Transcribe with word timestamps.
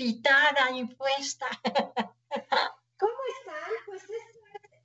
invitada, 0.00 0.70
impuesta. 0.70 1.46
¿Cómo 2.98 3.18
están? 3.38 3.70
Pues 3.86 4.02
es 4.04 4.40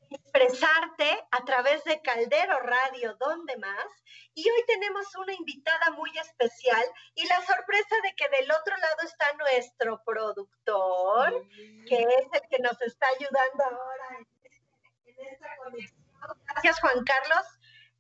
expresarte 0.10 1.26
a 1.32 1.46
través 1.46 1.84
de 1.86 2.02
Caldero 2.02 2.60
Radio, 2.60 3.16
¿dónde 3.18 3.55
más? 3.58 3.86
Y 4.34 4.50
hoy 4.50 4.64
tenemos 4.68 5.16
una 5.16 5.34
invitada 5.34 5.91
muy 5.91 6.12
especial 6.18 6.84
y 7.16 7.26
la 7.28 7.41
sorpresa 7.46 7.96
de 8.04 8.14
que 8.16 8.28
del 8.30 8.52
otro 8.52 8.76
lado 8.76 8.98
está 9.04 9.32
nuestro 9.34 10.04
productor, 10.04 11.48
que 11.88 12.02
es 12.02 12.27
el 12.34 12.50
que 12.50 12.60
nos 12.60 12.82
está 12.82 13.08
ayudando 13.18 13.63
ahora 13.63 14.18
en, 14.20 15.27
esta 15.27 15.55
conexión. 15.63 16.04
Gracias, 16.48 16.80
Juan 16.82 17.04
Carlos. 17.05 17.46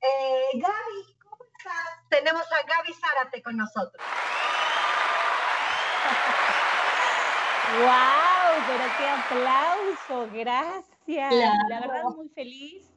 Eh, 0.01 0.49
Gaby, 0.55 1.17
¿cómo 1.23 1.45
estás? 1.57 2.09
Tenemos 2.09 2.51
a 2.51 2.63
Gaby 2.63 2.93
Zárate 2.93 3.41
con 3.41 3.55
nosotros. 3.55 4.03
¡Wow! 7.73 8.63
Pero 8.67 8.85
qué 8.97 9.07
aplauso, 9.07 10.29
gracias. 10.33 11.33
La 11.69 11.79
verdad, 11.81 12.03
muy 12.15 12.29
feliz, 12.29 12.87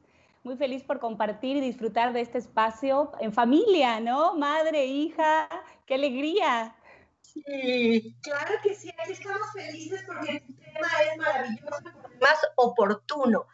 muy 0.43 0.55
feliz 0.57 0.83
por 0.83 0.99
compartir 0.99 1.57
y 1.57 1.61
disfrutar 1.61 2.13
de 2.13 2.21
este 2.21 2.37
espacio 2.37 3.11
en 3.19 3.33
familia, 3.33 3.99
¿no? 3.99 4.35
Madre, 4.35 4.85
hija, 4.85 5.49
qué 5.85 5.95
alegría. 5.95 6.75
Sí, 7.21 8.15
claro 8.21 8.55
que 8.63 8.73
sí, 8.73 8.91
aquí 8.97 9.11
estamos 9.13 9.51
felices 9.53 10.03
porque 10.07 10.31
el 10.37 10.55
tema 10.55 10.87
es 11.11 11.17
maravilloso, 11.17 11.83
más 12.19 12.39
oportuno 12.55 13.45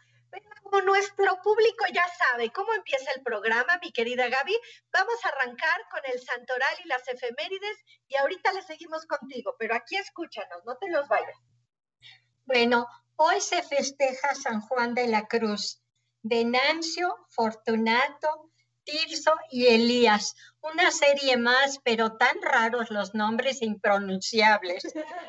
como 0.62 0.80
nuestro 0.82 1.40
público 1.42 1.84
ya 1.92 2.04
sabe 2.18 2.50
cómo 2.50 2.72
empieza 2.72 3.10
el 3.12 3.22
programa, 3.22 3.78
mi 3.82 3.92
querida 3.92 4.28
Gaby, 4.28 4.56
vamos 4.92 5.24
a 5.24 5.28
arrancar 5.28 5.80
con 5.90 6.00
el 6.12 6.20
santoral 6.20 6.74
y 6.84 6.88
las 6.88 7.06
efemérides 7.08 7.78
y 8.08 8.16
ahorita 8.16 8.52
le 8.52 8.62
seguimos 8.62 9.06
contigo, 9.06 9.54
pero 9.58 9.74
aquí 9.74 9.96
escúchanos, 9.96 10.64
no 10.64 10.76
te 10.76 10.88
los 10.90 11.08
vayas. 11.08 11.36
Bueno, 12.44 12.86
hoy 13.16 13.40
se 13.40 13.62
festeja 13.62 14.34
San 14.34 14.60
Juan 14.60 14.94
de 14.94 15.08
la 15.08 15.26
Cruz, 15.26 15.82
Venancio, 16.22 17.16
Fortunato, 17.30 18.50
Tirso 18.84 19.34
y 19.50 19.66
Elías. 19.66 20.34
Una 20.60 20.90
serie 20.90 21.36
más, 21.36 21.80
pero 21.82 22.16
tan 22.16 22.40
raros 22.40 22.90
los 22.90 23.14
nombres 23.14 23.62
impronunciables. 23.62 24.84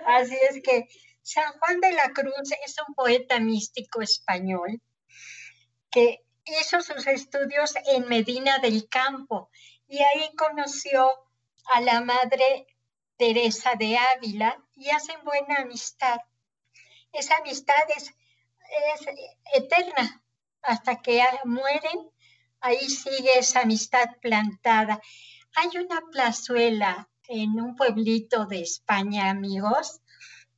Así 0.05 0.37
es 0.49 0.61
que 0.63 0.87
San 1.23 1.51
Juan 1.59 1.79
de 1.79 1.91
la 1.91 2.09
Cruz 2.11 2.51
es 2.65 2.75
un 2.87 2.93
poeta 2.93 3.39
místico 3.39 4.01
español 4.01 4.81
que 5.97 6.23
hizo 6.45 6.79
sus 6.81 7.07
estudios 7.07 7.73
en 7.87 8.07
Medina 8.07 8.59
del 8.59 8.87
Campo 8.87 9.49
y 9.87 9.97
ahí 9.97 10.29
conoció 10.35 11.09
a 11.73 11.81
la 11.81 12.01
madre 12.01 12.67
Teresa 13.17 13.73
de 13.73 13.97
Ávila 13.97 14.63
y 14.75 14.91
hacen 14.91 15.15
buena 15.23 15.55
amistad. 15.55 16.19
Esa 17.11 17.37
amistad 17.37 17.83
es, 17.95 18.13
eterna 19.55 20.23
hasta 20.61 21.01
que 21.01 21.19
mueren, 21.45 22.11
ahí 22.59 22.87
sigue 22.89 23.39
esa 23.39 23.61
amistad 23.61 24.17
plantada. 24.21 25.01
Hay 25.55 25.83
una 25.83 26.01
plazuela 26.11 27.09
en 27.27 27.59
un 27.59 27.75
pueblito 27.75 28.45
de 28.45 28.61
España, 28.61 29.31
amigos, 29.31 29.99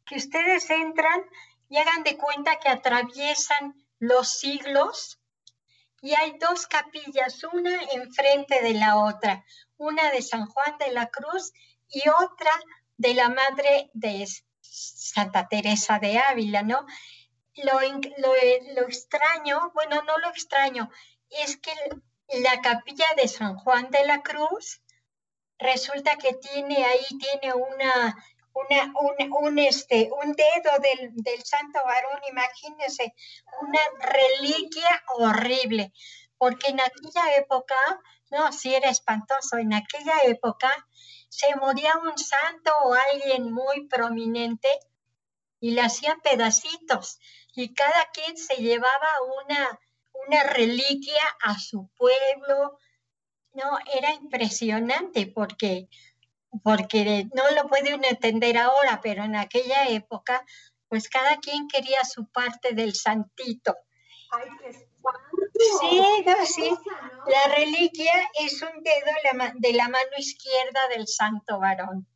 que 0.06 0.18
ustedes 0.18 0.70
entran 0.70 1.22
y 1.70 1.78
hagan 1.78 2.04
de 2.04 2.18
cuenta 2.18 2.60
que 2.60 2.68
atraviesan 2.68 3.74
los 4.00 4.28
siglos 4.28 5.19
y 6.02 6.14
hay 6.14 6.38
dos 6.40 6.68
capillas, 6.68 7.44
una 7.44 7.82
enfrente 7.94 8.62
de 8.62 8.74
la 8.74 8.98
otra, 8.98 9.44
una 9.78 10.12
de 10.12 10.22
San 10.22 10.46
Juan 10.46 10.78
de 10.78 10.92
la 10.92 11.08
Cruz 11.08 11.52
y 11.90 12.04
otra 12.10 12.52
de 12.98 13.14
la 13.14 13.30
Madre 13.30 13.90
de 13.94 14.28
Santa 14.62 15.48
Teresa 15.48 16.00
de 16.00 16.18
Ávila, 16.20 16.64
¿no? 16.64 16.86
Lo, 17.56 17.80
lo, 17.82 18.88
extraño, 18.88 19.72
bueno, 19.74 20.02
no 20.04 20.18
lo 20.18 20.30
extraño, 20.30 20.90
es 21.30 21.58
que 21.58 21.74
la 22.42 22.62
capilla 22.62 23.08
de 23.18 23.28
San 23.28 23.58
Juan 23.58 23.90
de 23.90 24.06
la 24.06 24.22
Cruz 24.22 24.82
resulta 25.58 26.16
que 26.18 26.34
tiene 26.34 26.86
ahí, 26.86 27.06
tiene 27.20 27.54
una 27.54 28.16
una, 28.54 28.94
un, 29.40 29.60
este, 29.60 30.10
un 30.12 30.34
dedo 30.34 30.72
del, 30.82 31.12
del 31.16 31.44
santo 31.44 31.80
varón, 31.86 32.20
imagínense, 32.30 33.14
una 33.62 33.80
reliquia 34.00 35.04
horrible, 35.18 35.94
porque 36.38 36.72
en 36.72 36.80
aquella 36.80 37.36
época, 37.38 37.76
no, 38.32 38.52
si 38.52 38.74
era 38.74 38.90
espantoso, 38.90 39.58
en 39.58 39.74
aquella 39.74 40.24
época 40.26 40.70
se 41.30 41.56
moría 41.56 41.98
un 41.98 42.18
santo 42.18 42.72
o 42.84 42.94
alguien 42.94 43.52
muy 43.52 43.88
prominente 43.88 44.68
y 45.60 45.72
le 45.72 45.82
hacían 45.82 46.20
pedacitos 46.22 47.20
y 47.54 47.74
cada 47.74 48.10
quien 48.12 48.38
se 48.38 48.56
llevaba 48.56 49.08
una, 49.44 49.80
una 50.28 50.44
reliquia 50.44 51.22
a 51.42 51.60
su 51.60 51.90
pueblo. 51.96 52.80
No, 53.54 53.78
era 53.94 54.14
impresionante 54.14 55.28
porque 55.28 55.90
porque 56.64 57.28
no 57.34 57.50
lo 57.52 57.68
puede 57.68 57.96
uno 57.96 58.08
entender 58.08 58.58
ahora, 58.58 59.02
pero 59.02 59.24
en 59.24 59.36
aquella 59.36 59.88
época, 59.88 60.46
pues 60.88 61.10
cada 61.10 61.38
quien 61.38 61.68
quería 61.68 62.04
su 62.04 62.28
parte 62.28 62.74
del 62.74 62.94
santito. 62.96 63.76
Ay, 64.32 64.48
qué 64.62 64.74
sí, 64.74 64.86
sí. 66.46 66.72
La 67.28 67.48
reliquia 67.56 68.14
es 68.42 68.62
un 68.62 68.84
dedo 68.84 69.12
de 69.56 69.74
la 69.74 69.90
mano 69.90 70.12
izquierda 70.18 70.88
del 70.90 71.08
santo 71.08 71.60
varón. 71.60 72.08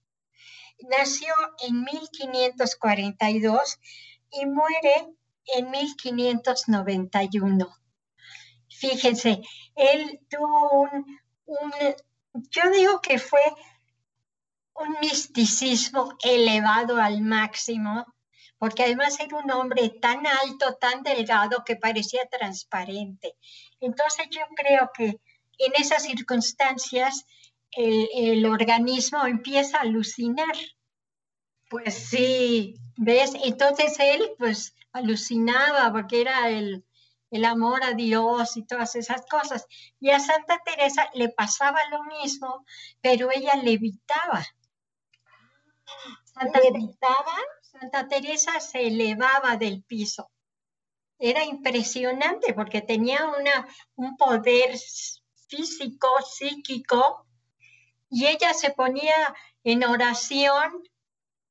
Nació 0.90 1.34
en 1.66 1.84
1542 1.84 3.80
y 4.32 4.46
muere 4.46 5.16
en 5.46 5.72
1591. 5.72 7.76
Fíjense, 8.70 9.42
él 9.76 10.20
tuvo 10.30 10.82
un, 10.82 11.20
un 11.46 11.74
yo 12.50 12.70
digo 12.72 13.02
que 13.02 13.20
fue 13.20 13.42
un 14.76 14.98
misticismo 15.02 16.18
elevado 16.24 16.98
al 16.98 17.22
máximo, 17.22 18.06
porque 18.58 18.84
además 18.84 19.20
era 19.20 19.38
un 19.38 19.52
hombre 19.52 19.90
tan 19.90 20.26
alto, 20.26 20.76
tan 20.76 21.04
delgado, 21.04 21.64
que 21.66 21.76
parecía 21.76 22.26
transparente. 22.28 23.36
Entonces 23.80 24.28
yo 24.30 24.42
creo 24.56 24.90
que 24.94 25.20
en 25.58 25.74
esas 25.76 26.04
circunstancias 26.04 27.26
el, 27.72 28.46
organismo 28.46 29.26
empieza 29.26 29.78
a 29.78 29.82
alucinar. 29.82 30.56
Pues 31.70 31.96
sí, 31.96 32.76
¿ves? 32.98 33.34
Entonces 33.44 33.96
él 34.00 34.32
pues 34.38 34.76
alucinaba 34.92 35.92
porque 35.92 36.22
era 36.22 36.50
el, 36.50 36.86
el 37.32 37.46
amor 37.46 37.84
a 37.84 37.94
Dios 37.94 38.58
y 38.58 38.64
todas 38.64 38.96
esas 38.96 39.26
cosas. 39.26 39.66
Y 40.00 40.12
a 40.12 40.20
Santa 40.20 40.62
Teresa 40.64 41.10
le 41.16 41.30
pasaba 41.30 41.80
lo 41.90 42.04
mismo, 42.04 42.66
pero 43.02 43.32
ella 43.32 43.56
levitaba. 43.56 44.46
Santa, 46.24 46.60
Santa 47.62 48.08
Teresa 48.08 48.60
se 48.60 48.88
elevaba 48.88 49.58
del 49.58 49.84
piso. 49.84 50.30
Era 51.20 51.44
impresionante 51.44 52.54
porque 52.54 52.82
tenía 52.82 53.26
una, 53.28 53.68
un 53.96 54.18
poder 54.18 54.78
físico, 55.48 56.10
psíquico, 56.22 57.28
y 58.10 58.28
ella 58.28 58.54
se 58.54 58.72
ponía 58.72 59.36
en 59.64 59.84
oración 59.84 60.84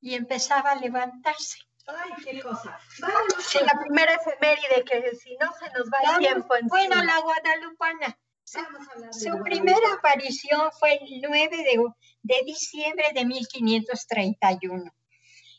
y 0.00 0.14
empezaba 0.14 0.72
a 0.72 0.76
levantarse. 0.76 1.58
Ay, 1.86 2.12
qué 2.24 2.40
cosa. 2.40 2.78
Vámonos 3.00 3.54
la 3.54 3.80
primera 3.80 4.14
efeméride, 4.14 4.84
que 4.84 5.16
si 5.16 5.36
no 5.36 5.52
se 5.54 5.70
nos 5.72 5.88
va 5.88 5.98
el 6.12 6.18
tiempo. 6.18 6.54
Encima. 6.54 6.68
Bueno, 6.68 7.02
la 7.02 7.18
guadalupana. 7.20 8.18
Su 9.12 9.42
primera 9.42 9.94
aparición 9.98 10.70
fue 10.78 10.94
el 10.94 11.20
9 11.22 11.56
de, 12.22 12.42
diciembre 12.44 13.06
de 13.14 13.24
1531. 13.24 14.92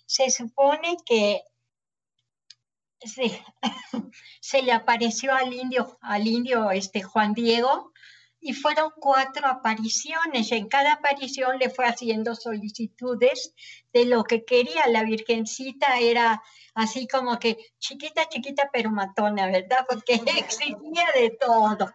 Se 0.06 0.30
supone 0.30 0.98
que 1.06 1.42
se, 4.42 4.62
le 4.62 4.72
apareció 4.72 5.34
al 5.34 5.54
indio, 5.54 5.98
al 6.02 6.28
indio 6.28 6.72
este, 6.72 7.02
Juan 7.02 7.34
Diego 7.34 7.92
y 8.44 8.54
fueron 8.54 8.92
cuatro 9.00 9.48
apariciones. 9.48 10.52
En 10.52 10.68
cada 10.68 10.94
aparición 10.94 11.58
le 11.58 11.70
fue 11.70 11.86
haciendo 11.86 12.36
solicitudes 12.36 13.54
de 13.94 14.06
lo 14.06 14.26
que 14.26 14.44
quería. 14.44 14.88
La 14.88 15.04
Virgencita 15.04 15.98
era 16.00 16.44
así 16.76 17.08
como 17.08 17.40
que 17.40 17.58
chiquita, 17.80 18.28
chiquita, 18.28 18.70
pero 18.72 18.92
matona, 18.92 19.48
¿verdad? 19.48 19.86
Porque 19.90 20.16
exigía 20.38 21.08
de 21.16 21.30
todo. 21.40 21.90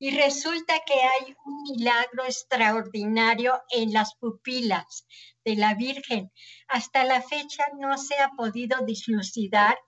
Y 0.00 0.10
resulta 0.16 0.80
que 0.84 0.94
hay 0.94 1.36
un 1.44 1.62
milagro 1.62 2.24
extraordinario 2.24 3.62
en 3.70 3.92
las 3.92 4.14
pupilas 4.16 5.06
de 5.44 5.54
la 5.54 5.74
Virgen. 5.74 6.32
Hasta 6.66 7.04
la 7.04 7.22
fecha 7.22 7.64
no 7.78 7.96
se 7.98 8.18
ha 8.18 8.30
podido 8.30 8.84
dislucidar 8.84 9.78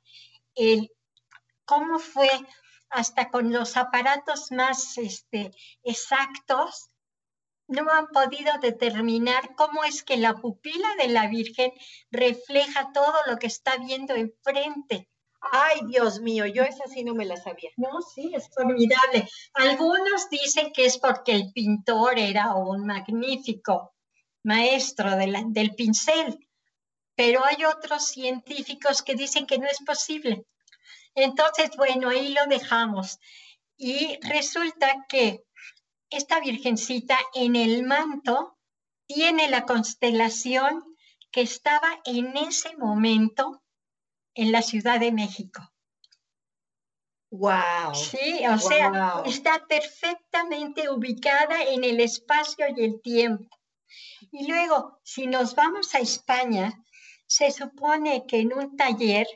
el 0.54 0.92
cómo 1.64 1.98
fue 1.98 2.28
hasta 2.92 3.30
con 3.30 3.52
los 3.52 3.76
aparatos 3.76 4.52
más 4.52 4.98
este, 4.98 5.50
exactos, 5.82 6.90
no 7.66 7.90
han 7.90 8.08
podido 8.08 8.52
determinar 8.60 9.54
cómo 9.56 9.82
es 9.84 10.02
que 10.02 10.18
la 10.18 10.34
pupila 10.34 10.88
de 10.98 11.08
la 11.08 11.26
Virgen 11.26 11.72
refleja 12.10 12.92
todo 12.92 13.14
lo 13.26 13.38
que 13.38 13.46
está 13.46 13.78
viendo 13.78 14.14
enfrente. 14.14 15.08
Ay, 15.40 15.80
Dios 15.86 16.20
mío, 16.20 16.46
yo 16.46 16.62
esa 16.62 16.86
sí 16.86 17.02
no 17.02 17.14
me 17.14 17.24
la 17.24 17.36
sabía. 17.36 17.70
No, 17.76 18.00
sí, 18.02 18.30
es 18.34 18.48
formidable. 18.54 19.28
Algunos 19.54 20.28
dicen 20.30 20.72
que 20.72 20.84
es 20.84 20.98
porque 20.98 21.32
el 21.32 21.52
pintor 21.52 22.18
era 22.18 22.54
un 22.54 22.86
magnífico 22.86 23.94
maestro 24.44 25.16
del 25.16 25.74
pincel, 25.74 26.38
pero 27.16 27.44
hay 27.44 27.64
otros 27.64 28.06
científicos 28.08 29.02
que 29.02 29.14
dicen 29.14 29.46
que 29.46 29.58
no 29.58 29.66
es 29.66 29.78
posible. 29.84 30.44
Entonces, 31.14 31.70
bueno, 31.76 32.08
ahí 32.08 32.32
lo 32.32 32.46
dejamos. 32.46 33.18
Y 33.76 34.18
resulta 34.22 35.06
que 35.08 35.44
esta 36.10 36.40
virgencita 36.40 37.18
en 37.34 37.56
el 37.56 37.84
manto 37.84 38.58
tiene 39.06 39.48
la 39.48 39.64
constelación 39.64 40.84
que 41.30 41.40
estaba 41.40 42.00
en 42.04 42.36
ese 42.36 42.76
momento 42.76 43.62
en 44.34 44.52
la 44.52 44.62
Ciudad 44.62 45.00
de 45.00 45.12
México. 45.12 45.62
Wow. 47.30 47.94
Sí, 47.94 48.46
o 48.46 48.58
sea, 48.58 49.22
está 49.24 49.66
perfectamente 49.66 50.90
ubicada 50.90 51.62
en 51.62 51.82
el 51.82 52.00
espacio 52.00 52.66
y 52.76 52.84
el 52.84 53.00
tiempo. 53.00 53.58
Y 54.30 54.46
luego, 54.46 55.00
si 55.02 55.26
nos 55.26 55.54
vamos 55.54 55.94
a 55.94 56.00
España, 56.00 56.84
se 57.26 57.50
supone 57.50 58.26
que 58.26 58.40
en 58.40 58.52
un 58.52 58.76
taller, 58.76 59.26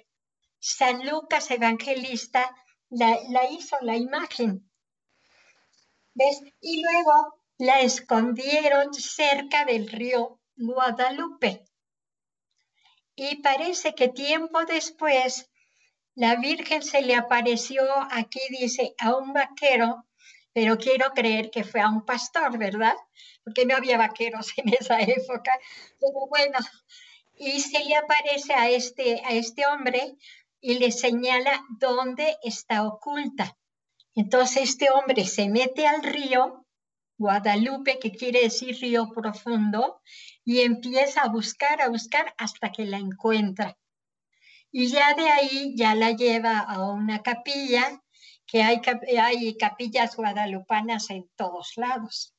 San 0.58 1.06
Lucas 1.06 1.50
Evangelista 1.50 2.54
la, 2.90 3.18
hizo 3.50 3.76
la 3.82 3.96
imagen. 3.96 4.70
¿Ves? 6.14 6.40
Y 6.60 6.82
luego 6.82 7.40
la 7.58 7.80
escondieron 7.80 8.92
cerca 8.94 9.64
del 9.64 9.88
río 9.88 10.40
Guadalupe. 10.56 11.64
Y 13.14 13.36
parece 13.36 13.94
que 13.94 14.08
tiempo 14.08 14.64
después 14.64 15.50
la 16.14 16.36
Virgen 16.36 16.82
se 16.82 17.02
le 17.02 17.14
apareció, 17.14 17.82
aquí 18.10 18.40
dice, 18.50 18.94
a 18.98 19.14
un 19.16 19.32
vaquero, 19.32 20.06
pero 20.52 20.78
quiero 20.78 21.12
creer 21.12 21.50
que 21.50 21.64
fue 21.64 21.80
a 21.80 21.90
un 21.90 22.04
pastor, 22.06 22.56
¿verdad? 22.56 22.94
Porque 23.44 23.66
no 23.66 23.76
había 23.76 23.98
vaqueros 23.98 24.52
en 24.56 24.72
esa 24.72 25.00
época. 25.00 25.52
Pero 26.00 26.26
bueno, 26.28 26.58
y 27.38 27.60
se 27.60 27.84
le 27.84 27.96
aparece 27.96 28.54
a 28.54 28.70
este, 28.70 29.20
a 29.24 29.32
este 29.32 29.66
hombre 29.66 30.16
y 30.66 30.80
le 30.80 30.90
señala 30.90 31.64
dónde 31.78 32.38
está 32.42 32.82
oculta. 32.88 33.56
Entonces 34.16 34.64
este 34.64 34.90
hombre 34.90 35.24
se 35.24 35.48
mete 35.48 35.86
al 35.86 36.02
río 36.02 36.66
Guadalupe, 37.18 38.00
que 38.00 38.10
quiere 38.10 38.40
decir 38.42 38.76
río 38.80 39.08
profundo, 39.14 40.02
y 40.44 40.62
empieza 40.62 41.22
a 41.22 41.28
buscar, 41.28 41.80
a 41.80 41.88
buscar 41.88 42.34
hasta 42.36 42.72
que 42.72 42.84
la 42.84 42.98
encuentra. 42.98 43.78
Y 44.72 44.88
ya 44.88 45.14
de 45.14 45.28
ahí 45.28 45.74
ya 45.76 45.94
la 45.94 46.10
lleva 46.10 46.58
a 46.58 46.90
una 46.90 47.22
capilla, 47.22 48.02
que 48.44 48.64
hay, 48.64 48.80
hay 49.20 49.56
capillas 49.56 50.16
guadalupanas 50.16 51.10
en 51.10 51.30
todos 51.36 51.74
lados. 51.76 52.34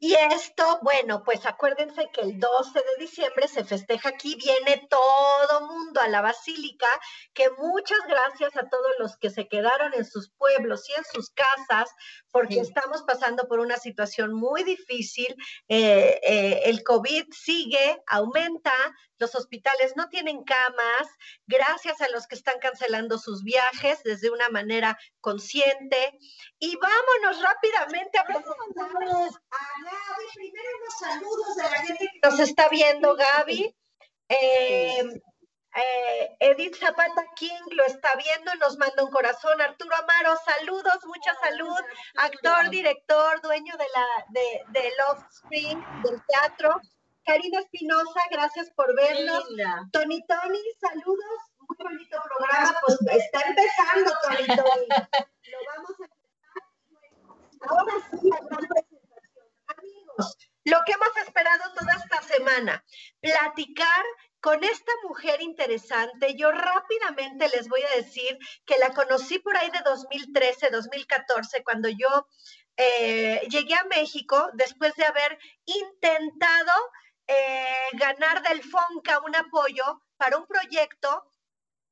Y 0.00 0.14
esto, 0.14 0.78
bueno, 0.82 1.24
pues 1.24 1.44
acuérdense 1.44 2.08
que 2.12 2.20
el 2.20 2.38
12 2.38 2.78
de 2.78 3.04
diciembre 3.04 3.48
se 3.48 3.64
festeja 3.64 4.10
aquí, 4.10 4.36
viene 4.36 4.86
todo 4.88 5.66
mundo 5.66 6.00
a 6.00 6.06
la 6.06 6.20
basílica, 6.20 6.86
que 7.34 7.50
muchas 7.58 7.98
gracias 8.06 8.56
a 8.56 8.68
todos 8.68 8.92
los 9.00 9.16
que 9.16 9.30
se 9.30 9.48
quedaron 9.48 9.92
en 9.94 10.04
sus 10.04 10.30
pueblos 10.30 10.88
y 10.88 10.92
en 10.92 11.04
sus 11.04 11.30
casas, 11.30 11.90
porque 12.30 12.60
estamos 12.60 13.02
pasando 13.02 13.48
por 13.48 13.60
una 13.60 13.76
situación 13.76 14.34
muy 14.34 14.62
difícil, 14.62 15.34
eh, 15.68 16.20
eh, 16.22 16.62
el 16.64 16.82
COVID 16.84 17.26
sigue, 17.32 18.02
aumenta, 18.06 18.72
los 19.18 19.34
hospitales 19.34 19.94
no 19.96 20.08
tienen 20.08 20.44
camas, 20.44 21.08
gracias 21.46 22.00
a 22.00 22.08
los 22.10 22.26
que 22.26 22.36
están 22.36 22.58
cancelando 22.60 23.18
sus 23.18 23.42
viajes 23.42 24.02
desde 24.04 24.30
una 24.30 24.48
manera 24.48 24.98
consciente. 25.20 26.18
Y 26.58 26.76
vámonos 26.76 27.42
rápidamente 27.42 28.18
a 28.18 28.24
presentarles 28.24 29.36
a 29.50 29.64
Gaby. 29.84 30.26
Primero 30.34 30.68
unos 30.80 30.98
saludos 30.98 31.56
de 31.56 31.62
la 31.62 31.82
gente 31.82 32.10
que 32.12 32.28
nos 32.28 32.40
está 32.40 32.68
viendo, 32.68 33.16
Gaby. 33.16 33.74
Eh, 34.28 35.20
eh, 35.74 36.36
Edith 36.40 36.76
Zapata 36.76 37.24
King 37.36 37.60
lo 37.70 37.84
está 37.84 38.14
viendo 38.16 38.54
nos 38.56 38.76
manda 38.78 39.04
un 39.04 39.10
corazón. 39.10 39.60
Arturo 39.60 39.94
Amaro, 39.96 40.36
saludos, 40.44 40.98
mucha 41.04 41.34
salud. 41.36 41.80
Actor, 42.16 42.70
director, 42.70 43.40
dueño 43.42 43.74
de 43.76 43.86
la 43.94 44.06
de, 44.28 44.80
de 44.80 44.92
Love 44.98 45.24
Spring, 45.30 45.78
del 46.02 46.22
teatro. 46.26 46.80
Karina 47.24 47.60
Espinosa, 47.60 48.20
gracias 48.30 48.70
por 48.70 48.94
vernos. 48.96 49.44
Tony 49.92 50.24
Tony, 50.26 50.62
saludos. 50.80 51.40
Muy 51.60 51.76
bonito 51.78 52.16
programa. 52.24 52.74
Pues 52.86 52.98
está 53.22 53.40
empezando, 53.42 54.12
Tony 54.22 54.46
Tony. 54.46 54.88
Lo 55.48 55.58
vamos 55.74 55.90
a 56.00 56.04
empezar. 56.04 56.28
Ahora 57.68 57.92
sí, 58.10 58.30
la 58.30 58.40
gran 58.40 58.66
presentación. 58.68 59.46
Amigos, 59.66 60.38
lo 60.64 60.78
que 60.86 60.92
hemos 60.92 61.16
esperado 61.18 61.72
toda 61.74 61.92
esta 61.94 62.22
semana, 62.22 62.84
platicar 63.20 64.04
con 64.40 64.62
esta 64.64 64.92
mujer 65.04 65.40
interesante. 65.42 66.34
Yo 66.36 66.50
rápidamente 66.50 67.48
les 67.48 67.68
voy 67.68 67.82
a 67.82 67.96
decir 67.96 68.38
que 68.64 68.78
la 68.78 68.90
conocí 68.90 69.38
por 69.38 69.56
ahí 69.56 69.70
de 69.70 69.80
2013, 69.84 70.70
2014, 70.70 71.62
cuando 71.64 71.88
yo 71.88 72.26
eh, 72.76 73.46
llegué 73.50 73.74
a 73.74 73.84
México 73.84 74.50
después 74.54 74.94
de 74.94 75.04
haber 75.04 75.38
intentado 75.64 76.72
eh, 77.26 77.88
ganar 77.94 78.42
del 78.42 78.62
FONCA 78.62 79.20
un 79.20 79.34
apoyo 79.36 80.02
para 80.16 80.38
un 80.38 80.46
proyecto 80.46 81.24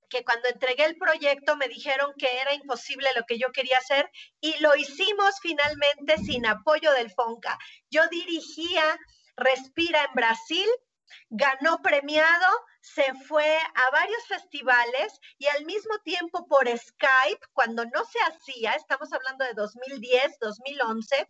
que 0.08 0.24
cuando 0.24 0.48
entregué 0.48 0.84
el 0.84 0.96
proyecto 0.96 1.56
me 1.56 1.68
dijeron 1.68 2.12
que 2.16 2.40
era 2.40 2.54
imposible 2.54 3.08
lo 3.16 3.24
que 3.24 3.38
yo 3.38 3.50
quería 3.50 3.78
hacer 3.78 4.10
y 4.40 4.56
lo 4.60 4.76
hicimos 4.76 5.34
finalmente 5.40 6.18
sin 6.18 6.46
apoyo 6.46 6.92
del 6.92 7.10
FONCA. 7.10 7.58
Yo 7.90 8.06
dirigía 8.08 8.98
Respira 9.36 10.02
en 10.04 10.14
Brasil, 10.14 10.66
ganó 11.30 11.80
premiado, 11.82 12.46
se 12.80 13.12
fue 13.26 13.58
a 13.58 13.90
varios 13.90 14.24
festivales 14.26 15.18
y 15.38 15.46
al 15.46 15.64
mismo 15.64 15.98
tiempo 16.04 16.46
por 16.46 16.68
Skype, 16.68 17.40
cuando 17.52 17.84
no 17.84 18.04
se 18.04 18.18
hacía, 18.20 18.72
estamos 18.72 19.12
hablando 19.12 19.44
de 19.44 19.54
2010, 19.54 20.38
2011, 20.40 21.26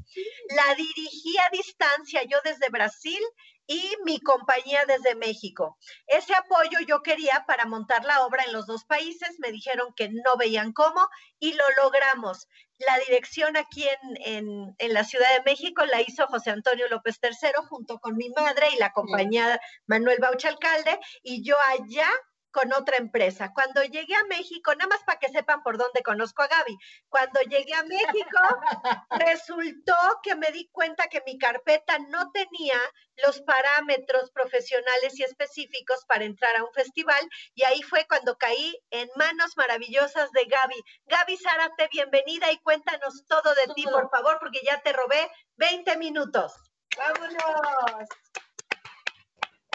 la 0.55 0.75
dirigí 0.75 1.37
a 1.39 1.51
distancia 1.51 2.23
yo 2.25 2.39
desde 2.45 2.69
Brasil 2.69 3.21
y 3.67 3.97
mi 4.05 4.21
compañía 4.21 4.85
desde 4.87 5.15
México. 5.17 5.77
Ese 6.07 6.35
apoyo 6.35 6.79
yo 6.87 7.03
quería 7.03 7.45
para 7.47 7.67
montar 7.67 8.05
la 8.05 8.25
obra 8.25 8.45
en 8.45 8.53
los 8.53 8.67
dos 8.67 8.85
países, 8.85 9.37
me 9.39 9.51
dijeron 9.51 9.93
que 9.97 10.09
no 10.09 10.37
veían 10.37 10.73
cómo 10.73 11.09
y 11.39 11.55
lo 11.55 11.65
logramos. 11.83 12.47
La 12.79 12.99
dirección 13.07 13.57
aquí 13.57 13.87
en, 14.25 14.75
en, 14.79 14.93
la 14.93 15.05
Ciudad 15.05 15.29
de 15.37 15.51
México 15.51 15.85
la 15.87 16.03
hizo 16.03 16.27
José 16.27 16.51
Antonio 16.51 16.87
López 16.89 17.19
III 17.23 17.51
junto 17.69 17.99
con 17.99 18.17
mi 18.17 18.29
madre 18.31 18.67
y 18.75 18.79
la 18.79 18.93
compañía 18.93 19.59
Manuel 19.87 20.19
Baucha 20.21 20.49
Alcalde 20.49 20.99
y 21.23 21.43
yo 21.43 21.57
allá 21.69 22.09
con 22.57 22.73
otra 22.73 22.97
empresa. 22.97 23.53
Cuando 23.53 23.83
llegué 23.83 24.15
a 24.15 24.25
México, 24.25 24.75
nada 24.75 24.89
más 24.89 25.05
para 25.05 25.19
que 25.19 25.29
sepan 25.29 25.63
por 25.63 25.77
dónde 25.77 26.03
conozco 26.03 26.43
a 26.43 26.47
Gaby, 26.47 26.79
cuando 27.11 27.39
llegué 27.41 27.75
a 27.75 27.83
México, 27.83 28.41
resultó 29.11 29.95
que 30.23 30.37
me 30.37 30.51
di 30.53 30.67
cuenta 30.73 31.09
que 31.09 31.23
mi 31.27 31.37
carpeta 31.37 31.99
no 32.09 32.31
tenía 32.33 32.79
los 33.27 33.43
parámetros 33.43 34.31
profesionales 34.31 35.21
y 35.21 35.25
específicos 35.25 36.07
para 36.09 36.25
entrar 36.25 36.57
a 36.57 36.65
un 36.65 36.73
festival 36.73 37.21
y 37.55 37.65
ahí 37.65 37.83
fue 37.83 38.07
cuando 38.09 38.39
caí 38.39 38.75
en 38.89 39.07
manos 39.17 39.55
maravillosas 39.59 40.31
de 40.33 40.47
Gaby. 40.47 40.83
Gaby 41.05 41.37
Zárate, 41.37 41.89
bienvenida 41.93 42.51
y 42.53 42.59
cuéntanos 42.61 43.27
todo 43.29 43.55
de 43.55 43.75
ti, 43.75 43.85
por 43.85 44.09
favor, 44.09 44.39
porque 44.41 44.61
ya 44.65 44.81
te 44.81 44.95
robé 44.95 45.31
20 45.57 45.99
minutos. 45.99 46.55
¡Vámonos! 46.97 48.09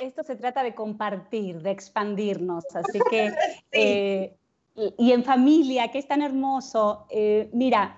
Esto 0.02 0.24
se 0.24 0.36
trata 0.36 0.64
de 0.64 0.74
compartir, 0.74 1.62
de 1.62 1.72
expandirnos. 1.72 2.66
Así 2.74 3.00
que, 3.10 3.34
eh, 3.72 4.36
y 4.98 5.12
en 5.12 5.24
familia, 5.24 5.92
que 5.92 6.00
es 6.00 6.08
tan 6.08 6.22
hermoso. 6.22 7.06
Eh, 7.10 7.50
mira, 7.54 7.98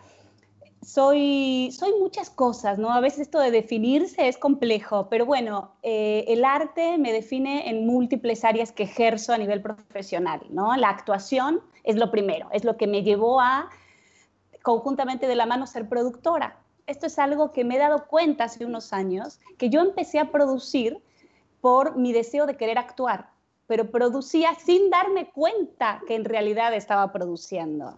soy, 0.81 1.71
soy 1.71 1.91
muchas 1.99 2.29
cosas, 2.29 2.77
¿no? 2.77 2.91
A 2.91 2.99
veces 2.99 3.21
esto 3.21 3.39
de 3.39 3.51
definirse 3.51 4.27
es 4.27 4.37
complejo, 4.37 5.07
pero 5.09 5.25
bueno, 5.25 5.75
eh, 5.81 6.25
el 6.27 6.43
arte 6.43 6.97
me 6.97 7.13
define 7.13 7.69
en 7.69 7.87
múltiples 7.87 8.43
áreas 8.43 8.71
que 8.71 8.83
ejerzo 8.83 9.33
a 9.33 9.37
nivel 9.37 9.61
profesional, 9.61 10.41
¿no? 10.49 10.75
La 10.75 10.89
actuación 10.89 11.61
es 11.83 11.95
lo 11.95 12.11
primero, 12.11 12.49
es 12.51 12.65
lo 12.65 12.75
que 12.75 12.87
me 12.87 13.03
llevó 13.03 13.39
a, 13.39 13.69
conjuntamente 14.61 15.27
de 15.27 15.35
la 15.35 15.45
mano, 15.45 15.67
ser 15.67 15.87
productora. 15.87 16.59
Esto 16.85 17.05
es 17.05 17.17
algo 17.17 17.53
que 17.53 17.63
me 17.63 17.75
he 17.75 17.79
dado 17.79 18.07
cuenta 18.07 18.45
hace 18.45 18.65
unos 18.65 18.91
años, 18.91 19.39
que 19.57 19.69
yo 19.69 19.81
empecé 19.81 20.19
a 20.19 20.31
producir 20.31 21.01
por 21.63 21.95
mi 21.95 22.11
deseo 22.11 22.45
de 22.45 22.57
querer 22.57 22.77
actuar. 22.77 23.31
pero 23.65 23.89
producía 23.89 24.53
sin 24.55 24.89
darme 24.89 25.31
cuenta 25.31 26.01
que 26.05 26.15
en 26.15 26.25
realidad 26.25 26.75
estaba 26.75 27.13
produciendo. 27.13 27.95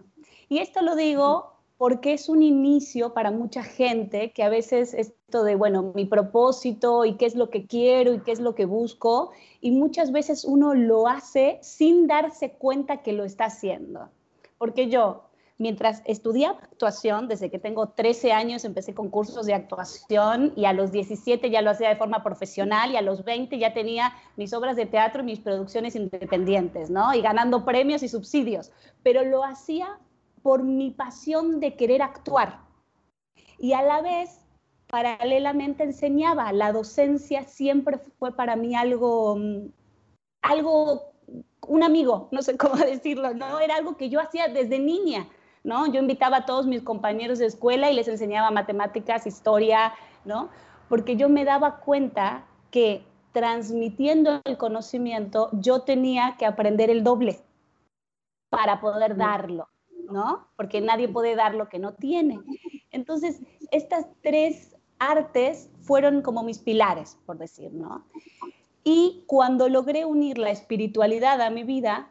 Y 0.48 0.58
esto 0.58 0.80
lo 0.80 0.94
digo 0.94 1.52
porque 1.76 2.14
es 2.14 2.28
un 2.28 2.42
inicio 2.42 3.12
para 3.12 3.32
mucha 3.32 3.64
gente 3.64 4.30
que 4.32 4.44
a 4.44 4.48
veces 4.48 4.94
esto 4.94 5.42
de, 5.42 5.56
bueno, 5.56 5.92
mi 5.94 6.04
propósito 6.04 7.04
y 7.04 7.16
qué 7.16 7.26
es 7.26 7.34
lo 7.34 7.50
que 7.50 7.66
quiero 7.66 8.14
y 8.14 8.20
qué 8.20 8.30
es 8.32 8.40
lo 8.40 8.54
que 8.54 8.64
busco, 8.64 9.32
y 9.60 9.72
muchas 9.72 10.12
veces 10.12 10.44
uno 10.44 10.72
lo 10.72 11.08
hace 11.08 11.58
sin 11.62 12.06
darse 12.06 12.52
cuenta 12.52 13.02
que 13.02 13.12
lo 13.12 13.24
está 13.24 13.46
haciendo. 13.46 14.08
Porque 14.56 14.88
yo, 14.88 15.24
mientras 15.58 16.02
estudiaba 16.04 16.58
actuación, 16.62 17.28
desde 17.28 17.50
que 17.50 17.58
tengo 17.58 17.88
13 17.88 18.32
años 18.32 18.64
empecé 18.64 18.94
con 18.94 19.08
cursos 19.08 19.46
de 19.46 19.54
actuación 19.54 20.52
y 20.56 20.66
a 20.66 20.72
los 20.72 20.92
17 20.92 21.50
ya 21.50 21.62
lo 21.62 21.70
hacía 21.70 21.88
de 21.88 21.96
forma 21.96 22.22
profesional 22.22 22.92
y 22.92 22.96
a 22.96 23.02
los 23.02 23.24
20 23.24 23.58
ya 23.58 23.72
tenía 23.72 24.12
mis 24.36 24.52
obras 24.52 24.76
de 24.76 24.86
teatro 24.86 25.22
y 25.22 25.26
mis 25.26 25.40
producciones 25.40 25.96
independientes, 25.96 26.90
¿no? 26.90 27.14
Y 27.14 27.22
ganando 27.22 27.64
premios 27.64 28.02
y 28.02 28.08
subsidios, 28.08 28.72
pero 29.02 29.24
lo 29.24 29.44
hacía 29.44 29.98
por 30.42 30.62
mi 30.62 30.90
pasión 30.90 31.58
de 31.60 31.74
querer 31.74 32.02
actuar. 32.02 32.60
Y 33.58 33.72
a 33.72 33.82
la 33.82 34.02
vez, 34.02 34.46
paralelamente 34.88 35.82
enseñaba. 35.82 36.52
La 36.52 36.72
docencia 36.72 37.44
siempre 37.44 37.98
fue 38.18 38.32
para 38.32 38.56
mí 38.56 38.74
algo, 38.74 39.36
mm, 39.36 39.68
algo, 40.42 41.12
un 41.66 41.82
amigo, 41.82 42.28
no 42.30 42.42
sé 42.42 42.56
cómo 42.56 42.74
decirlo, 42.76 43.34
¿no? 43.34 43.60
Era 43.60 43.76
algo 43.76 43.96
que 43.96 44.08
yo 44.08 44.20
hacía 44.20 44.48
desde 44.48 44.78
niña, 44.78 45.26
¿no? 45.66 45.86
Yo 45.86 46.00
invitaba 46.00 46.38
a 46.38 46.46
todos 46.46 46.66
mis 46.66 46.82
compañeros 46.82 47.38
de 47.38 47.46
escuela 47.46 47.90
y 47.90 47.94
les 47.94 48.08
enseñaba 48.08 48.50
matemáticas, 48.50 49.26
historia, 49.26 49.92
¿no? 50.24 50.48
Porque 50.88 51.16
yo 51.16 51.28
me 51.28 51.44
daba 51.44 51.80
cuenta 51.80 52.46
que 52.70 53.04
transmitiendo 53.32 54.40
el 54.44 54.56
conocimiento 54.56 55.50
yo 55.52 55.82
tenía 55.82 56.36
que 56.38 56.46
aprender 56.46 56.88
el 56.88 57.04
doble 57.04 57.40
para 58.48 58.80
poder 58.80 59.16
darlo. 59.16 59.68
¿no? 60.10 60.46
Porque 60.56 60.80
nadie 60.80 61.08
puede 61.08 61.34
dar 61.34 61.54
lo 61.54 61.68
que 61.68 61.80
no 61.80 61.94
tiene. 61.94 62.38
Entonces, 62.92 63.40
estas 63.72 64.06
tres 64.22 64.76
artes 65.00 65.68
fueron 65.82 66.22
como 66.22 66.44
mis 66.44 66.58
pilares, 66.58 67.18
por 67.26 67.38
decir, 67.38 67.72
¿no? 67.72 68.06
Y 68.84 69.24
cuando 69.26 69.68
logré 69.68 70.04
unir 70.04 70.38
la 70.38 70.50
espiritualidad 70.50 71.40
a 71.40 71.50
mi 71.50 71.64
vida, 71.64 72.08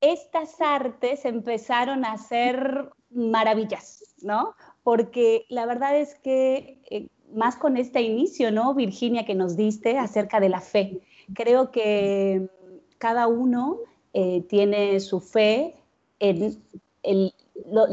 estas 0.00 0.60
artes 0.60 1.24
empezaron 1.24 2.04
a 2.04 2.18
ser 2.18 2.90
maravillas, 3.10 4.14
¿no? 4.22 4.54
Porque 4.82 5.46
la 5.48 5.66
verdad 5.66 5.96
es 5.96 6.14
que 6.16 6.82
eh, 6.90 7.08
más 7.32 7.56
con 7.56 7.76
este 7.76 8.02
inicio, 8.02 8.50
¿no? 8.50 8.74
Virginia, 8.74 9.24
que 9.24 9.34
nos 9.34 9.56
diste 9.56 9.98
acerca 9.98 10.40
de 10.40 10.48
la 10.48 10.60
fe. 10.60 11.00
Creo 11.34 11.70
que 11.70 12.48
cada 12.98 13.26
uno 13.26 13.78
eh, 14.12 14.42
tiene 14.48 15.00
su 15.00 15.20
fe 15.20 15.76
en 16.18 16.62
el, 17.02 17.34
lo, 17.70 17.86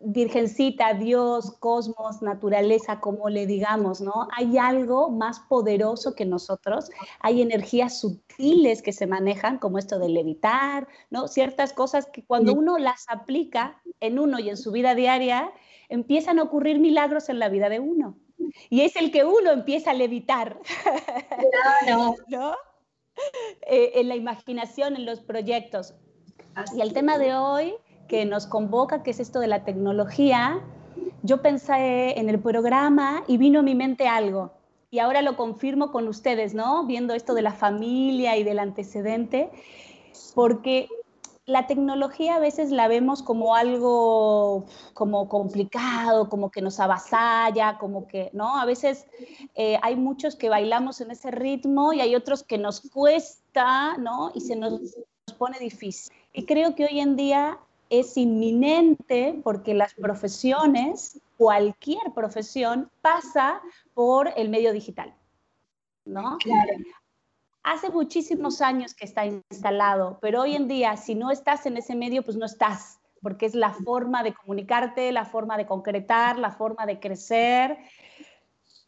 virgencita, 0.00 0.94
Dios, 0.94 1.56
cosmos, 1.58 2.22
naturaleza, 2.22 3.00
como 3.00 3.28
le 3.28 3.46
digamos, 3.46 4.00
¿no? 4.00 4.28
Hay 4.36 4.56
algo 4.56 5.10
más 5.10 5.40
poderoso 5.40 6.14
que 6.14 6.24
nosotros, 6.24 6.90
hay 7.20 7.42
energías 7.42 8.00
sutiles 8.00 8.80
que 8.80 8.92
se 8.92 9.06
manejan, 9.06 9.58
como 9.58 9.78
esto 9.78 9.98
de 9.98 10.08
levitar, 10.08 10.86
¿no? 11.10 11.26
Ciertas 11.26 11.72
cosas 11.72 12.06
que 12.06 12.24
cuando 12.24 12.54
uno 12.54 12.78
las 12.78 13.06
aplica 13.08 13.82
en 14.00 14.18
uno 14.18 14.38
y 14.38 14.48
en 14.50 14.56
su 14.56 14.70
vida 14.70 14.94
diaria, 14.94 15.52
empiezan 15.88 16.38
a 16.38 16.44
ocurrir 16.44 16.78
milagros 16.78 17.28
en 17.28 17.40
la 17.40 17.48
vida 17.48 17.68
de 17.68 17.80
uno. 17.80 18.16
Y 18.70 18.82
es 18.82 18.94
el 18.94 19.10
que 19.10 19.24
uno 19.24 19.50
empieza 19.50 19.90
a 19.90 19.94
levitar. 19.94 20.60
Claro. 21.84 22.14
¿No? 22.28 22.54
Eh, 23.62 23.92
en 23.96 24.08
la 24.08 24.14
imaginación, 24.14 24.94
en 24.94 25.04
los 25.04 25.20
proyectos. 25.20 25.94
Y 26.76 26.80
el 26.80 26.92
tema 26.92 27.18
de 27.18 27.34
hoy 27.34 27.74
que 28.08 28.24
nos 28.24 28.46
convoca, 28.46 29.02
que 29.02 29.10
es 29.10 29.20
esto 29.20 29.38
de 29.38 29.46
la 29.46 29.64
tecnología, 29.64 30.60
yo 31.22 31.42
pensé 31.42 32.18
en 32.18 32.28
el 32.28 32.40
programa 32.40 33.22
y 33.26 33.36
vino 33.36 33.60
a 33.60 33.62
mi 33.62 33.74
mente 33.74 34.08
algo. 34.08 34.52
Y 34.90 35.00
ahora 35.00 35.20
lo 35.20 35.36
confirmo 35.36 35.92
con 35.92 36.08
ustedes, 36.08 36.54
¿no? 36.54 36.86
Viendo 36.86 37.12
esto 37.14 37.34
de 37.34 37.42
la 37.42 37.52
familia 37.52 38.36
y 38.36 38.42
del 38.42 38.58
antecedente, 38.58 39.50
porque 40.34 40.88
la 41.44 41.66
tecnología 41.66 42.36
a 42.36 42.40
veces 42.40 42.70
la 42.70 42.88
vemos 42.88 43.22
como 43.22 43.54
algo 43.54 44.66
como 44.94 45.28
complicado, 45.28 46.28
como 46.28 46.50
que 46.50 46.62
nos 46.62 46.78
avasalla, 46.80 47.78
como 47.78 48.06
que, 48.06 48.30
¿no? 48.32 48.58
A 48.58 48.64
veces 48.64 49.06
eh, 49.54 49.78
hay 49.82 49.96
muchos 49.96 50.36
que 50.36 50.48
bailamos 50.48 51.00
en 51.00 51.10
ese 51.10 51.30
ritmo 51.30 51.92
y 51.92 52.00
hay 52.00 52.14
otros 52.14 52.42
que 52.42 52.58
nos 52.58 52.80
cuesta, 52.90 53.96
¿no? 53.98 54.30
Y 54.34 54.40
se 54.40 54.56
nos 54.56 54.80
pone 55.38 55.58
difícil. 55.58 56.12
Y 56.32 56.44
creo 56.44 56.74
que 56.74 56.84
hoy 56.84 57.00
en 57.00 57.16
día 57.16 57.58
es 57.90 58.16
inminente 58.16 59.40
porque 59.42 59.74
las 59.74 59.94
profesiones, 59.94 61.20
cualquier 61.36 62.12
profesión, 62.14 62.90
pasa 63.00 63.60
por 63.94 64.32
el 64.36 64.48
medio 64.48 64.72
digital. 64.72 65.14
¿no? 66.08 66.38
Hace 67.62 67.90
muchísimos 67.90 68.62
años 68.62 68.94
que 68.94 69.04
está 69.04 69.26
instalado, 69.26 70.18
pero 70.22 70.42
hoy 70.42 70.56
en 70.56 70.68
día, 70.68 70.96
si 70.96 71.14
no 71.14 71.30
estás 71.30 71.66
en 71.66 71.76
ese 71.76 71.94
medio, 71.94 72.22
pues 72.22 72.36
no 72.36 72.46
estás, 72.46 72.98
porque 73.20 73.46
es 73.46 73.54
la 73.54 73.72
forma 73.72 74.22
de 74.22 74.32
comunicarte, 74.32 75.12
la 75.12 75.24
forma 75.24 75.56
de 75.56 75.66
concretar, 75.66 76.38
la 76.38 76.50
forma 76.50 76.86
de 76.86 76.98
crecer 76.98 77.78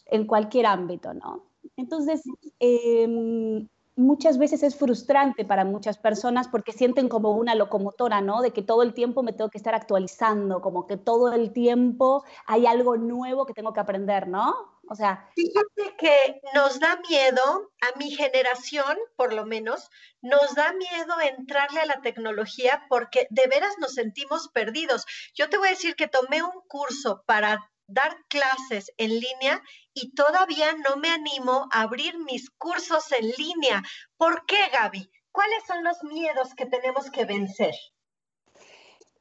en 0.07 0.27
cualquier 0.27 0.67
ámbito, 0.67 1.13
¿no? 1.13 1.45
Entonces, 1.77 2.23
eh, 2.59 3.67
muchas 4.01 4.39
veces 4.39 4.63
es 4.63 4.75
frustrante 4.77 5.45
para 5.45 5.65
muchas 5.65 5.99
personas 5.99 6.49
porque 6.49 6.73
sienten 6.73 7.09
como 7.09 7.33
una 7.33 7.55
locomotora, 7.55 8.21
¿no? 8.21 8.41
De 8.41 8.53
que 8.53 8.63
todo 8.63 8.83
el 8.83 8.95
tiempo 8.95 9.23
me 9.23 9.33
tengo 9.33 9.51
que 9.51 9.59
estar 9.59 9.75
actualizando, 9.75 10.61
como 10.61 10.87
que 10.87 10.97
todo 10.97 11.33
el 11.33 11.53
tiempo 11.53 12.25
hay 12.47 12.67
algo 12.67 12.97
nuevo 12.97 13.47
que 13.47 13.55
tengo 13.55 13.73
que 13.73 13.81
aprender, 13.81 14.27
¿no? 14.27 14.81
O 14.89 14.95
sea... 14.95 15.29
Fíjate 15.37 15.97
que 15.99 16.41
nos 16.55 16.81
da 16.81 16.99
miedo, 17.09 17.71
a 17.81 17.99
mi 17.99 18.11
generación 18.11 18.97
por 19.17 19.33
lo 19.33 19.47
menos, 19.47 19.91
nos 20.23 20.55
da 20.55 20.73
miedo 20.73 21.15
entrarle 21.21 21.81
a 21.81 21.87
la 21.87 22.01
tecnología 22.01 22.87
porque 22.89 23.27
de 23.31 23.47
veras 23.47 23.75
nos 23.79 23.95
sentimos 23.95 24.49
perdidos. 24.49 25.07
Yo 25.35 25.49
te 25.49 25.59
voy 25.59 25.69
a 25.69 25.73
decir 25.73 25.95
que 25.95 26.09
tomé 26.09 26.43
un 26.43 26.63
curso 26.67 27.23
para 27.27 27.71
dar 27.91 28.17
clases 28.29 28.93
en 28.97 29.11
línea 29.11 29.63
y 29.93 30.15
todavía 30.15 30.75
no 30.89 30.97
me 30.97 31.11
animo 31.11 31.69
a 31.73 31.83
abrir 31.83 32.19
mis 32.19 32.51
cursos 32.51 33.11
en 33.13 33.29
línea. 33.37 33.83
¿Por 34.17 34.47
qué, 34.47 34.59
Gaby? 34.73 35.11
¿Cuáles 35.33 35.65
son 35.67 35.85
los 35.85 36.03
miedos 36.05 36.55
que 36.55 36.67
tenemos 36.67 37.11
que 37.11 37.25
vencer? 37.25 37.75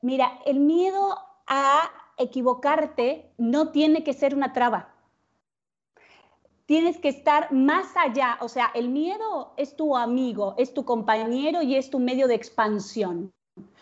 Mira, 0.01 0.39
el 0.45 0.59
miedo 0.59 1.17
a 1.47 1.91
equivocarte 2.17 3.33
no 3.38 3.71
tiene 3.71 4.03
que 4.03 4.13
ser 4.13 4.35
una 4.35 4.53
traba. 4.53 4.93
Tienes 6.65 6.99
que 6.99 7.09
estar 7.09 7.51
más 7.51 7.97
allá, 7.97 8.38
o 8.41 8.47
sea, 8.47 8.71
el 8.75 8.89
miedo 8.89 9.53
es 9.57 9.75
tu 9.75 9.97
amigo, 9.97 10.53
es 10.57 10.73
tu 10.73 10.85
compañero 10.85 11.63
y 11.63 11.75
es 11.75 11.89
tu 11.89 11.99
medio 11.99 12.27
de 12.27 12.35
expansión. 12.35 13.33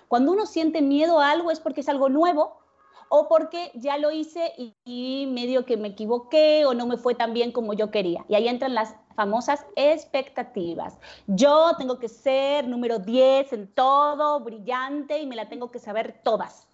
Cuando 0.08 0.32
uno 0.32 0.46
siente 0.46 0.82
miedo 0.82 1.20
a 1.20 1.32
algo 1.32 1.52
es 1.52 1.60
porque 1.60 1.82
es 1.82 1.90
algo 1.90 2.08
nuevo 2.08 2.62
o 3.10 3.28
porque 3.28 3.72
ya 3.76 3.98
lo 3.98 4.12
hice 4.12 4.54
y, 4.86 5.28
medio 5.32 5.66
que 5.66 5.78
me 5.78 5.90
equivoqué 5.90 6.66
o 6.66 6.74
no 6.74 6.86
me 6.86 6.98
fue 6.98 7.16
tan 7.16 7.34
bien 7.34 7.52
como 7.52 7.74
yo 7.74 7.92
quería. 7.92 8.26
Y 8.28 8.36
ahí 8.36 8.48
entran 8.48 8.74
las 8.74 8.96
famosas 9.16 9.66
expectativas. 9.76 10.98
Yo 11.28 11.72
tengo 11.78 12.00
que 12.00 12.10
ser 12.10 12.68
número 12.68 13.00
10 13.00 13.54
en 13.54 13.68
todo, 13.74 14.40
brillante 14.42 15.20
y 15.20 15.28
me 15.28 15.36
la 15.36 15.50
tengo 15.50 15.72
que 15.72 15.80
saber 15.80 16.22
todas. 16.24 16.68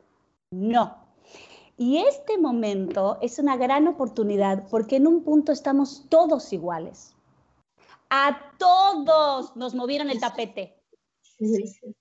No. 0.52 0.98
Y 1.78 1.98
este 1.98 2.38
momento 2.38 3.18
es 3.22 3.40
una 3.40 3.58
gran 3.58 3.88
oportunidad 3.88 4.68
porque 4.70 4.98
en 4.98 5.08
un 5.08 5.24
punto 5.24 5.52
estamos 5.52 6.06
todos 6.10 6.54
iguales. 6.54 7.16
A 8.10 8.54
todos 8.60 9.56
nos 9.56 9.74
movieron 9.74 10.10
el 10.10 10.20
tapete. 10.20 10.80
Sí, 11.40 11.68
sí 11.68 11.96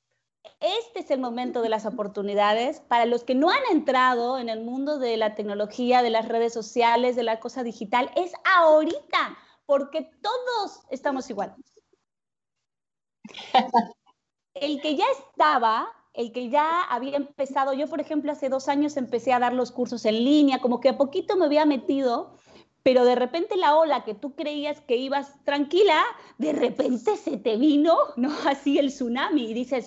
este 0.62 1.00
es 1.00 1.11
el 1.11 1.21
momento 1.21 1.61
de 1.61 1.69
las 1.69 1.87
oportunidades 1.87 2.81
para 2.81 3.04
los 3.04 3.25
que 3.25 3.35
no 3.35 3.50
han 3.50 3.62
entrado 3.71 4.38
en 4.38 4.49
el 4.49 4.61
mundo 4.61 4.99
de 4.99 5.16
la 5.16 5.35
tecnología, 5.35 6.02
de 6.02 6.11
las 6.11 6.28
redes 6.28 6.52
sociales, 6.52 7.16
de 7.16 7.25
la 7.25 7.40
cosa 7.40 7.62
digital. 7.62 8.11
Es 8.16 8.33
ahorita, 8.45 9.37
porque 9.66 10.11
todos 10.23 10.81
estamos 10.90 11.28
igual. 11.31 11.54
El 14.54 14.81
que 14.81 14.97
ya 14.97 15.07
estaba, 15.19 15.88
el 16.14 16.33
que 16.33 16.49
ya 16.49 16.83
había 16.85 17.16
empezado, 17.16 17.73
yo 17.73 17.88
por 17.88 18.00
ejemplo 18.00 18.33
hace 18.33 18.49
dos 18.49 18.69
años 18.69 18.97
empecé 18.97 19.33
a 19.33 19.38
dar 19.38 19.52
los 19.52 19.73
cursos 19.73 20.04
en 20.04 20.25
línea, 20.25 20.61
como 20.61 20.81
que 20.81 20.90
a 20.90 20.99
poquito 20.99 21.37
me 21.37 21.47
había 21.47 21.64
metido, 21.64 22.37
pero 22.83 23.04
de 23.04 23.14
repente 23.14 23.57
la 23.57 23.76
ola 23.76 24.04
que 24.04 24.14
tú 24.14 24.35
creías 24.35 24.81
que 24.81 24.97
ibas 24.97 25.42
tranquila, 25.45 26.02
de 26.38 26.52
repente 26.52 27.16
se 27.16 27.37
te 27.38 27.57
vino, 27.57 27.97
¿no? 28.16 28.31
Así 28.47 28.78
el 28.78 28.88
tsunami 28.88 29.50
y 29.50 29.54
dices, 29.54 29.85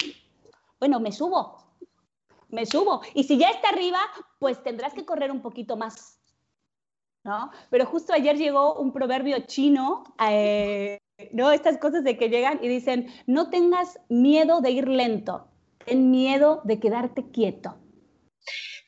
bueno, 0.79 0.99
me 0.99 1.11
subo, 1.11 1.57
me 2.49 2.65
subo. 2.65 3.01
Y 3.13 3.23
si 3.23 3.37
ya 3.37 3.49
está 3.49 3.69
arriba, 3.69 3.99
pues 4.39 4.61
tendrás 4.63 4.93
que 4.93 5.05
correr 5.05 5.31
un 5.31 5.41
poquito 5.41 5.77
más. 5.77 6.19
¿no? 7.23 7.51
Pero 7.71 7.87
justo 7.87 8.13
ayer 8.13 8.37
llegó 8.37 8.75
un 8.75 8.93
proverbio 8.93 9.39
chino 9.47 10.03
eh, 10.29 10.99
¿no? 11.31 11.51
Estas 11.51 11.77
cosas 11.77 12.03
de 12.03 12.17
que 12.17 12.29
llegan 12.29 12.59
y 12.61 12.67
dicen, 12.67 13.13
no 13.25 13.49
tengas 13.49 13.99
miedo 14.09 14.61
de 14.61 14.71
ir 14.71 14.87
lento, 14.87 15.49
ten 15.85 16.11
miedo 16.11 16.61
de 16.65 16.79
quedarte 16.79 17.31
quieto. 17.31 17.77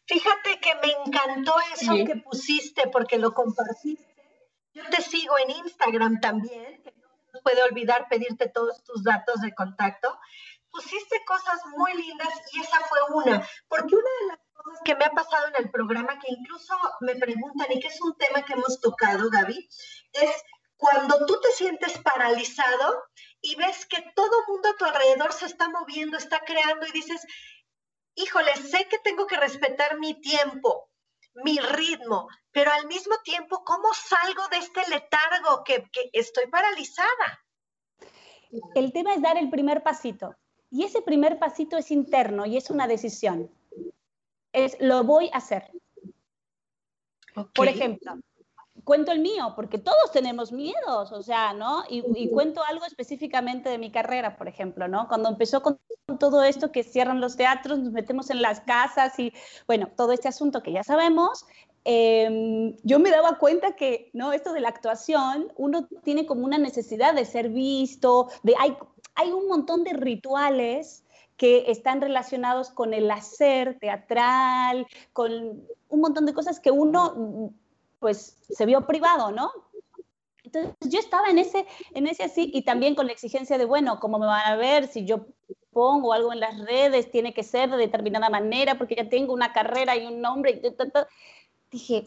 Fíjate 0.05 0.59
que 0.61 0.73
me 0.75 0.93
encantó 1.05 1.53
eso 1.73 1.93
que 2.05 2.15
pusiste 2.17 2.87
porque 2.89 3.17
lo 3.17 3.33
compartiste. 3.33 4.05
Yo 4.73 4.83
te 4.89 5.01
sigo 5.01 5.33
en 5.43 5.51
Instagram 5.65 6.19
también, 6.21 6.81
que 6.83 6.93
no 7.33 7.41
puede 7.41 7.63
olvidar 7.63 8.07
pedirte 8.09 8.47
todos 8.47 8.83
tus 8.83 9.03
datos 9.03 9.41
de 9.41 9.53
contacto. 9.53 10.17
Pusiste 10.77 11.25
cosas 11.25 11.59
muy 11.75 11.91
lindas 11.95 12.29
y 12.53 12.61
esa 12.61 12.79
fue 12.81 12.99
una, 13.15 13.49
porque 13.67 13.95
una 13.95 14.11
de 14.21 14.27
las 14.27 14.37
cosas 14.53 14.79
que 14.85 14.95
me 14.95 15.05
ha 15.05 15.09
pasado 15.09 15.47
en 15.47 15.55
el 15.63 15.71
programa, 15.71 16.19
que 16.19 16.31
incluso 16.31 16.75
me 16.99 17.15
preguntan 17.15 17.65
y 17.71 17.79
que 17.79 17.87
es 17.87 17.99
un 17.99 18.15
tema 18.15 18.43
que 18.43 18.53
hemos 18.53 18.79
tocado, 18.79 19.27
Gaby, 19.31 19.67
es 20.13 20.43
cuando 20.75 21.25
tú 21.25 21.39
te 21.41 21.51
sientes 21.53 21.97
paralizado 21.97 23.05
y 23.41 23.55
ves 23.55 23.87
que 23.87 24.03
todo 24.15 24.45
mundo 24.47 24.69
a 24.69 24.75
tu 24.75 24.85
alrededor 24.85 25.33
se 25.33 25.47
está 25.47 25.67
moviendo, 25.67 26.15
está 26.15 26.41
creando 26.41 26.85
y 26.85 26.91
dices, 26.91 27.25
híjole, 28.13 28.55
sé 28.57 28.87
que 28.87 28.99
tengo 28.99 29.25
que 29.25 29.37
respetar 29.37 29.97
mi 29.97 30.21
tiempo, 30.21 30.91
mi 31.33 31.57
ritmo, 31.57 32.27
pero 32.51 32.71
al 32.71 32.85
mismo 32.85 33.15
tiempo, 33.23 33.63
¿cómo 33.63 33.91
salgo 33.95 34.47
de 34.49 34.57
este 34.57 34.87
letargo 34.91 35.63
que, 35.63 35.89
que 35.91 36.11
estoy 36.13 36.45
paralizada? 36.51 37.43
El 38.75 38.93
tema 38.93 39.15
es 39.15 39.23
dar 39.23 39.37
el 39.37 39.49
primer 39.49 39.81
pasito. 39.81 40.35
Y 40.69 40.83
ese 40.83 41.01
primer 41.01 41.39
pasito 41.39 41.77
es 41.77 41.91
interno 41.91 42.45
y 42.45 42.57
es 42.57 42.69
una 42.69 42.87
decisión. 42.87 43.49
Es 44.53 44.77
lo 44.79 45.03
voy 45.03 45.29
a 45.33 45.37
hacer. 45.37 45.71
Por 47.53 47.67
ejemplo, 47.67 48.19
cuento 48.87 49.11
el 49.11 49.19
mío, 49.19 49.53
porque 49.53 49.77
todos 49.77 50.11
tenemos 50.13 50.53
miedos, 50.53 51.11
o 51.11 51.21
sea, 51.21 51.51
¿no? 51.53 51.83
Y, 51.89 52.29
cuento 52.29 52.63
algo 52.63 52.85
específicamente 52.85 53.69
de 53.69 53.77
mi 53.77 53.91
carrera, 53.91 54.37
por 54.37 54.47
ejemplo, 54.47 54.87
¿no? 54.87 55.09
Cuando 55.09 55.27
empezó 55.27 55.61
con 55.61 55.77
todo 56.19 56.41
esto 56.43 56.71
que 56.71 56.83
cierran 56.83 57.19
los 57.19 57.35
teatros, 57.35 57.79
nos 57.79 57.91
metemos 57.91 58.29
en 58.29 58.41
las 58.41 58.61
casas 58.61 59.19
y, 59.19 59.33
bueno, 59.67 59.89
todo 59.95 60.13
este 60.13 60.29
asunto 60.29 60.63
que 60.63 60.71
ya 60.71 60.83
sabemos, 60.83 61.45
em, 61.83 62.77
yo 62.83 62.99
me 62.99 63.11
daba 63.11 63.37
cuenta 63.37 63.75
que, 63.75 64.09
¿no? 64.13 64.31
Esto 64.31 64.53
de 64.53 64.61
la 64.61 64.69
actuación, 64.69 65.51
uno 65.57 65.87
tiene 66.03 66.25
como 66.25 66.45
una 66.45 66.57
necesidad 66.57 67.13
de 67.13 67.25
ser 67.25 67.49
visto, 67.49 68.29
de, 68.43 68.55
hay, 68.57 68.77
hay 69.17 69.31
un 69.31 69.47
montón 69.47 69.83
de 69.83 69.93
rituales 69.93 71.03
que 71.37 71.69
están 71.69 72.01
relacionados 72.01 72.69
con 72.69 72.93
el 72.93 73.09
hacer 73.11 73.77
teatral, 73.79 74.87
con 75.11 75.63
un 75.89 75.99
montón 75.99 76.25
de 76.25 76.33
cosas 76.33 76.59
que 76.59 76.71
uno 76.71 77.51
pues 77.99 78.37
se 78.49 78.65
vio 78.65 78.85
privado, 78.85 79.31
¿no? 79.31 79.51
Entonces 80.43 80.75
yo 80.81 80.99
estaba 80.99 81.29
en 81.29 81.39
ese, 81.39 81.65
en 81.93 82.07
ese 82.07 82.23
así 82.23 82.49
y 82.53 82.61
también 82.61 82.95
con 82.95 83.07
la 83.07 83.11
exigencia 83.11 83.57
de, 83.57 83.65
bueno, 83.65 83.99
¿cómo 83.99 84.17
me 84.17 84.27
van 84.27 84.45
a 84.45 84.55
ver 84.55 84.87
si 84.87 85.03
yo 85.03 85.25
pongo 85.71 86.13
algo 86.13 86.31
en 86.31 86.39
las 86.39 86.57
redes? 86.59 87.11
Tiene 87.11 87.33
que 87.33 87.43
ser 87.43 87.69
de 87.69 87.77
determinada 87.77 88.29
manera 88.29 88.77
porque 88.77 88.95
ya 88.95 89.09
tengo 89.09 89.33
una 89.33 89.51
carrera 89.51 89.95
y 89.95 90.05
un 90.05 90.21
nombre. 90.21 90.61
Y 90.63 90.77
Dije, 91.69 92.05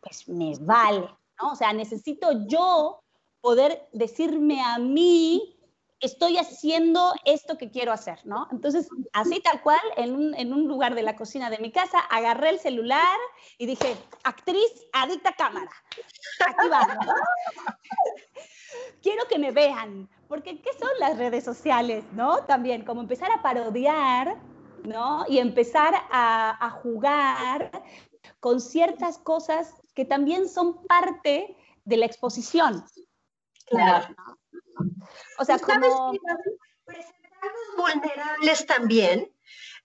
pues 0.00 0.28
me 0.28 0.54
vale, 0.60 1.08
¿no? 1.40 1.52
O 1.52 1.56
sea, 1.56 1.72
necesito 1.72 2.46
yo 2.46 3.00
poder 3.40 3.86
decirme 3.92 4.62
a 4.62 4.78
mí 4.78 5.57
estoy 6.00 6.38
haciendo 6.38 7.12
esto 7.24 7.58
que 7.58 7.70
quiero 7.70 7.92
hacer, 7.92 8.20
¿no? 8.24 8.46
Entonces, 8.52 8.88
así 9.12 9.40
tal 9.40 9.60
cual, 9.62 9.80
en 9.96 10.52
un, 10.52 10.68
lugar 10.68 10.94
de 10.94 11.02
la 11.02 11.16
cocina 11.16 11.50
de 11.50 11.58
mi 11.58 11.72
casa, 11.72 11.98
agarré 11.98 12.50
el 12.50 12.60
celular 12.60 13.16
y 13.56 13.66
dije, 13.66 13.96
actriz, 14.22 14.70
adicta 14.92 15.32
cámara. 15.32 15.70
Aquí 16.46 16.68
va. 16.68 16.86
Quiero 19.02 19.24
que 19.28 19.38
me 19.38 19.50
vean, 19.50 20.08
porque 20.28 20.60
¿qué 20.60 20.70
son 20.78 20.90
las 21.00 21.16
redes 21.16 21.44
sociales, 21.44 22.04
no? 22.12 22.44
También, 22.44 22.84
como 22.84 23.00
empezar 23.00 23.30
a 23.32 23.42
parodiar, 23.42 24.36
¿no? 24.84 25.24
Y 25.28 25.38
empezar 25.38 25.94
a, 26.10 26.64
a 26.64 26.70
jugar 26.70 27.70
con 28.40 28.60
ciertas 28.60 29.18
cosas 29.18 29.74
que 29.94 30.04
también 30.04 30.48
son 30.48 30.86
parte 30.86 31.56
de 31.84 31.96
la 31.96 32.06
exposición. 32.06 32.84
Claro. 33.66 34.14
O 35.38 35.44
sea, 35.44 35.58
como... 35.58 36.12
Presentarnos 36.84 37.76
vulnerables 37.76 38.66
también 38.66 39.32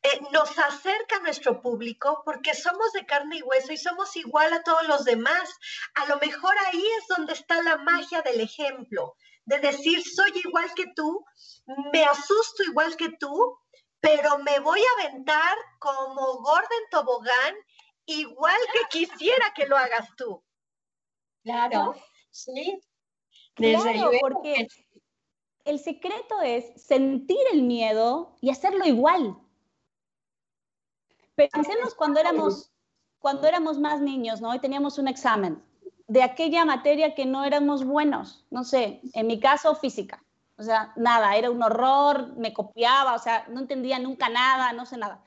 eh, 0.05 0.19
nos 0.31 0.57
acerca 0.59 1.15
a 1.15 1.21
nuestro 1.21 1.61
público 1.61 2.23
porque 2.25 2.53
somos 2.53 2.91
de 2.91 3.05
carne 3.05 3.37
y 3.37 3.41
hueso 3.41 3.71
y 3.71 3.77
somos 3.77 4.15
igual 4.17 4.51
a 4.51 4.61
todos 4.61 4.85
los 4.85 5.05
demás. 5.05 5.49
A 5.95 6.05
lo 6.07 6.17
mejor 6.17 6.53
ahí 6.67 6.85
es 6.99 7.07
donde 7.07 7.31
está 7.33 7.61
la 7.63 7.77
magia 7.77 8.21
del 8.21 8.41
ejemplo, 8.41 9.15
de 9.45 9.59
decir, 9.59 10.03
soy 10.03 10.31
igual 10.43 10.73
que 10.75 10.87
tú, 10.93 11.25
me 11.93 12.03
asusto 12.03 12.63
igual 12.63 12.97
que 12.97 13.09
tú, 13.17 13.57
pero 14.01 14.39
me 14.39 14.59
voy 14.59 14.81
a 14.81 15.01
aventar 15.01 15.57
como 15.79 16.41
gorda 16.41 16.67
en 16.83 16.89
tobogán, 16.89 17.55
igual 18.05 18.59
que 18.73 18.99
quisiera 18.99 19.53
que 19.55 19.67
lo 19.67 19.77
hagas 19.77 20.09
tú. 20.17 20.43
Claro, 21.43 21.95
sí. 22.29 22.81
Claro, 23.55 24.11
porque 24.21 24.67
el 25.65 25.79
secreto 25.79 26.41
es 26.41 26.81
sentir 26.81 27.39
el 27.51 27.63
miedo 27.63 28.35
y 28.41 28.49
hacerlo 28.49 28.85
igual. 28.85 29.37
Pensemos 31.35 31.95
cuando 31.95 32.19
éramos, 32.19 32.71
cuando 33.19 33.47
éramos 33.47 33.79
más 33.79 34.01
niños, 34.01 34.41
¿no? 34.41 34.53
Y 34.53 34.59
teníamos 34.59 34.97
un 34.97 35.07
examen 35.07 35.63
de 36.07 36.21
aquella 36.21 36.65
materia 36.65 37.15
que 37.15 37.25
no 37.25 37.43
éramos 37.43 37.85
buenos, 37.85 38.45
no 38.51 38.63
sé, 38.63 39.01
en 39.13 39.27
mi 39.27 39.39
caso 39.39 39.75
física. 39.75 40.23
O 40.57 40.63
sea, 40.63 40.93
nada, 40.95 41.35
era 41.35 41.49
un 41.49 41.63
horror, 41.63 42.35
me 42.37 42.53
copiaba, 42.53 43.15
o 43.15 43.19
sea, 43.19 43.45
no 43.49 43.59
entendía 43.59 43.97
nunca 43.99 44.29
nada, 44.29 44.73
no 44.73 44.85
sé 44.85 44.97
nada. 44.97 45.23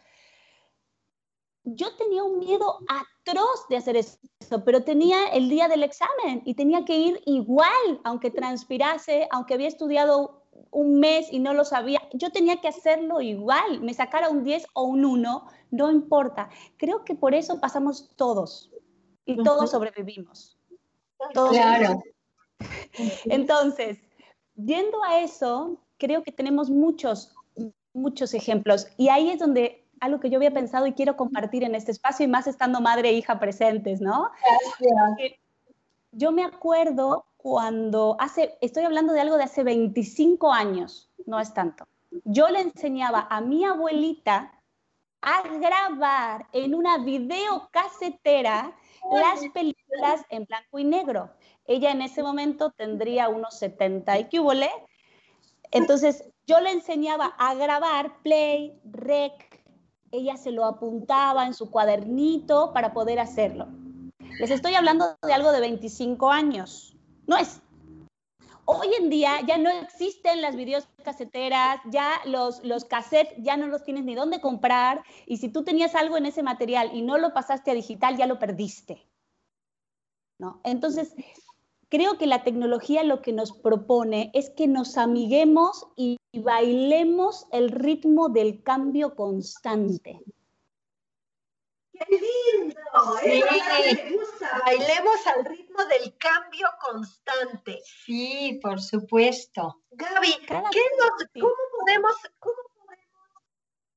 Yo 1.68 1.94
tenía 1.96 2.22
un 2.22 2.38
miedo 2.38 2.78
atroz 2.88 3.66
de 3.68 3.76
hacer 3.76 3.96
eso, 3.96 4.18
pero 4.64 4.84
tenía 4.84 5.28
el 5.32 5.48
día 5.48 5.66
del 5.66 5.82
examen 5.82 6.40
y 6.44 6.54
tenía 6.54 6.84
que 6.84 6.96
ir 6.96 7.20
igual, 7.26 8.00
aunque 8.04 8.30
transpirase, 8.30 9.26
aunque 9.32 9.54
había 9.54 9.66
estudiado 9.66 10.44
un 10.70 11.00
mes 11.00 11.26
y 11.32 11.40
no 11.40 11.54
lo 11.54 11.64
sabía, 11.64 12.00
yo 12.12 12.30
tenía 12.30 12.60
que 12.60 12.68
hacerlo 12.68 13.20
igual, 13.20 13.80
me 13.80 13.94
sacara 13.94 14.30
un 14.30 14.44
10 14.44 14.66
o 14.74 14.84
un 14.84 15.04
1, 15.04 15.46
no 15.72 15.90
importa. 15.90 16.50
Creo 16.76 17.04
que 17.04 17.16
por 17.16 17.34
eso 17.34 17.60
pasamos 17.60 18.10
todos 18.14 18.70
y 19.24 19.42
todos 19.42 19.72
sobrevivimos. 19.72 20.56
claro. 21.32 22.00
Entonces, 23.24 23.98
yendo 24.54 25.02
a 25.02 25.20
eso, 25.20 25.80
creo 25.98 26.22
que 26.22 26.30
tenemos 26.30 26.70
muchos, 26.70 27.34
muchos 27.92 28.34
ejemplos 28.34 28.86
y 28.96 29.08
ahí 29.08 29.30
es 29.30 29.40
donde 29.40 29.85
algo 30.00 30.20
que 30.20 30.30
yo 30.30 30.36
había 30.36 30.50
pensado 30.50 30.86
y 30.86 30.92
quiero 30.92 31.16
compartir 31.16 31.64
en 31.64 31.74
este 31.74 31.92
espacio 31.92 32.24
y 32.24 32.28
más 32.28 32.46
estando 32.46 32.80
madre 32.80 33.10
e 33.10 33.12
hija 33.12 33.38
presentes, 33.38 34.00
¿no? 34.00 34.30
Gracias. 34.40 35.38
Yo 36.12 36.32
me 36.32 36.44
acuerdo 36.44 37.26
cuando 37.36 38.16
hace, 38.18 38.56
estoy 38.60 38.84
hablando 38.84 39.12
de 39.12 39.20
algo 39.20 39.36
de 39.36 39.44
hace 39.44 39.62
25 39.62 40.52
años, 40.52 41.10
no 41.26 41.38
es 41.38 41.52
tanto. 41.54 41.86
Yo 42.24 42.48
le 42.48 42.60
enseñaba 42.60 43.26
a 43.30 43.40
mi 43.40 43.64
abuelita 43.64 44.52
a 45.20 45.42
grabar 45.58 46.46
en 46.52 46.74
una 46.74 46.98
videocasetera 46.98 48.76
las 49.10 49.40
películas 49.52 50.24
en 50.30 50.44
blanco 50.44 50.78
y 50.78 50.84
negro. 50.84 51.30
Ella 51.66 51.90
en 51.90 52.02
ese 52.02 52.22
momento 52.22 52.70
tendría 52.70 53.28
unos 53.28 53.58
70 53.58 54.18
y 54.18 54.28
que 54.28 54.40
Entonces 55.70 56.24
yo 56.46 56.60
le 56.60 56.70
enseñaba 56.70 57.26
a 57.38 57.54
grabar 57.54 58.22
play, 58.22 58.78
rec. 58.84 59.55
Ella 60.12 60.36
se 60.36 60.52
lo 60.52 60.64
apuntaba 60.64 61.46
en 61.46 61.54
su 61.54 61.70
cuadernito 61.70 62.72
para 62.72 62.92
poder 62.92 63.18
hacerlo. 63.18 63.68
Les 64.38 64.50
estoy 64.50 64.74
hablando 64.74 65.16
de 65.22 65.32
algo 65.32 65.52
de 65.52 65.60
25 65.60 66.30
años. 66.30 66.96
No 67.26 67.36
es. 67.36 67.60
Hoy 68.68 68.88
en 68.98 69.10
día 69.10 69.40
ya 69.46 69.58
no 69.58 69.70
existen 69.70 70.42
las 70.42 70.56
videos 70.56 70.88
caseteras, 71.04 71.80
ya 71.90 72.20
los, 72.24 72.64
los 72.64 72.84
cassettes 72.84 73.34
ya 73.38 73.56
no 73.56 73.68
los 73.68 73.84
tienes 73.84 74.04
ni 74.04 74.16
dónde 74.16 74.40
comprar 74.40 75.04
y 75.24 75.36
si 75.36 75.48
tú 75.48 75.62
tenías 75.62 75.94
algo 75.94 76.16
en 76.16 76.26
ese 76.26 76.42
material 76.42 76.90
y 76.92 77.02
no 77.02 77.16
lo 77.16 77.32
pasaste 77.32 77.70
a 77.70 77.74
digital, 77.74 78.16
ya 78.16 78.26
lo 78.26 78.40
perdiste. 78.40 79.06
¿No? 80.38 80.60
Entonces, 80.64 81.14
creo 81.88 82.18
que 82.18 82.26
la 82.26 82.42
tecnología 82.42 83.04
lo 83.04 83.22
que 83.22 83.32
nos 83.32 83.52
propone 83.52 84.30
es 84.34 84.50
que 84.50 84.66
nos 84.66 84.98
amiguemos 84.98 85.86
y 85.96 86.15
bailemos 86.32 87.46
el 87.52 87.70
ritmo 87.70 88.28
del 88.28 88.62
cambio 88.62 89.14
constante. 89.14 90.20
¡Qué 91.92 92.06
lindo! 92.10 92.80
me 93.24 94.16
gusta. 94.16 94.62
Bailemos 94.66 95.26
al 95.26 95.44
ritmo 95.44 95.84
del 95.84 96.16
cambio 96.18 96.68
constante. 96.80 97.80
Sí, 97.84 98.60
por 98.62 98.80
supuesto. 98.80 99.82
Gaby, 99.90 100.32
¿qué 100.46 100.46
¿cómo, 101.40 101.54
podemos, 101.78 102.16
¿cómo 102.38 102.56
podemos 102.74 103.42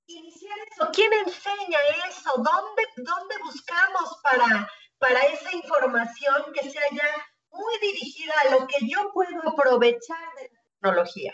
iniciar 0.07 0.57
eso? 0.71 0.89
¿Quién 0.93 1.11
enseña 1.13 1.79
eso? 2.07 2.31
¿Dónde, 2.37 2.83
dónde 2.97 3.35
buscamos 3.43 4.17
para, 4.23 4.69
para 4.97 5.19
esa 5.25 5.53
información 5.53 6.53
que 6.53 6.69
sea 6.69 6.83
ya 6.91 7.29
muy 7.51 7.79
dirigida 7.79 8.33
a 8.41 8.51
lo 8.51 8.67
que 8.67 8.87
yo 8.87 9.11
puedo 9.13 9.47
aprovechar 9.47 10.35
de 10.37 10.49
la 10.49 10.61
tecnología. 10.63 11.33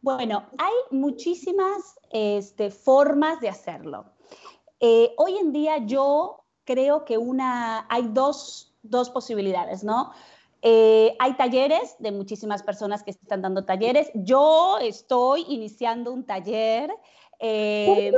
Bueno, 0.00 0.46
hay 0.58 0.74
muchísimas 0.90 1.98
este, 2.10 2.70
formas 2.70 3.40
de 3.40 3.48
hacerlo. 3.48 4.06
Eh, 4.80 5.12
hoy 5.16 5.38
en 5.38 5.52
día 5.52 5.78
yo 5.78 6.44
creo 6.64 7.04
que 7.04 7.18
una, 7.18 7.86
hay 7.88 8.08
dos, 8.12 8.76
dos 8.82 9.10
posibilidades, 9.10 9.82
¿no? 9.82 10.12
Eh, 10.62 11.16
hay 11.18 11.34
talleres 11.34 11.96
de 11.98 12.12
muchísimas 12.12 12.62
personas 12.62 13.02
que 13.02 13.10
están 13.10 13.42
dando 13.42 13.64
talleres. 13.64 14.10
Yo 14.14 14.78
estoy 14.78 15.44
iniciando 15.48 16.12
un 16.12 16.24
taller. 16.24 16.92
Eh, 17.40 18.12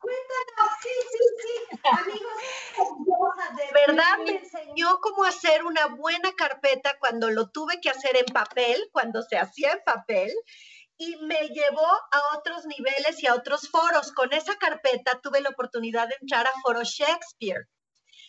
Cuéntanos, 0.00 0.72
sí, 0.82 0.88
sí, 1.12 1.18
sí. 1.38 1.78
Amigos, 1.88 3.36
de 3.56 3.86
verdad 3.86 4.18
me 4.24 4.38
enseñó 4.38 4.98
cómo 5.00 5.24
hacer 5.24 5.64
una 5.64 5.86
buena 5.86 6.32
carpeta 6.36 6.96
cuando 6.98 7.30
lo 7.30 7.50
tuve 7.50 7.80
que 7.80 7.90
hacer 7.90 8.16
en 8.16 8.26
papel, 8.32 8.88
cuando 8.90 9.22
se 9.22 9.38
hacía 9.38 9.72
en 9.72 9.80
papel 9.84 10.32
y 10.96 11.16
me 11.16 11.48
llevó 11.48 11.86
a 11.86 12.36
otros 12.36 12.66
niveles 12.66 13.22
y 13.22 13.26
a 13.26 13.34
otros 13.34 13.68
foros. 13.68 14.12
Con 14.12 14.32
esa 14.32 14.56
carpeta 14.56 15.20
tuve 15.22 15.40
la 15.40 15.50
oportunidad 15.50 16.08
de 16.08 16.16
entrar 16.20 16.46
a 16.46 16.60
Foro 16.62 16.82
Shakespeare. 16.84 17.66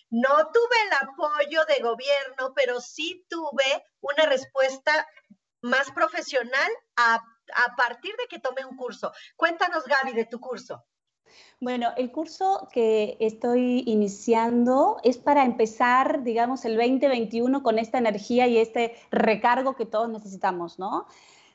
No 0.09 0.29
tuve 0.53 0.75
el 0.85 1.09
apoyo 1.09 1.65
de 1.65 1.81
gobierno, 1.81 2.53
pero 2.55 2.79
sí 2.79 3.25
tuve 3.29 3.83
una 4.01 4.25
respuesta 4.25 5.07
más 5.61 5.91
profesional 5.91 6.69
a, 6.97 7.23
partir 7.75 8.15
de 8.17 8.27
que 8.27 8.39
tomé 8.39 8.63
un 8.63 8.77
curso. 8.77 9.11
Cuéntanos, 9.35 9.83
Gaby, 9.85 10.13
de 10.13 10.25
tu 10.25 10.39
curso. 10.39 10.85
Bueno, 11.59 11.93
el 11.97 12.11
curso 12.11 12.69
que 12.71 13.17
estoy 13.19 13.83
iniciando 13.87 14.97
es 15.03 15.17
para 15.17 15.45
empezar, 15.45 16.23
digamos, 16.23 16.63
el 16.65 16.77
2021 16.77 17.63
con 17.63 17.79
esta 17.79 17.97
energía 17.97 18.47
y 18.47 18.57
este 18.57 18.95
recargo 19.09 19.75
que 19.75 19.85
todos 19.85 20.09
necesitamos, 20.09 20.77
¿no? 20.77 21.07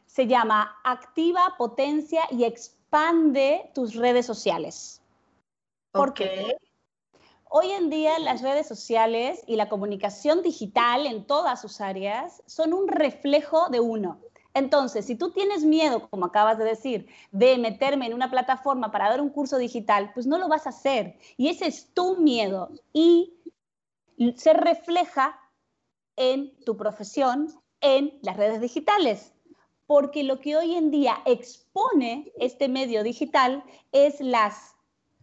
Se 0.08 0.26
llama 0.26 0.80
Activa, 0.84 1.54
Potencia 1.56 2.22
y 2.30 2.44
Expande 2.44 3.70
tus 3.74 3.94
redes 3.94 4.26
sociales. 4.26 5.02
Porque 5.92 6.56
hoy 7.44 7.70
en 7.70 7.90
día 7.90 8.18
las 8.18 8.42
redes 8.42 8.66
sociales 8.66 9.44
y 9.46 9.56
la 9.56 9.68
comunicación 9.68 10.42
digital 10.42 11.06
en 11.06 11.26
todas 11.26 11.60
sus 11.60 11.80
áreas 11.80 12.42
son 12.46 12.72
un 12.72 12.88
reflejo 12.88 13.68
de 13.68 13.80
uno. 13.80 14.18
Entonces, 14.54 15.04
si 15.04 15.14
tú 15.14 15.30
tienes 15.30 15.62
miedo, 15.62 16.08
como 16.08 16.26
acabas 16.26 16.58
de 16.58 16.64
decir, 16.64 17.06
de 17.30 17.58
meterme 17.58 18.06
en 18.06 18.14
una 18.14 18.30
plataforma 18.30 18.90
para 18.90 19.10
dar 19.10 19.20
un 19.20 19.28
curso 19.28 19.58
digital, 19.58 20.10
pues 20.14 20.26
no 20.26 20.38
lo 20.38 20.48
vas 20.48 20.66
a 20.66 20.70
hacer. 20.70 21.18
Y 21.36 21.48
ese 21.48 21.66
es 21.66 21.92
tu 21.92 22.16
miedo. 22.16 22.70
Y 22.94 23.34
se 24.36 24.54
refleja 24.54 25.38
en 26.16 26.58
tu 26.64 26.76
profesión, 26.76 27.54
en 27.80 28.18
las 28.22 28.36
redes 28.36 28.60
digitales 28.60 29.32
porque 29.88 30.22
lo 30.22 30.38
que 30.38 30.54
hoy 30.54 30.76
en 30.76 30.90
día 30.90 31.22
expone 31.24 32.30
este 32.38 32.68
medio 32.68 33.02
digital 33.02 33.64
es 33.90 34.20
las 34.20 34.76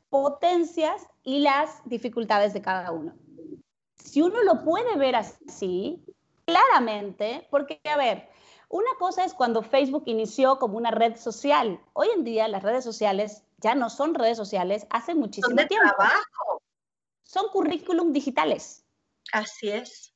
potencias 0.10 1.08
y 1.23 1.39
las 1.39 1.88
dificultades 1.88 2.51
de 2.51 2.63
cada 2.63 2.91
uno. 2.91 3.13
Si 4.04 4.23
uno 4.23 4.41
lo 4.41 4.63
puede 4.63 4.97
ver 4.97 5.15
así, 5.15 6.04
claramente, 6.45 7.47
porque, 7.51 7.80
a 7.84 7.95
ver, 7.95 8.28
una 8.67 8.89
cosa 8.97 9.23
es 9.23 9.36
cuando 9.36 9.62
Facebook 9.62 10.06
inició 10.08 10.58
como 10.58 10.78
una 10.78 10.89
red 10.89 11.15
social. 11.15 11.80
Hoy 11.93 12.08
en 12.15 12.23
día 12.23 12.47
las 12.47 12.63
redes 12.63 12.84
sociales 12.84 13.43
ya 13.58 13.75
no 13.75 13.91
son 13.91 14.15
redes 14.15 14.36
sociales 14.36 14.88
hace 14.89 15.13
muchísimo 15.13 15.60
son 15.60 15.67
tiempo. 15.67 15.89
Trabajo. 15.95 16.63
Son 17.21 17.49
currículum 17.49 18.13
digitales. 18.13 18.84
Así 19.32 19.69
es. 19.69 20.14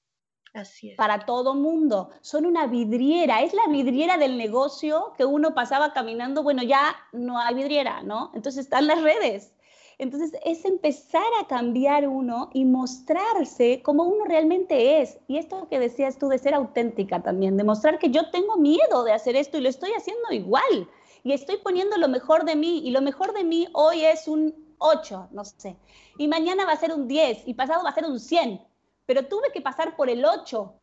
Para 0.97 1.25
todo 1.25 1.55
mundo. 1.55 2.09
Son 2.21 2.45
una 2.45 2.67
vidriera. 2.67 3.41
Es 3.41 3.53
la 3.53 3.67
vidriera 3.67 4.17
del 4.17 4.37
negocio 4.37 5.13
que 5.17 5.25
uno 5.25 5.53
pasaba 5.53 5.93
caminando. 5.93 6.43
Bueno, 6.43 6.63
ya 6.63 6.95
no 7.11 7.39
hay 7.39 7.55
vidriera, 7.55 8.01
¿no? 8.03 8.31
Entonces 8.33 8.65
están 8.65 8.87
las 8.87 9.01
redes. 9.01 9.53
Entonces 9.99 10.31
es 10.45 10.63
empezar 10.63 11.27
a 11.41 11.47
cambiar 11.47 12.07
uno 12.07 12.49
y 12.53 12.63
mostrarse 12.63 13.81
como 13.83 14.03
uno 14.03 14.23
realmente 14.23 15.01
es. 15.01 15.19
Y 15.27 15.37
esto 15.37 15.67
que 15.69 15.77
decías 15.77 16.17
tú 16.17 16.29
de 16.29 16.37
ser 16.37 16.53
auténtica 16.53 17.21
también, 17.21 17.57
demostrar 17.57 17.99
que 17.99 18.09
yo 18.09 18.31
tengo 18.31 18.55
miedo 18.55 19.03
de 19.03 19.11
hacer 19.11 19.35
esto 19.35 19.57
y 19.57 19.61
lo 19.61 19.67
estoy 19.67 19.91
haciendo 19.91 20.31
igual. 20.31 20.89
Y 21.23 21.33
estoy 21.33 21.57
poniendo 21.57 21.97
lo 21.97 22.07
mejor 22.07 22.45
de 22.45 22.55
mí. 22.55 22.79
Y 22.85 22.91
lo 22.91 23.01
mejor 23.01 23.33
de 23.33 23.43
mí 23.43 23.67
hoy 23.73 24.05
es 24.05 24.29
un 24.29 24.55
8, 24.77 25.27
no 25.31 25.43
sé. 25.43 25.75
Y 26.17 26.29
mañana 26.29 26.65
va 26.65 26.71
a 26.71 26.77
ser 26.77 26.93
un 26.93 27.07
10 27.09 27.45
y 27.45 27.53
pasado 27.53 27.83
va 27.83 27.89
a 27.89 27.95
ser 27.95 28.05
un 28.05 28.21
100 28.21 28.68
pero 29.09 29.25
tuve 29.25 29.51
que 29.51 29.59
pasar 29.59 29.95
por 29.95 30.07
el 30.07 30.23
8, 30.23 30.79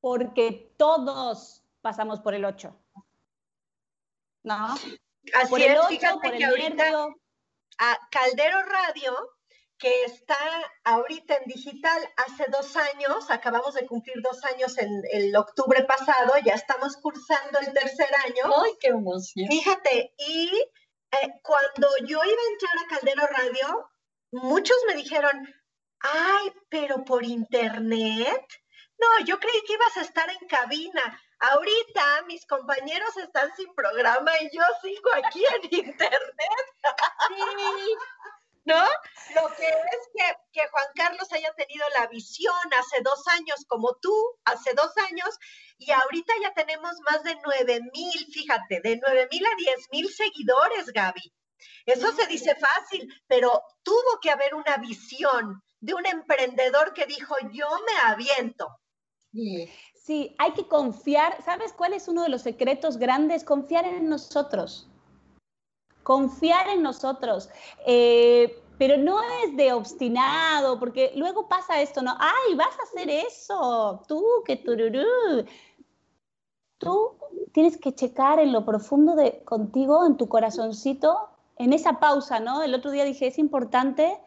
porque 0.00 0.72
todos 0.76 1.60
pasamos 1.80 2.20
por 2.20 2.34
el 2.34 2.44
8. 2.44 2.72
¿No? 4.44 4.74
Así 5.34 5.50
por 5.50 5.60
el 5.60 5.76
8, 5.76 6.20
por 6.22 6.32
el 6.32 6.44
ahorita 6.44 7.08
a 7.78 7.98
Caldero 8.12 8.62
Radio, 8.62 9.12
que 9.76 10.04
está 10.04 10.38
ahorita 10.84 11.34
en 11.38 11.48
digital 11.48 12.00
hace 12.16 12.44
dos 12.48 12.76
años, 12.76 13.28
acabamos 13.28 13.74
de 13.74 13.88
cumplir 13.88 14.22
dos 14.22 14.44
años 14.44 14.78
en 14.78 15.02
el 15.10 15.34
octubre 15.34 15.82
pasado, 15.82 16.32
ya 16.44 16.54
estamos 16.54 16.96
cursando 16.98 17.58
el 17.58 17.72
tercer 17.72 18.08
año. 18.24 18.54
¡Ay, 18.64 18.70
qué 18.78 18.90
emoción! 18.90 19.48
Fíjate, 19.48 20.14
y 20.16 20.52
eh, 21.10 21.40
cuando 21.42 21.88
yo 22.06 22.22
iba 22.22 22.22
a 22.22 22.52
entrar 22.52 22.78
a 22.78 22.88
Caldero 22.88 23.26
Radio, 23.26 23.90
muchos 24.30 24.76
me 24.86 24.94
dijeron, 24.94 25.44
Ay, 26.12 26.52
pero 26.68 27.04
por 27.04 27.24
internet. 27.24 28.46
No, 28.98 29.24
yo 29.24 29.38
creí 29.38 29.62
que 29.66 29.74
ibas 29.74 29.96
a 29.96 30.02
estar 30.02 30.28
en 30.30 30.48
cabina. 30.48 31.20
Ahorita 31.38 32.22
mis 32.26 32.46
compañeros 32.46 33.16
están 33.16 33.54
sin 33.56 33.74
programa 33.74 34.32
y 34.40 34.56
yo 34.56 34.62
sigo 34.82 35.12
aquí 35.14 35.44
en 35.44 35.62
internet. 35.86 36.66
Sí. 37.28 37.34
¿No? 38.64 38.84
Lo 39.36 39.46
que 39.54 39.68
es 39.68 40.08
que, 40.12 40.36
que, 40.52 40.66
Juan 40.66 40.86
Carlos 40.96 41.32
haya 41.32 41.52
tenido 41.54 41.86
la 41.94 42.08
visión 42.08 42.52
hace 42.76 43.00
dos 43.02 43.24
años, 43.28 43.64
como 43.68 43.94
tú, 44.02 44.12
hace 44.44 44.72
dos 44.74 44.90
años, 45.08 45.38
y 45.78 45.92
ahorita 45.92 46.34
ya 46.42 46.52
tenemos 46.52 46.96
más 47.08 47.22
de 47.22 47.36
nueve 47.44 47.80
mil, 47.92 48.26
fíjate, 48.32 48.80
de 48.80 48.98
nueve 49.00 49.28
mil 49.30 49.46
a 49.46 49.54
diez 49.56 49.86
mil 49.92 50.12
seguidores, 50.12 50.86
Gaby. 50.92 51.32
Eso 51.84 52.10
se 52.10 52.26
dice 52.26 52.56
fácil, 52.56 53.08
pero 53.28 53.62
tuvo 53.84 54.18
que 54.20 54.32
haber 54.32 54.56
una 54.56 54.78
visión 54.78 55.62
de 55.80 55.94
un 55.94 56.06
emprendedor 56.06 56.92
que 56.94 57.06
dijo, 57.06 57.34
yo 57.52 57.66
me 57.86 58.12
aviento. 58.12 58.68
Sí, 59.94 60.34
hay 60.38 60.52
que 60.52 60.66
confiar. 60.66 61.42
¿Sabes 61.42 61.72
cuál 61.72 61.92
es 61.92 62.08
uno 62.08 62.22
de 62.22 62.28
los 62.28 62.42
secretos 62.42 62.96
grandes? 62.96 63.44
Confiar 63.44 63.84
en 63.84 64.08
nosotros. 64.08 64.88
Confiar 66.02 66.68
en 66.68 66.82
nosotros. 66.82 67.50
Eh, 67.86 68.62
pero 68.78 68.96
no 68.96 69.20
es 69.22 69.56
de 69.56 69.72
obstinado, 69.72 70.78
porque 70.78 71.12
luego 71.16 71.48
pasa 71.48 71.80
esto, 71.80 72.02
¿no? 72.02 72.16
¡Ay, 72.18 72.54
vas 72.54 72.78
a 72.78 72.82
hacer 72.82 73.10
eso! 73.10 74.02
Tú, 74.06 74.24
que 74.44 74.56
tururú. 74.56 75.44
Tú 76.78 77.16
tienes 77.52 77.78
que 77.78 77.94
checar 77.94 78.38
en 78.38 78.52
lo 78.52 78.64
profundo 78.64 79.16
de 79.16 79.42
contigo, 79.44 80.04
en 80.06 80.16
tu 80.16 80.28
corazoncito, 80.28 81.30
en 81.56 81.72
esa 81.72 81.98
pausa, 81.98 82.38
¿no? 82.38 82.62
El 82.62 82.74
otro 82.74 82.90
día 82.90 83.04
dije, 83.04 83.26
es 83.26 83.38
importante 83.38 84.18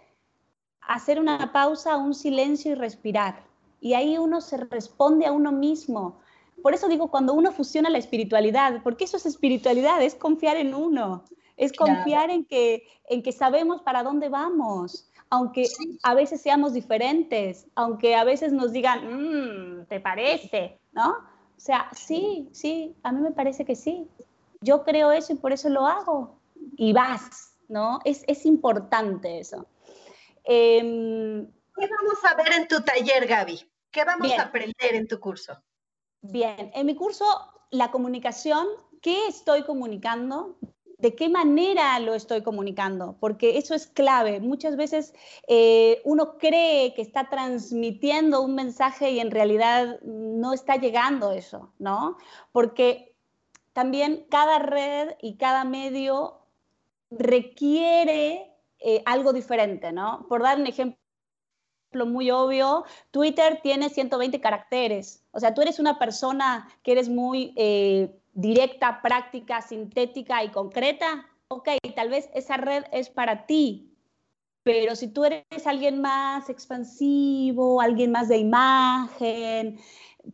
hacer 0.89 1.19
una 1.19 1.53
pausa, 1.53 1.97
un 1.97 2.15
silencio 2.15 2.71
y 2.71 2.75
respirar. 2.75 3.43
Y 3.79 3.93
ahí 3.93 4.17
uno 4.17 4.41
se 4.41 4.57
responde 4.57 5.27
a 5.27 5.31
uno 5.31 5.51
mismo. 5.51 6.19
Por 6.63 6.73
eso 6.73 6.89
digo, 6.89 7.09
cuando 7.09 7.33
uno 7.33 7.51
fusiona 7.51 7.89
la 7.89 7.99
espiritualidad, 7.99 8.81
porque 8.83 9.03
eso 9.05 9.15
es 9.15 9.25
espiritualidad, 9.27 10.01
es 10.01 10.15
confiar 10.15 10.57
en 10.57 10.73
uno, 10.73 11.23
es 11.57 11.73
confiar 11.73 12.31
en, 12.31 12.43
que, 12.43 12.87
en 13.07 13.21
que 13.21 13.31
sabemos 13.31 13.81
para 13.83 14.01
dónde 14.01 14.29
vamos, 14.29 15.07
aunque 15.29 15.67
a 16.01 16.15
veces 16.15 16.41
seamos 16.41 16.73
diferentes, 16.73 17.67
aunque 17.75 18.15
a 18.15 18.23
veces 18.23 18.51
nos 18.51 18.71
digan, 18.71 18.99
mmm, 19.05 19.85
¿te 19.85 19.99
parece? 19.99 20.79
¿No? 20.91 21.11
O 21.11 21.61
sea, 21.61 21.87
sí, 21.93 22.49
sí, 22.51 22.95
a 23.03 23.11
mí 23.11 23.21
me 23.21 23.31
parece 23.31 23.63
que 23.63 23.75
sí. 23.75 24.07
Yo 24.61 24.83
creo 24.83 25.11
eso 25.11 25.33
y 25.33 25.35
por 25.35 25.53
eso 25.53 25.69
lo 25.69 25.85
hago. 25.85 26.35
Y 26.75 26.93
vas, 26.93 27.53
¿no? 27.67 27.99
Es, 28.05 28.23
es 28.27 28.45
importante 28.45 29.39
eso. 29.39 29.67
Em, 30.51 31.45
¿Qué 31.45 31.87
vamos 31.87 32.25
a 32.25 32.33
ver 32.33 32.51
en 32.53 32.67
tu 32.67 32.81
taller, 32.81 33.27
Gaby? 33.27 33.69
¿Qué 33.91 34.03
vamos 34.03 34.31
a 34.31 34.41
aprender 34.41 34.95
en 34.95 35.07
tu 35.07 35.19
curso? 35.19 35.61
Bien, 36.21 36.71
en 36.73 36.87
mi 36.87 36.95
curso, 36.95 37.23
la 37.69 37.91
comunicación, 37.91 38.65
¿qué 38.99 39.27
estoy 39.27 39.61
comunicando? 39.61 40.57
¿De 40.97 41.13
qué 41.13 41.29
manera 41.29 41.99
lo 41.99 42.15
estoy 42.15 42.41
comunicando? 42.41 43.15
Porque 43.19 43.59
eso 43.59 43.75
es 43.75 43.85
clave. 43.85 44.39
Muchas 44.39 44.75
veces 44.75 45.13
eh, 45.47 46.01
uno 46.03 46.39
cree 46.39 46.95
que 46.95 47.03
está 47.03 47.29
transmitiendo 47.29 48.41
un 48.41 48.55
mensaje 48.55 49.11
y 49.11 49.19
en 49.19 49.29
realidad 49.29 49.99
no 50.01 50.51
está 50.51 50.77
llegando 50.77 51.31
eso, 51.31 51.73
¿no? 51.77 52.17
Porque 52.51 53.15
también 53.73 54.25
cada 54.31 54.57
red 54.57 55.11
y 55.21 55.37
cada 55.37 55.63
medio 55.63 56.39
requiere 57.11 58.48
eh, 58.79 59.01
algo 59.05 59.33
diferente, 59.33 59.91
¿no? 59.91 60.25
Por 60.29 60.41
dar 60.43 60.59
un 60.59 60.67
ejemplo 60.67 60.97
muy 62.05 62.29
obvio, 62.31 62.85
Twitter 63.11 63.59
tiene 63.61 63.89
120 63.89 64.39
caracteres. 64.39 65.25
O 65.31 65.39
sea, 65.39 65.53
tú 65.53 65.61
eres 65.61 65.79
una 65.79 65.97
persona 65.97 66.69
que 66.83 66.91
eres 66.91 67.09
muy 67.09 67.53
eh, 67.57 68.15
directa, 68.33 69.01
práctica, 69.01 69.61
sintética 69.61 70.43
y 70.43 70.49
concreta. 70.49 71.25
Ok, 71.47 71.69
tal 71.95 72.09
vez 72.09 72.29
esa 72.33 72.57
red 72.57 72.83
es 72.91 73.09
para 73.09 73.47
ti, 73.47 73.97
pero 74.63 74.95
si 74.95 75.07
tú 75.07 75.25
eres 75.25 75.65
alguien 75.65 75.99
más 75.99 76.49
expansivo, 76.49 77.81
alguien 77.81 78.11
más 78.11 78.27
de 78.27 78.37
imagen, 78.37 79.79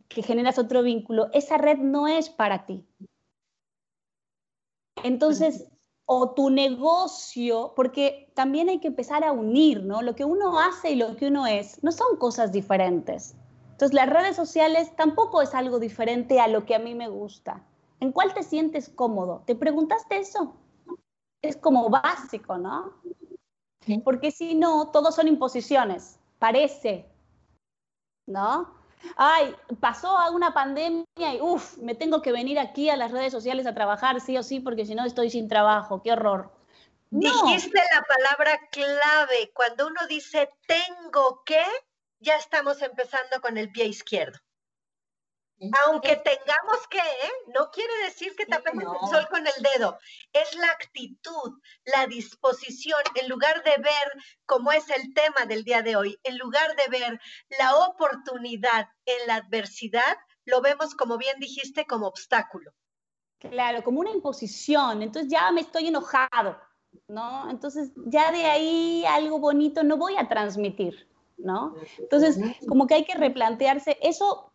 que 0.09 0.23
generas 0.23 0.59
otro 0.59 0.81
vínculo, 0.81 1.29
esa 1.33 1.57
red 1.57 1.77
no 1.77 2.07
es 2.07 2.29
para 2.29 2.65
ti. 2.65 2.85
Entonces, 5.03 5.69
o 6.05 6.31
tu 6.31 6.49
negocio, 6.49 7.73
porque 7.75 8.31
también 8.35 8.69
hay 8.69 8.79
que 8.79 8.87
empezar 8.87 9.23
a 9.23 9.31
unir, 9.31 9.83
¿no? 9.83 10.01
Lo 10.01 10.15
que 10.15 10.23
uno 10.23 10.59
hace 10.59 10.91
y 10.91 10.95
lo 10.95 11.15
que 11.15 11.27
uno 11.27 11.47
es, 11.47 11.83
no 11.83 11.91
son 11.91 12.17
cosas 12.17 12.51
diferentes. 12.51 13.35
Entonces, 13.71 13.93
las 13.93 14.09
redes 14.09 14.35
sociales 14.35 14.95
tampoco 14.95 15.41
es 15.41 15.53
algo 15.53 15.79
diferente 15.79 16.39
a 16.39 16.47
lo 16.47 16.65
que 16.65 16.75
a 16.75 16.79
mí 16.79 16.95
me 16.95 17.09
gusta. 17.09 17.65
¿En 17.99 18.11
cuál 18.11 18.33
te 18.33 18.43
sientes 18.43 18.89
cómodo? 18.89 19.43
¿Te 19.45 19.55
preguntaste 19.55 20.17
eso? 20.17 20.53
Es 21.41 21.57
como 21.57 21.89
básico, 21.89 22.57
¿no? 22.57 22.93
Porque 24.03 24.31
si 24.31 24.55
no, 24.55 24.91
todos 24.91 25.15
son 25.15 25.27
imposiciones, 25.27 26.19
parece, 26.39 27.05
¿no? 28.27 28.73
Ay, 29.15 29.55
pasó 29.79 30.17
a 30.17 30.31
una 30.31 30.53
pandemia 30.53 31.05
y 31.17 31.39
uff, 31.41 31.77
me 31.77 31.95
tengo 31.95 32.21
que 32.21 32.31
venir 32.31 32.59
aquí 32.59 32.89
a 32.89 32.97
las 32.97 33.11
redes 33.11 33.31
sociales 33.31 33.65
a 33.65 33.73
trabajar 33.73 34.19
sí 34.21 34.37
o 34.37 34.43
sí 34.43 34.59
porque 34.59 34.85
si 34.85 34.95
no 34.95 35.05
estoy 35.05 35.29
sin 35.29 35.47
trabajo, 35.47 36.01
qué 36.01 36.11
horror. 36.11 36.51
Dijiste 37.11 37.81
la 37.93 38.01
palabra 38.01 38.59
clave, 38.71 39.51
cuando 39.53 39.87
uno 39.87 40.01
dice 40.09 40.49
tengo 40.67 41.43
que, 41.45 41.63
ya 42.19 42.35
estamos 42.35 42.81
empezando 42.81 43.39
con 43.41 43.57
el 43.57 43.71
pie 43.71 43.85
izquierdo. 43.85 44.39
Aunque 45.85 46.17
tengamos 46.17 46.87
que, 46.89 46.97
¿eh? 46.97 47.31
no 47.53 47.71
quiere 47.71 47.93
decir 48.03 48.35
que 48.35 48.45
tapemos 48.45 48.83
el 48.83 49.09
sol 49.09 49.27
con 49.29 49.45
el 49.47 49.63
dedo. 49.73 49.97
Es 50.33 50.53
la 50.55 50.67
actitud, 50.67 51.59
la 51.85 52.07
disposición, 52.07 52.99
en 53.15 53.29
lugar 53.29 53.63
de 53.63 53.81
ver 53.81 54.23
como 54.45 54.71
es 54.71 54.89
el 54.89 55.13
tema 55.13 55.45
del 55.47 55.63
día 55.63 55.81
de 55.81 55.95
hoy, 55.95 56.19
en 56.23 56.37
lugar 56.37 56.75
de 56.75 56.87
ver 56.89 57.19
la 57.57 57.75
oportunidad 57.77 58.89
en 59.05 59.27
la 59.27 59.35
adversidad, 59.35 60.17
lo 60.43 60.61
vemos, 60.61 60.93
como 60.93 61.17
bien 61.17 61.39
dijiste, 61.39 61.85
como 61.85 62.07
obstáculo. 62.07 62.71
Claro, 63.39 63.83
como 63.83 63.99
una 64.01 64.11
imposición. 64.11 65.01
Entonces 65.01 65.31
ya 65.31 65.51
me 65.51 65.61
estoy 65.61 65.87
enojado, 65.87 66.59
¿no? 67.07 67.49
Entonces 67.49 67.91
ya 68.07 68.31
de 68.31 68.45
ahí 68.45 69.05
algo 69.07 69.39
bonito 69.39 69.83
no 69.83 69.97
voy 69.97 70.17
a 70.17 70.27
transmitir, 70.27 71.07
¿no? 71.37 71.75
Entonces, 71.97 72.37
como 72.67 72.87
que 72.87 72.95
hay 72.95 73.05
que 73.05 73.15
replantearse. 73.15 73.97
Eso 74.01 74.51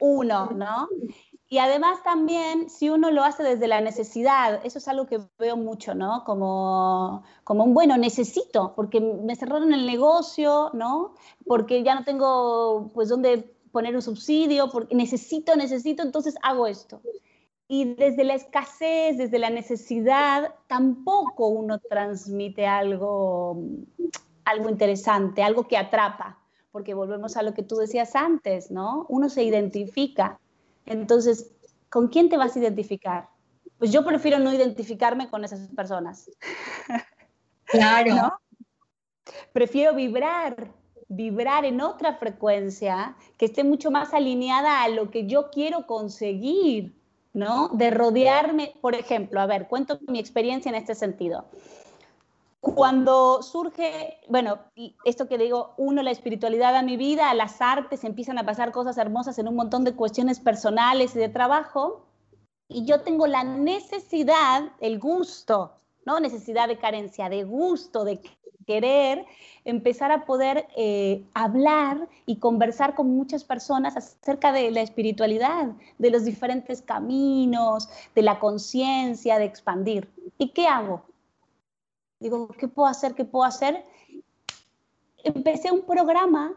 uno, 0.00 0.50
¿no? 0.52 0.88
Y 1.52 1.58
además 1.58 2.02
también, 2.04 2.70
si 2.70 2.90
uno 2.90 3.10
lo 3.10 3.24
hace 3.24 3.42
desde 3.42 3.66
la 3.66 3.80
necesidad, 3.80 4.60
eso 4.64 4.78
es 4.78 4.86
algo 4.86 5.06
que 5.06 5.18
veo 5.36 5.56
mucho, 5.56 5.96
¿no? 5.96 6.22
Como, 6.24 7.24
como 7.42 7.64
un, 7.64 7.74
bueno, 7.74 7.96
necesito, 7.96 8.72
porque 8.76 9.00
me 9.00 9.34
cerraron 9.34 9.74
el 9.74 9.84
negocio, 9.84 10.70
¿no? 10.74 11.14
Porque 11.46 11.82
ya 11.82 11.96
no 11.96 12.04
tengo, 12.04 12.90
pues, 12.94 13.08
dónde 13.08 13.52
poner 13.72 13.96
un 13.96 14.02
subsidio, 14.02 14.70
porque 14.70 14.94
necesito, 14.94 15.56
necesito, 15.56 16.04
entonces 16.04 16.36
hago 16.42 16.68
esto. 16.68 17.02
Y 17.66 17.94
desde 17.94 18.22
la 18.22 18.34
escasez, 18.34 19.18
desde 19.18 19.40
la 19.40 19.50
necesidad, 19.50 20.54
tampoco 20.68 21.48
uno 21.48 21.80
transmite 21.80 22.66
algo, 22.68 23.60
algo 24.44 24.68
interesante, 24.68 25.42
algo 25.42 25.66
que 25.66 25.76
atrapa 25.76 26.39
porque 26.72 26.94
volvemos 26.94 27.36
a 27.36 27.42
lo 27.42 27.54
que 27.54 27.62
tú 27.62 27.76
decías 27.76 28.14
antes, 28.14 28.70
¿no? 28.70 29.06
Uno 29.08 29.28
se 29.28 29.42
identifica. 29.42 30.38
Entonces, 30.86 31.52
¿con 31.88 32.08
quién 32.08 32.28
te 32.28 32.36
vas 32.36 32.56
a 32.56 32.60
identificar? 32.60 33.28
Pues 33.78 33.92
yo 33.92 34.04
prefiero 34.04 34.38
no 34.38 34.52
identificarme 34.52 35.30
con 35.30 35.44
esas 35.44 35.68
personas. 35.74 36.30
Claro. 37.64 38.14
¿No? 38.14 38.32
Prefiero 39.52 39.94
vibrar, 39.94 40.72
vibrar 41.08 41.64
en 41.64 41.80
otra 41.80 42.14
frecuencia 42.16 43.16
que 43.36 43.46
esté 43.46 43.64
mucho 43.64 43.90
más 43.90 44.12
alineada 44.12 44.82
a 44.82 44.88
lo 44.88 45.10
que 45.10 45.26
yo 45.26 45.50
quiero 45.50 45.86
conseguir, 45.86 46.94
¿no? 47.32 47.68
De 47.68 47.90
rodearme, 47.90 48.74
por 48.80 48.94
ejemplo, 48.94 49.40
a 49.40 49.46
ver, 49.46 49.68
cuento 49.68 50.00
mi 50.08 50.18
experiencia 50.18 50.68
en 50.68 50.74
este 50.74 50.94
sentido. 50.94 51.46
Cuando 52.60 53.42
surge, 53.42 54.18
bueno, 54.28 54.58
esto 55.04 55.26
que 55.26 55.38
digo, 55.38 55.72
uno, 55.78 56.02
la 56.02 56.10
espiritualidad 56.10 56.76
a 56.76 56.82
mi 56.82 56.98
vida, 56.98 57.30
a 57.30 57.34
las 57.34 57.62
artes, 57.62 58.04
empiezan 58.04 58.36
a 58.36 58.44
pasar 58.44 58.70
cosas 58.70 58.98
hermosas 58.98 59.38
en 59.38 59.48
un 59.48 59.56
montón 59.56 59.82
de 59.84 59.94
cuestiones 59.94 60.40
personales 60.40 61.16
y 61.16 61.18
de 61.18 61.30
trabajo, 61.30 62.06
y 62.68 62.84
yo 62.84 63.00
tengo 63.00 63.26
la 63.26 63.44
necesidad, 63.44 64.72
el 64.80 64.98
gusto, 64.98 65.72
no 66.04 66.20
necesidad 66.20 66.68
de 66.68 66.78
carencia, 66.78 67.30
de 67.30 67.44
gusto, 67.44 68.04
de 68.04 68.20
querer 68.66 69.26
empezar 69.64 70.12
a 70.12 70.24
poder 70.26 70.68
eh, 70.76 71.24
hablar 71.34 72.08
y 72.26 72.36
conversar 72.36 72.94
con 72.94 73.08
muchas 73.16 73.42
personas 73.42 73.96
acerca 73.96 74.52
de 74.52 74.70
la 74.70 74.82
espiritualidad, 74.82 75.72
de 75.98 76.10
los 76.10 76.24
diferentes 76.24 76.82
caminos, 76.82 77.88
de 78.14 78.22
la 78.22 78.38
conciencia, 78.38 79.38
de 79.38 79.46
expandir. 79.46 80.08
¿Y 80.38 80.50
qué 80.50 80.68
hago? 80.68 81.02
Digo, 82.20 82.48
¿qué 82.48 82.68
puedo 82.68 82.86
hacer? 82.86 83.14
¿Qué 83.14 83.24
puedo 83.24 83.44
hacer? 83.44 83.84
Empecé 85.24 85.72
un 85.72 85.82
programa 85.82 86.52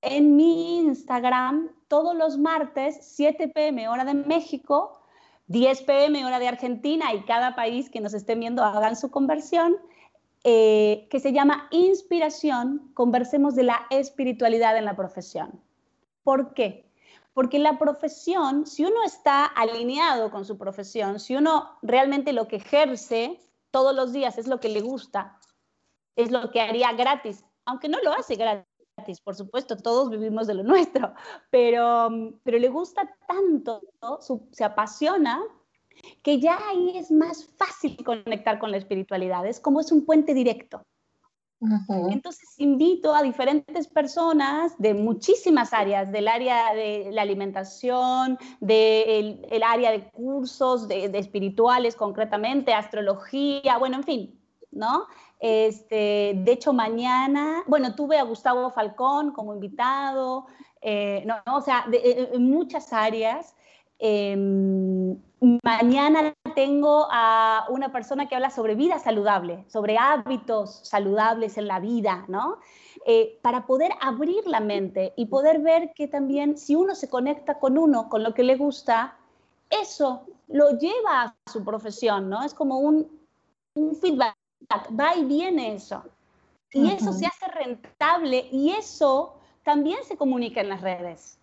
en 0.00 0.34
mi 0.34 0.78
Instagram 0.78 1.70
todos 1.88 2.16
los 2.16 2.38
martes, 2.38 2.98
7 3.02 3.48
pm 3.48 3.86
hora 3.88 4.06
de 4.06 4.14
México, 4.14 5.00
10 5.48 5.82
pm 5.82 6.24
hora 6.24 6.38
de 6.38 6.48
Argentina 6.48 7.12
y 7.12 7.20
cada 7.24 7.54
país 7.54 7.90
que 7.90 8.00
nos 8.00 8.14
esté 8.14 8.34
viendo 8.34 8.64
hagan 8.64 8.96
su 8.96 9.10
conversión, 9.10 9.76
eh, 10.42 11.06
que 11.10 11.20
se 11.20 11.32
llama 11.32 11.68
Inspiración, 11.70 12.90
conversemos 12.94 13.54
de 13.54 13.64
la 13.64 13.86
espiritualidad 13.90 14.76
en 14.76 14.86
la 14.86 14.96
profesión. 14.96 15.60
¿Por 16.22 16.54
qué? 16.54 16.90
Porque 17.34 17.58
la 17.58 17.78
profesión, 17.78 18.66
si 18.66 18.84
uno 18.84 19.04
está 19.04 19.44
alineado 19.44 20.30
con 20.30 20.46
su 20.46 20.56
profesión, 20.56 21.20
si 21.20 21.36
uno 21.36 21.76
realmente 21.82 22.32
lo 22.32 22.48
que 22.48 22.56
ejerce 22.56 23.38
todos 23.74 23.92
los 23.92 24.12
días, 24.12 24.38
es 24.38 24.46
lo 24.46 24.60
que 24.60 24.68
le 24.68 24.80
gusta, 24.80 25.36
es 26.14 26.30
lo 26.30 26.52
que 26.52 26.60
haría 26.60 26.92
gratis, 26.92 27.44
aunque 27.64 27.88
no 27.88 27.98
lo 28.04 28.12
hace 28.12 28.36
gratis, 28.36 29.20
por 29.20 29.34
supuesto, 29.34 29.76
todos 29.76 30.10
vivimos 30.10 30.46
de 30.46 30.54
lo 30.54 30.62
nuestro, 30.72 31.12
pero, 31.50 32.08
pero 32.44 32.58
le 32.60 32.68
gusta 32.68 33.02
tanto, 33.26 33.82
se 34.52 34.62
apasiona, 34.62 35.42
que 36.22 36.38
ya 36.38 36.56
ahí 36.68 36.96
es 36.96 37.10
más 37.10 37.46
fácil 37.56 37.96
conectar 38.04 38.60
con 38.60 38.70
la 38.70 38.76
espiritualidad, 38.76 39.44
es 39.44 39.58
como 39.58 39.80
es 39.80 39.90
un 39.90 40.06
puente 40.06 40.34
directo. 40.34 40.80
Entonces 42.10 42.54
invito 42.58 43.14
a 43.14 43.22
diferentes 43.22 43.88
personas 43.88 44.76
de 44.78 44.92
muchísimas 44.92 45.72
áreas, 45.72 46.12
del 46.12 46.28
área 46.28 46.74
de 46.74 47.10
la 47.10 47.22
alimentación, 47.22 48.38
del 48.60 49.46
el 49.50 49.62
área 49.62 49.90
de 49.90 50.10
cursos, 50.10 50.88
de, 50.88 51.06
espirituales 51.18 51.96
concretamente, 51.96 52.74
astrología, 52.74 53.78
bueno, 53.78 53.96
en 53.96 54.04
fin, 54.04 54.40
¿no? 54.72 55.06
Este, 55.40 56.34
de 56.36 56.52
hecho, 56.52 56.72
mañana, 56.72 57.62
bueno, 57.66 57.94
tuve 57.94 58.18
a 58.18 58.24
Gustavo 58.24 58.70
Falcón 58.70 59.32
como 59.32 59.54
invitado, 59.54 60.46
eh, 60.82 61.24
no, 61.26 61.36
o 61.54 61.60
sea, 61.60 61.86
en 61.90 62.50
muchas 62.50 62.92
áreas. 62.92 63.54
Em, 63.98 65.16
mañana 65.62 66.34
tengo 66.54 67.08
a 67.10 67.66
una 67.68 67.92
persona 67.92 68.28
que 68.28 68.34
habla 68.34 68.50
sobre 68.50 68.74
vida 68.74 68.98
saludable, 68.98 69.64
sobre 69.68 69.98
hábitos 69.98 70.80
saludables 70.82 71.58
en 71.58 71.66
la 71.66 71.80
vida, 71.80 72.24
¿no? 72.28 72.58
Eh, 73.06 73.38
para 73.42 73.66
poder 73.66 73.92
abrir 74.00 74.46
la 74.46 74.60
mente 74.60 75.12
y 75.16 75.26
poder 75.26 75.60
ver 75.60 75.92
que 75.94 76.08
también 76.08 76.56
si 76.56 76.74
uno 76.74 76.94
se 76.94 77.10
conecta 77.10 77.58
con 77.58 77.76
uno, 77.76 78.08
con 78.08 78.22
lo 78.22 78.32
que 78.32 78.42
le 78.42 78.56
gusta, 78.56 79.16
eso 79.68 80.24
lo 80.48 80.78
lleva 80.78 81.22
a 81.22 81.36
su 81.50 81.64
profesión, 81.64 82.30
¿no? 82.30 82.42
Es 82.42 82.54
como 82.54 82.78
un, 82.78 83.06
un 83.74 83.96
feedback, 83.96 84.36
va 84.98 85.16
y 85.16 85.24
viene 85.24 85.74
eso. 85.74 86.02
Y 86.72 86.90
eso 86.90 87.12
se 87.12 87.26
hace 87.26 87.46
rentable 87.48 88.48
y 88.50 88.72
eso 88.72 89.36
también 89.62 89.98
se 90.04 90.16
comunica 90.16 90.60
en 90.60 90.68
las 90.68 90.80
redes. 90.80 91.38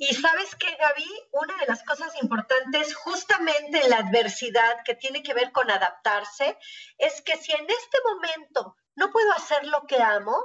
Y 0.00 0.14
sabes 0.14 0.54
que, 0.54 0.76
Gaby, 0.76 1.28
una 1.32 1.56
de 1.58 1.66
las 1.66 1.82
cosas 1.82 2.12
importantes 2.22 2.94
justamente 2.94 3.82
en 3.82 3.90
la 3.90 3.98
adversidad 3.98 4.84
que 4.84 4.94
tiene 4.94 5.24
que 5.24 5.34
ver 5.34 5.50
con 5.50 5.68
adaptarse 5.68 6.56
es 6.98 7.20
que 7.22 7.36
si 7.36 7.50
en 7.50 7.68
este 7.68 7.98
momento 8.04 8.76
no 8.94 9.10
puedo 9.10 9.32
hacer 9.32 9.66
lo 9.66 9.86
que 9.88 10.00
amo, 10.00 10.36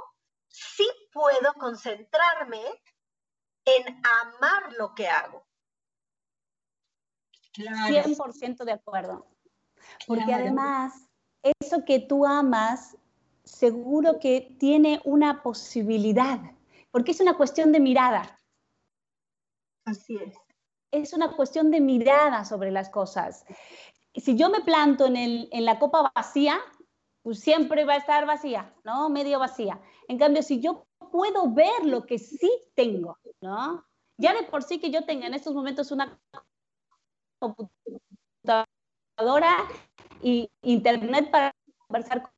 sí 0.48 0.88
puedo 1.12 1.54
concentrarme 1.54 2.62
en 3.64 4.02
amar 4.04 4.72
lo 4.72 4.92
que 4.92 5.08
hago. 5.08 5.46
100% 7.52 8.64
de 8.64 8.72
acuerdo. 8.72 9.24
Porque 10.08 10.34
además, 10.34 10.94
eso 11.60 11.84
que 11.84 12.00
tú 12.00 12.26
amas 12.26 12.96
seguro 13.44 14.18
que 14.18 14.56
tiene 14.58 15.00
una 15.04 15.44
posibilidad, 15.44 16.40
porque 16.90 17.12
es 17.12 17.20
una 17.20 17.36
cuestión 17.36 17.70
de 17.70 17.78
mirada. 17.78 18.36
Así 19.84 20.16
es. 20.16 20.36
Es 20.90 21.12
una 21.12 21.32
cuestión 21.32 21.70
de 21.70 21.80
mirada 21.80 22.44
sobre 22.44 22.70
las 22.70 22.88
cosas. 22.88 23.44
Si 24.14 24.36
yo 24.36 24.48
me 24.48 24.60
planto 24.60 25.06
en, 25.06 25.16
el, 25.16 25.48
en 25.50 25.64
la 25.64 25.78
copa 25.78 26.12
vacía, 26.14 26.60
pues 27.22 27.40
siempre 27.40 27.84
va 27.84 27.94
a 27.94 27.98
estar 27.98 28.26
vacía, 28.26 28.72
¿no? 28.84 29.08
Medio 29.08 29.38
vacía. 29.38 29.80
En 30.08 30.18
cambio, 30.18 30.42
si 30.42 30.60
yo 30.60 30.86
puedo 31.10 31.50
ver 31.50 31.84
lo 31.84 32.06
que 32.06 32.18
sí 32.18 32.50
tengo, 32.74 33.18
¿no? 33.40 33.84
Ya 34.18 34.34
de 34.34 34.44
por 34.44 34.62
sí 34.62 34.78
que 34.78 34.90
yo 34.90 35.04
tenga 35.04 35.26
en 35.26 35.34
estos 35.34 35.54
momentos 35.54 35.90
una 35.90 36.20
computadora 37.40 38.64
y 40.22 40.48
internet 40.62 41.30
para 41.30 41.52
conversar 41.86 42.22
con 42.22 42.32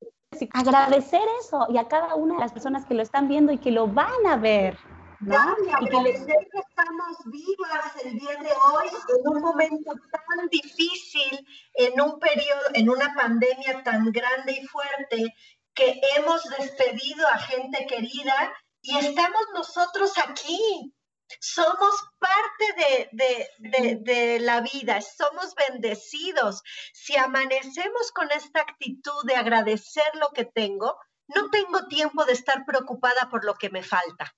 agradecer 0.52 1.22
eso 1.40 1.66
y 1.68 1.78
a 1.78 1.88
cada 1.88 2.14
una 2.14 2.35
de 2.35 2.40
las 2.40 2.52
personas 2.52 2.85
que 2.85 2.94
lo 2.94 3.02
están 3.02 3.28
viendo 3.28 3.52
y 3.52 3.59
que 3.59 3.70
lo 3.70 3.87
van 3.87 4.26
a 4.26 4.37
ver. 4.37 4.78
Y 5.26 5.86
que, 5.88 6.58
estamos 6.58 7.16
vivas 7.26 8.04
el 8.04 8.16
día 8.16 8.36
de 8.36 8.52
hoy 8.52 8.88
en 8.88 9.28
un 9.28 9.42
momento 9.42 9.92
tan 9.92 10.46
difícil, 10.48 11.44
en 11.74 12.00
un 12.00 12.20
periodo, 12.20 12.60
en 12.74 12.88
una 12.88 13.12
pandemia 13.14 13.82
tan 13.82 14.12
grande 14.12 14.52
y 14.52 14.66
fuerte, 14.66 15.34
que 15.74 16.00
hemos 16.16 16.44
despedido 16.44 17.26
a 17.26 17.38
gente 17.38 17.86
querida 17.86 18.54
y 18.82 18.96
estamos 18.98 19.42
nosotros 19.52 20.12
aquí, 20.16 20.94
somos 21.40 21.90
parte 22.20 23.08
de, 23.10 24.38
la 24.40 24.60
vida, 24.60 25.00
somos 25.00 25.56
bendecidos. 25.56 26.62
Si 26.92 27.16
amanecemos 27.16 28.12
con 28.12 28.30
esta 28.30 28.60
actitud 28.60 29.24
de 29.24 29.34
agradecer 29.34 30.14
lo 30.14 30.28
que 30.28 30.44
tengo, 30.44 30.96
no 31.34 31.50
tengo 31.50 31.88
tiempo 31.88 32.24
de 32.24 32.34
estar 32.34 32.64
preocupada 32.64 33.28
por 33.28 33.44
lo 33.44 33.54
que 33.54 33.70
me 33.70 33.82
falta. 33.82 34.32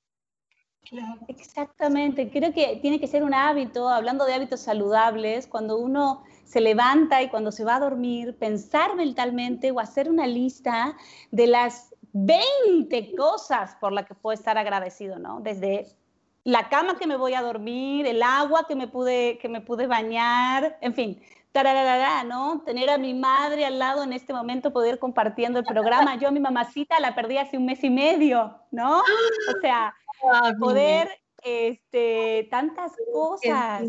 Exactamente, 1.27 2.31
creo 2.31 2.53
que 2.55 2.79
tiene 2.81 2.99
que 2.99 3.07
ser 3.07 3.23
un 3.23 3.35
hábito, 3.35 3.89
hablando 3.89 4.25
de 4.25 4.33
hábitos 4.33 4.61
saludables, 4.61 5.47
cuando 5.47 5.77
uno 5.77 6.23
se 6.45 6.61
levanta 6.61 7.23
y 7.23 7.29
cuando 7.29 7.53
se 7.53 7.65
va 7.65 7.77
a 7.77 7.81
dormir, 7.81 8.39
pensar 8.39 8.97
mentalmente 8.97 9.71
o 9.71 9.81
hacer 9.81 10.09
una 10.09 10.27
lista 10.27 10.97
de 11.31 11.47
las 11.47 11.95
20 12.13 13.15
cosas 13.17 13.77
por 13.81 13.93
las 13.93 14.07
que 14.07 14.15
puede 14.15 14.37
estar 14.37 14.57
agradecido, 14.57 15.19
¿no? 15.19 15.41
Desde 15.41 15.89
la 16.45 16.71
cama 16.71 16.97
que 16.99 17.07
me 17.07 17.19
voy 17.19 17.35
a 17.35 17.43
dormir, 17.43 18.07
el 18.07 18.23
agua 18.23 18.65
que 18.67 18.75
me 18.75 18.89
pude, 18.89 19.37
que 19.39 19.51
me 19.51 19.61
pude 19.61 19.87
bañar, 19.87 20.79
en 20.81 20.95
fin, 20.95 21.21
tararara, 21.53 22.25
¿no? 22.25 22.63
Tener 22.65 22.91
a 22.91 22.99
mi 22.99 23.15
madre 23.15 23.65
al 23.65 23.79
lado 23.79 24.03
en 24.03 24.13
este 24.13 24.33
momento, 24.33 24.73
poder 24.73 24.99
compartiendo 24.99 25.59
el 25.59 25.65
programa. 25.65 26.17
Yo 26.17 26.29
a 26.29 26.31
mi 26.33 26.41
mamacita 26.41 27.01
la 27.01 27.15
perdí 27.15 27.39
hace 27.39 27.57
un 27.57 27.67
mes 27.67 27.83
y 27.83 27.91
medio, 27.91 28.61
¿no? 28.71 29.01
O 29.01 29.61
sea, 29.61 29.95
poder, 30.59 31.09
este, 31.43 32.49
tantas 32.51 32.93
cosas. 33.13 33.85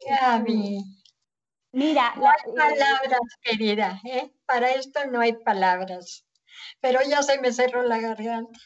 Gaby. 0.00 0.78
Mira, 1.72 2.14
no 2.16 2.26
hay 2.26 2.54
palabras, 2.54 3.20
querida, 3.42 4.00
¿eh? 4.04 4.32
Para 4.46 4.70
esto 4.70 5.00
no 5.10 5.20
hay 5.20 5.34
palabras. 5.34 6.24
Pero 6.80 7.00
ya 7.08 7.22
se 7.22 7.38
me 7.40 7.52
cerró 7.52 7.82
la 7.82 7.98
garganta. 7.98 8.58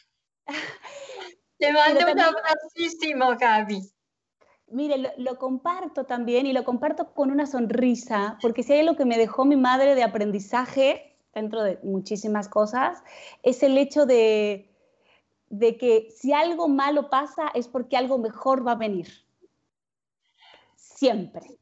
Te 1.57 1.73
mando 1.73 2.11
un 2.11 2.19
abracísimo, 2.19 3.35
Gaby. 3.37 3.81
Mire, 4.71 5.13
lo, 5.17 5.37
comparto 5.37 6.05
también 6.05 6.45
y 6.45 6.53
lo 6.53 6.63
comparto 6.63 7.13
con 7.13 7.31
una 7.31 7.45
sonrisa, 7.45 8.37
porque 8.41 8.63
si 8.63 8.73
hay 8.73 8.79
algo 8.79 8.95
que 8.95 9.05
me 9.05 9.17
dejó 9.17 9.45
mi 9.45 9.55
madre 9.55 9.95
de 9.95 10.03
aprendizaje, 10.03 11.15
dentro 11.33 11.63
de 11.63 11.79
muchísimas 11.83 12.47
cosas, 12.47 13.03
es 13.43 13.63
el 13.63 13.77
hecho 13.77 14.05
de, 14.05 14.69
de 15.49 15.77
que 15.77 16.09
si 16.15 16.33
algo 16.33 16.67
malo 16.67 17.09
pasa 17.09 17.49
es 17.53 17.67
porque 17.67 17.97
algo 17.97 18.17
mejor 18.17 18.65
va 18.65 18.73
a 18.73 18.75
venir. 18.75 19.07
Siempre. 20.75 21.57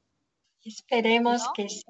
Esperemos 0.64 1.50
que 1.54 1.70
sí. 1.70 1.84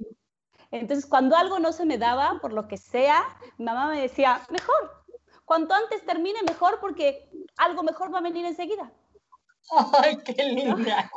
Entonces, 0.72 1.06
cuando 1.06 1.36
algo 1.36 1.60
no 1.60 1.72
se 1.72 1.86
me 1.86 1.98
daba, 1.98 2.40
por 2.42 2.54
lo 2.54 2.68
que 2.68 2.78
sea, 2.78 3.24
mi 3.58 3.66
mamá 3.66 3.90
me 3.90 4.02
decía, 4.02 4.42
mejor, 4.52 5.04
cuanto 5.46 5.74
antes 5.74 6.06
termine, 6.06 6.40
mejor, 6.48 6.80
porque 6.80 7.30
algo 7.58 7.82
mejor 7.82 8.14
va 8.14 8.20
a 8.20 8.22
venir 8.22 8.46
enseguida. 8.46 8.92
¡Ay, 10.04 10.18
qué 10.26 10.44
linda! 10.44 11.10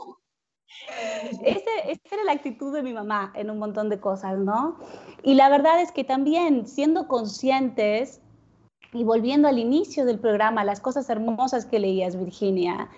Ese, 1.44 1.64
esa 1.86 2.14
era 2.14 2.24
la 2.24 2.32
actitud 2.32 2.72
de 2.74 2.82
mi 2.82 2.92
mamá 2.92 3.32
en 3.36 3.50
un 3.50 3.58
montón 3.58 3.88
de 3.88 4.00
cosas, 4.00 4.38
¿no? 4.38 4.78
Y 5.22 5.34
la 5.34 5.48
verdad 5.48 5.80
es 5.80 5.92
que 5.92 6.04
también 6.04 6.66
siendo 6.66 7.08
conscientes 7.08 8.20
y 8.92 9.04
volviendo 9.04 9.48
al 9.48 9.58
inicio 9.58 10.04
del 10.04 10.18
programa, 10.18 10.64
las 10.64 10.80
cosas 10.80 11.08
hermosas 11.08 11.66
que 11.66 11.78
leías, 11.78 12.16
Virginia, 12.16 12.90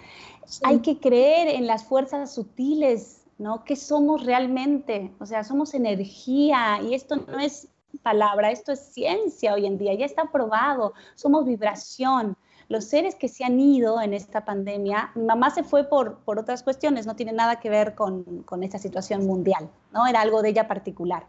hay 0.63 0.81
que 0.81 0.99
creer 0.99 1.49
en 1.49 1.67
las 1.67 1.85
fuerzas 1.85 2.35
sutiles, 2.35 3.27
¿no? 3.39 3.65
¿Qué 3.65 3.77
somos 3.77 4.25
realmente? 4.25 5.13
O 5.21 5.27
sea, 5.27 5.45
somos 5.45 5.75
energía 5.75 6.81
y 6.83 6.95
esto 6.95 7.17
no 7.17 7.39
es 7.39 7.69
palabra, 8.03 8.51
esto 8.51 8.73
es 8.73 8.81
ciencia 8.81 9.55
hoy 9.55 9.67
en 9.67 9.79
día, 9.79 9.95
ya 9.95 10.07
está 10.07 10.31
probado, 10.31 10.95
somos 11.15 11.45
vibración. 11.45 12.37
Los 12.69 12.85
seres 12.85 13.15
que 13.15 13.29
se 13.29 13.45
han 13.45 13.61
ido 13.61 14.01
en 14.01 14.15
esta 14.15 14.45
pandemia, 14.45 15.13
mi 15.15 15.25
mamá 15.25 15.51
se 15.51 15.63
fue 15.63 15.85
por, 15.85 16.19
por 16.21 16.39
otras 16.39 16.63
cuestiones, 16.63 17.07
no 17.07 17.17
tiene 17.17 17.33
nada 17.33 17.61
que 17.61 17.71
ver 17.71 17.95
con, 17.95 18.43
con 18.45 18.63
esta 18.63 18.79
situación 18.79 19.27
mundial, 19.27 19.69
¿no? 19.93 20.07
Era 20.07 20.21
algo 20.21 20.43
de 20.43 20.51
ella 20.51 20.67
particular. 20.67 21.27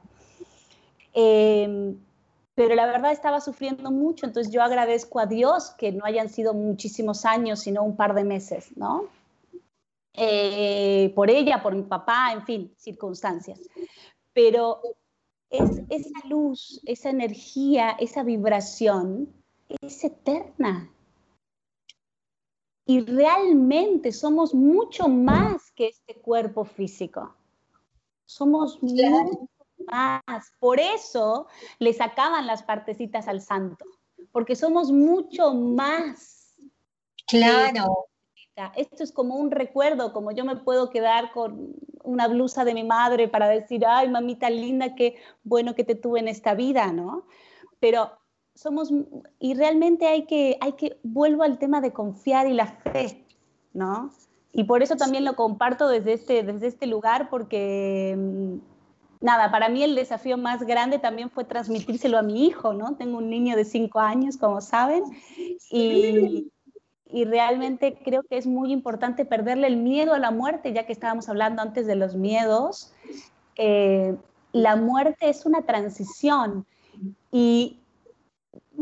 Em, 1.13 1.97
pero 2.55 2.75
la 2.75 2.85
verdad 2.85 3.11
estaba 3.11 3.41
sufriendo 3.41 3.91
mucho, 3.91 4.25
entonces 4.25 4.51
yo 4.51 4.61
agradezco 4.61 5.19
a 5.19 5.25
Dios 5.25 5.71
que 5.77 5.91
no 5.91 6.05
hayan 6.05 6.29
sido 6.29 6.53
muchísimos 6.53 7.25
años, 7.25 7.59
sino 7.59 7.83
un 7.83 7.95
par 7.95 8.13
de 8.13 8.23
meses, 8.23 8.75
¿no? 8.77 9.09
Eh, 10.13 11.11
por 11.15 11.29
ella, 11.29 11.61
por 11.61 11.75
mi 11.75 11.83
papá, 11.83 12.31
en 12.31 12.45
fin, 12.45 12.73
circunstancias. 12.77 13.59
Pero 14.33 14.81
es, 15.49 15.81
esa 15.89 16.27
luz, 16.27 16.81
esa 16.85 17.09
energía, 17.09 17.95
esa 17.99 18.23
vibración 18.23 19.29
es 19.81 20.03
eterna. 20.03 20.89
Y 22.85 23.01
realmente 23.01 24.11
somos 24.11 24.53
mucho 24.53 25.07
más 25.07 25.71
que 25.71 25.87
este 25.87 26.15
cuerpo 26.21 26.65
físico. 26.65 27.35
Somos 28.25 28.81
mucho 28.81 29.49
más. 29.87 30.51
Por 30.59 30.79
eso 30.79 31.47
le 31.79 31.93
sacaban 31.93 32.47
las 32.47 32.63
partecitas 32.63 33.27
al 33.27 33.41
santo, 33.41 33.85
porque 34.31 34.55
somos 34.55 34.91
mucho 34.91 35.53
más. 35.53 36.55
Claro. 37.27 38.07
Esto 38.75 39.03
es 39.03 39.11
como 39.11 39.35
un 39.35 39.51
recuerdo, 39.51 40.13
como 40.13 40.31
yo 40.31 40.45
me 40.45 40.55
puedo 40.55 40.89
quedar 40.89 41.31
con 41.33 41.73
una 42.03 42.27
blusa 42.27 42.63
de 42.63 42.73
mi 42.73 42.83
madre 42.83 43.27
para 43.27 43.49
decir, 43.49 43.85
ay, 43.85 44.07
mamita 44.07 44.49
linda, 44.49 44.95
qué 44.95 45.17
bueno 45.43 45.75
que 45.75 45.83
te 45.83 45.95
tuve 45.95 46.19
en 46.19 46.29
esta 46.29 46.53
vida, 46.53 46.93
¿no? 46.93 47.25
Pero 47.79 48.11
somos, 48.55 48.91
y 49.39 49.53
realmente 49.53 50.07
hay 50.07 50.25
que, 50.25 50.57
hay 50.61 50.73
que, 50.73 50.97
vuelvo 51.03 51.43
al 51.43 51.59
tema 51.59 51.81
de 51.81 51.91
confiar 51.91 52.47
y 52.47 52.53
la 52.53 52.67
fe, 52.67 53.25
¿no? 53.73 54.11
Y 54.53 54.63
por 54.63 54.81
eso 54.81 54.95
también 54.95 55.25
lo 55.25 55.35
comparto 55.35 55.87
desde 55.89 56.13
este, 56.13 56.43
desde 56.43 56.67
este 56.67 56.87
lugar, 56.87 57.29
porque, 57.29 58.15
mm, 58.17 58.55
nada, 59.19 59.51
para 59.51 59.67
mí 59.67 59.83
el 59.83 59.95
desafío 59.95 60.37
más 60.37 60.63
grande 60.63 60.97
también 60.97 61.29
fue 61.29 61.43
transmitírselo 61.43 62.17
a 62.17 62.23
mi 62.23 62.47
hijo, 62.47 62.73
¿no? 62.73 62.95
Tengo 62.95 63.17
un 63.17 63.29
niño 63.29 63.57
de 63.57 63.65
cinco 63.65 63.99
años, 63.99 64.37
como 64.37 64.61
saben, 64.61 65.03
y, 65.69 66.49
y 67.11 67.25
realmente 67.25 67.99
creo 68.03 68.23
que 68.23 68.37
es 68.37 68.47
muy 68.47 68.71
importante 68.71 69.25
perderle 69.25 69.67
el 69.67 69.77
miedo 69.77 70.13
a 70.13 70.19
la 70.19 70.31
muerte, 70.31 70.71
ya 70.73 70.85
que 70.85 70.93
estábamos 70.93 71.27
hablando 71.27 71.61
antes 71.61 71.85
de 71.85 71.95
los 71.95 72.15
miedos. 72.15 72.93
Eh, 73.57 74.15
la 74.53 74.77
muerte 74.77 75.29
es 75.29 75.45
una 75.45 75.63
transición 75.63 76.65
y 77.31 77.79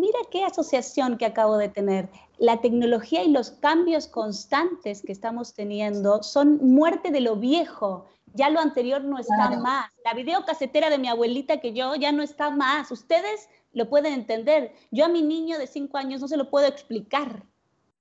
mira 0.03 0.19
qué 0.29 0.43
asociación 0.43 1.17
que 1.17 1.25
acabo 1.25 1.57
de 1.57 1.69
tener. 1.69 2.09
La 2.37 2.59
tecnología 2.59 3.23
y 3.23 3.31
los 3.31 3.51
cambios 3.51 4.07
constantes 4.07 5.01
que 5.01 5.13
estamos 5.13 5.53
teniendo 5.53 6.21
son 6.23 6.57
muerte 6.57 7.09
de 7.11 7.21
lo 7.21 7.37
viejo. 7.37 8.05
Ya 8.33 8.49
lo 8.49 8.59
anterior 8.59 9.01
no 9.03 9.17
está 9.17 9.51
más. 9.51 9.91
La 10.03 10.13
videocasetera 10.13 10.89
de 10.89 10.97
mi 10.97 11.07
abuelita 11.07 11.61
que 11.61 11.71
yo 11.73 11.95
ya 11.95 12.11
no 12.11 12.21
está 12.21 12.49
más. 12.49 12.91
Ustedes 12.91 13.47
lo 13.71 13.89
pueden 13.89 14.13
entender. 14.13 14.73
Yo 14.91 15.05
a 15.05 15.09
mi 15.09 15.21
niño 15.21 15.57
de 15.57 15.67
cinco 15.67 15.97
años 15.97 16.19
no 16.19 16.27
se 16.27 16.37
lo 16.37 16.49
puedo 16.49 16.67
explicar 16.67 17.45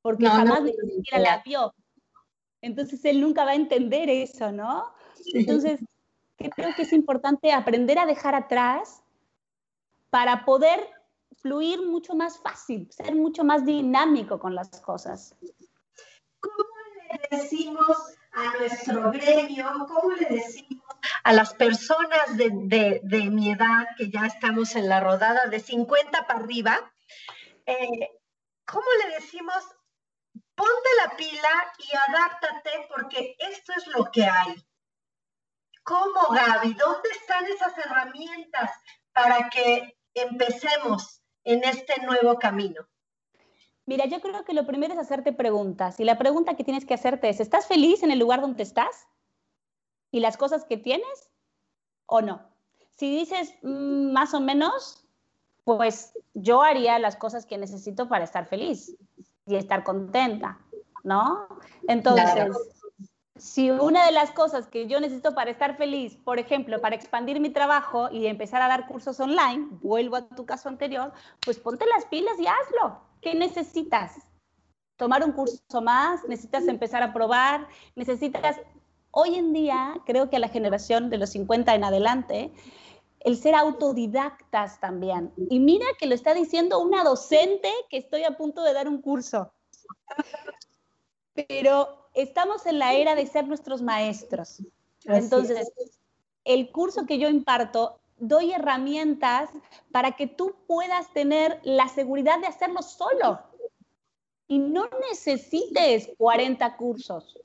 porque 0.03 0.26
jamás 0.26 0.62
ni 0.62 0.72
siquiera 0.72 1.18
la 1.20 1.42
vio. 1.44 1.72
Entonces 2.62 3.05
él 3.05 3.20
nunca 3.20 3.44
va 3.44 3.53
a 3.53 3.55
entender 3.55 4.11
eso, 4.11 4.50
¿no? 4.50 4.86
Entonces, 5.34 5.78
creo 6.36 6.74
que 6.74 6.82
es 6.82 6.92
importante 6.92 7.53
aprender 7.53 7.98
a 8.00 8.07
dejar 8.07 8.34
atrás 8.34 9.03
para 10.11 10.44
poder 10.44 10.80
fluir 11.41 11.83
mucho 11.83 12.14
más 12.14 12.39
fácil, 12.39 12.91
ser 12.91 13.14
mucho 13.14 13.45
más 13.45 13.64
dinámico 13.64 14.39
con 14.39 14.55
las 14.55 14.80
cosas. 14.80 15.35
¿Cómo 16.41 16.64
le 17.11 17.39
decimos 17.39 17.97
a 18.33 18.59
nuestro 18.59 19.12
gremio, 19.12 19.66
cómo 19.89 20.14
le 20.14 20.26
decimos 20.26 20.83
a 21.24 21.33
las 21.33 21.55
personas 21.55 22.37
de, 22.37 23.01
de 23.03 23.30
mi 23.30 23.53
edad, 23.53 23.87
que 23.97 24.11
ya 24.11 24.26
estamos 24.26 24.74
en 24.74 24.89
la 24.89 25.01
rodada 25.01 25.47
de 25.47 25.61
50 25.61 26.26
para 26.26 26.41
arriba, 26.41 26.93
Eh, 27.66 28.09
¿Cómo 28.64 28.87
le 29.05 29.14
decimos? 29.14 29.62
Ponte 30.55 30.91
la 31.05 31.16
pila 31.16 31.72
y 31.78 31.97
adáptate 31.97 32.89
porque 32.89 33.37
esto 33.39 33.72
es 33.76 33.87
lo 33.89 34.11
que 34.11 34.24
hay. 34.24 34.55
¿Cómo, 35.83 36.28
Gaby? 36.30 36.74
¿Dónde 36.74 37.09
están 37.11 37.45
esas 37.47 37.76
herramientas 37.78 38.70
para 39.12 39.49
que 39.51 39.99
empecemos 40.14 41.22
en 41.45 41.64
este 41.64 42.01
nuevo 42.05 42.38
camino? 42.38 42.86
Mira, 43.86 44.07
yo 44.07 44.20
creo 44.20 44.45
que 44.45 44.55
lo 44.55 44.66
primero 44.66 44.95
es 44.95 45.01
hacerte 45.01 45.32
preguntas. 45.32 45.99
Y 45.99 46.05
la 46.05 46.18
pregunta 46.18 46.55
que 46.55 46.64
tienes 46.64 46.84
que 46.84 46.95
hacerte 46.95 47.28
es, 47.28 47.40
¿estás 47.40 47.66
feliz 47.66 48.03
en 48.03 48.11
el 48.11 48.18
lugar 48.18 48.40
donde 48.40 48.62
estás? 48.62 49.09
¿Y 50.11 50.20
las 50.20 50.36
cosas 50.36 50.64
que 50.64 50.76
tienes? 50.76 51.30
¿O 52.07 52.20
no? 52.20 52.43
Si 52.90 53.11
dices 53.11 53.55
mm, 53.62 54.12
más 54.12 54.34
o 54.34 54.40
menos, 54.40 55.05
pues 55.64 56.12
yo 56.34 56.62
haría 56.62 56.99
las 56.99 57.16
cosas 57.16 57.47
que 57.47 57.59
necesito 57.59 58.09
para 58.09 58.24
estar 58.24 58.47
feliz 58.47 58.97
y 59.47 59.57
estar 59.57 59.82
contenta, 59.82 60.61
¿no? 61.03 61.49
Entonces, 61.88 62.51
si 63.37 63.70
una 63.70 64.05
de 64.05 64.12
las 64.12 64.30
cosas 64.30 64.68
que 64.68 64.87
yo 64.87 65.01
necesito 65.01 65.35
para 65.35 65.51
estar 65.51 65.76
feliz, 65.76 66.16
por 66.16 66.39
ejemplo, 66.39 66.80
para 66.80 66.95
expandir 66.95 67.41
mi 67.41 67.51
trabajo 67.51 68.11
y 68.11 68.26
empezar 68.26 68.61
a 68.61 68.68
dar 68.68 68.87
cursos 68.87 69.18
online, 69.20 69.68
vuelvo 69.80 70.16
a 70.16 70.28
tu 70.28 70.45
caso 70.45 70.68
anterior, 70.68 71.12
pues 71.45 71.59
ponte 71.59 71.87
las 71.87 72.05
pilas 72.07 72.39
y 72.39 72.47
hazlo. 72.47 73.01
¿Qué 73.22 73.35
necesitas? 73.35 74.16
Tomar 74.97 75.24
un 75.24 75.33
curso 75.33 75.80
más, 75.80 76.22
necesitas 76.28 76.66
empezar 76.68 77.03
a 77.03 77.12
probar, 77.12 77.66
necesitas... 77.95 78.57
Hoy 79.14 79.35
en 79.35 79.53
día, 79.53 80.01
creo 80.07 80.30
que 80.30 80.37
a 80.37 80.39
la 80.39 80.49
generación 80.49 81.11
de 81.11 81.18
los 81.18 81.30
50 81.30 81.74
en 81.74 81.85
adelante, 81.85 82.51
el 83.20 83.37
ser 83.37 83.55
autodidactas 83.55 84.80
también. 84.80 85.33
Y 85.51 85.61
mira 85.61 85.85
que 85.99 86.07
lo 86.07 86.14
está 86.14 86.33
diciendo 86.33 86.80
una 86.80 87.05
docente 87.05 87.70
que 87.91 87.99
estoy 87.99 88.24
a 88.24 88.39
punto 88.39 88.62
de 88.62 88.72
dar 88.72 88.89
un 88.89 89.03
curso. 89.03 89.53
Pero 91.35 92.01
estamos 92.15 92.67
en 92.67 92.79
la 92.79 92.95
era 92.95 93.15
de 93.15 93.27
ser 93.27 93.47
nuestros 93.47 93.83
maestros. 93.83 94.63
Entonces, 95.05 95.73
el 96.45 96.71
curso 96.71 97.07
que 97.07 97.19
yo 97.19 97.29
imparto, 97.29 98.01
doy 98.19 98.53
herramientas 98.53 99.51
para 99.91 100.13
que 100.13 100.27
tú 100.27 100.55
puedas 100.67 101.13
tener 101.13 101.61
la 101.65 101.89
seguridad 101.89 102.39
de 102.41 102.47
hacerlo 102.47 102.83
solo. 102.83 103.41
Y 104.47 104.59
no 104.59 104.89
necesites 105.11 106.11
40 106.19 106.77
cursos. 106.77 107.39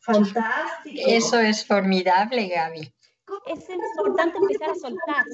Fantástico. 0.00 1.02
Eso 1.06 1.38
es 1.38 1.66
formidable, 1.66 2.48
Gaby 2.48 2.92
es 3.46 3.68
importante 3.68 4.38
empezar 4.38 4.70
a 4.70 4.74
soltar. 4.74 5.24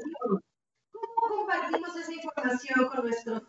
¿Cómo 0.93 1.37
compartimos 1.37 1.97
esa 1.97 2.13
información 2.13 2.89
con 2.89 3.05
nuestros 3.05 3.43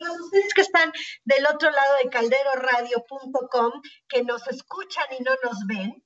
los 0.00 0.20
ustedes 0.20 0.54
que 0.54 0.62
están 0.62 0.92
del 1.24 1.46
otro 1.46 1.70
lado 1.70 1.94
de 2.02 2.10
calderoradio.com, 2.10 3.72
que 4.08 4.24
nos 4.24 4.46
escuchan 4.48 5.06
y 5.18 5.22
no 5.22 5.32
nos 5.42 5.66
ven, 5.66 6.02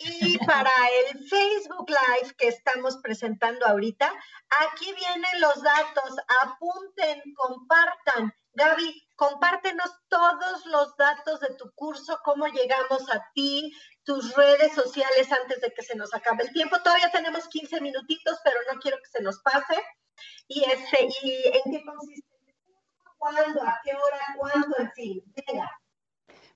y 0.00 0.38
para 0.46 0.70
el 1.08 1.28
Facebook 1.28 1.88
Live 1.88 2.34
que 2.36 2.48
estamos 2.48 2.98
presentando 3.02 3.66
ahorita, 3.66 4.12
aquí 4.48 4.92
vienen 4.92 5.40
los 5.40 5.62
datos, 5.62 6.16
apunten, 6.42 7.22
compartan. 7.34 8.34
Gaby, 8.52 9.06
compártenos 9.16 9.90
todos 10.08 10.64
los 10.66 10.96
datos 10.96 11.40
de 11.40 11.54
tu 11.56 11.70
curso, 11.74 12.18
cómo 12.24 12.46
llegamos 12.46 13.02
a 13.10 13.22
ti, 13.34 13.70
tus 14.02 14.34
redes 14.34 14.72
sociales 14.74 15.30
antes 15.30 15.60
de 15.60 15.72
que 15.74 15.82
se 15.82 15.94
nos 15.94 16.14
acabe 16.14 16.44
el 16.44 16.52
tiempo. 16.52 16.80
Todavía 16.82 17.10
tenemos 17.10 17.48
15 17.48 17.82
minutitos, 17.82 18.38
pero 18.42 18.58
no 18.72 18.80
quiero 18.80 18.96
que 18.96 19.10
se 19.10 19.22
nos 19.22 19.40
pase. 19.40 19.82
Y, 20.48 20.64
ese, 20.64 21.08
y 21.22 21.42
en 21.48 21.70
qué 21.70 21.84
consiste, 21.84 22.35
cuándo, 23.26 23.62
a 23.62 23.80
qué 23.84 23.90
hora, 23.92 24.36
cuándo, 24.38 24.76
en 24.78 24.92
fin. 24.92 25.22
Venga. 25.46 25.70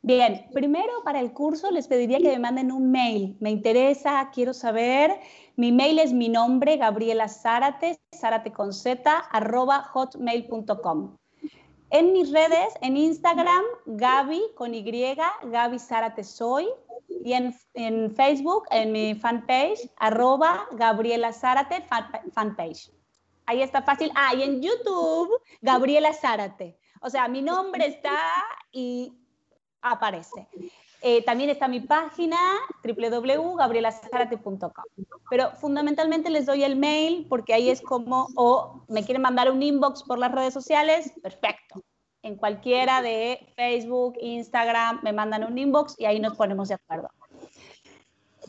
Bien, 0.02 0.46
primero 0.54 1.04
para 1.04 1.20
el 1.20 1.32
curso 1.32 1.70
les 1.70 1.86
pediría 1.86 2.18
que 2.18 2.30
me 2.30 2.38
manden 2.38 2.72
un 2.72 2.90
mail. 2.90 3.36
Me 3.40 3.50
interesa, 3.50 4.30
quiero 4.32 4.54
saber. 4.54 5.20
Mi 5.56 5.72
mail 5.72 5.98
es 5.98 6.12
mi 6.12 6.28
nombre, 6.28 6.78
Gabriela 6.78 7.28
Zárate, 7.28 8.00
Zárate 8.16 8.50
con 8.50 8.72
Z, 8.72 9.10
arroba 9.30 9.82
hotmail.com. 9.82 11.16
En 11.90 12.12
mis 12.12 12.32
redes, 12.32 12.72
en 12.80 12.96
Instagram, 12.96 13.64
Gaby 13.84 14.40
con 14.54 14.74
Y, 14.74 14.82
Gaby 15.44 15.78
Zárate 15.78 16.24
Soy. 16.24 16.66
Y 17.22 17.34
en, 17.34 17.54
en, 17.74 18.14
Facebook, 18.14 18.64
en 18.70 18.92
mi 18.92 19.14
fanpage, 19.14 19.90
arroba 19.96 20.66
Gabriela 20.72 21.32
Zárate 21.32 21.84
fanpage. 22.32 22.90
Ahí 23.50 23.62
está 23.62 23.82
fácil. 23.82 24.12
Ah, 24.14 24.32
y 24.32 24.44
en 24.44 24.62
YouTube, 24.62 25.42
Gabriela 25.60 26.12
Zárate. 26.12 26.78
O 27.00 27.10
sea, 27.10 27.26
mi 27.26 27.42
nombre 27.42 27.84
está 27.84 28.16
y 28.70 29.12
aparece. 29.82 30.46
Eh, 31.02 31.24
también 31.24 31.50
está 31.50 31.66
mi 31.66 31.80
página 31.80 32.36
www.gabrielasarate.com. 32.84 34.70
Pero 35.28 35.50
fundamentalmente 35.56 36.30
les 36.30 36.46
doy 36.46 36.62
el 36.62 36.76
mail 36.76 37.26
porque 37.28 37.52
ahí 37.52 37.70
es 37.70 37.80
como, 37.80 38.28
o 38.36 38.84
me 38.86 39.02
quieren 39.02 39.22
mandar 39.22 39.50
un 39.50 39.60
inbox 39.60 40.04
por 40.04 40.20
las 40.20 40.30
redes 40.30 40.54
sociales, 40.54 41.12
perfecto. 41.20 41.82
En 42.22 42.36
cualquiera 42.36 43.02
de 43.02 43.52
Facebook, 43.56 44.14
Instagram, 44.20 45.00
me 45.02 45.12
mandan 45.12 45.42
un 45.42 45.58
inbox 45.58 45.96
y 45.98 46.04
ahí 46.04 46.20
nos 46.20 46.36
ponemos 46.36 46.68
de 46.68 46.74
acuerdo. 46.74 47.08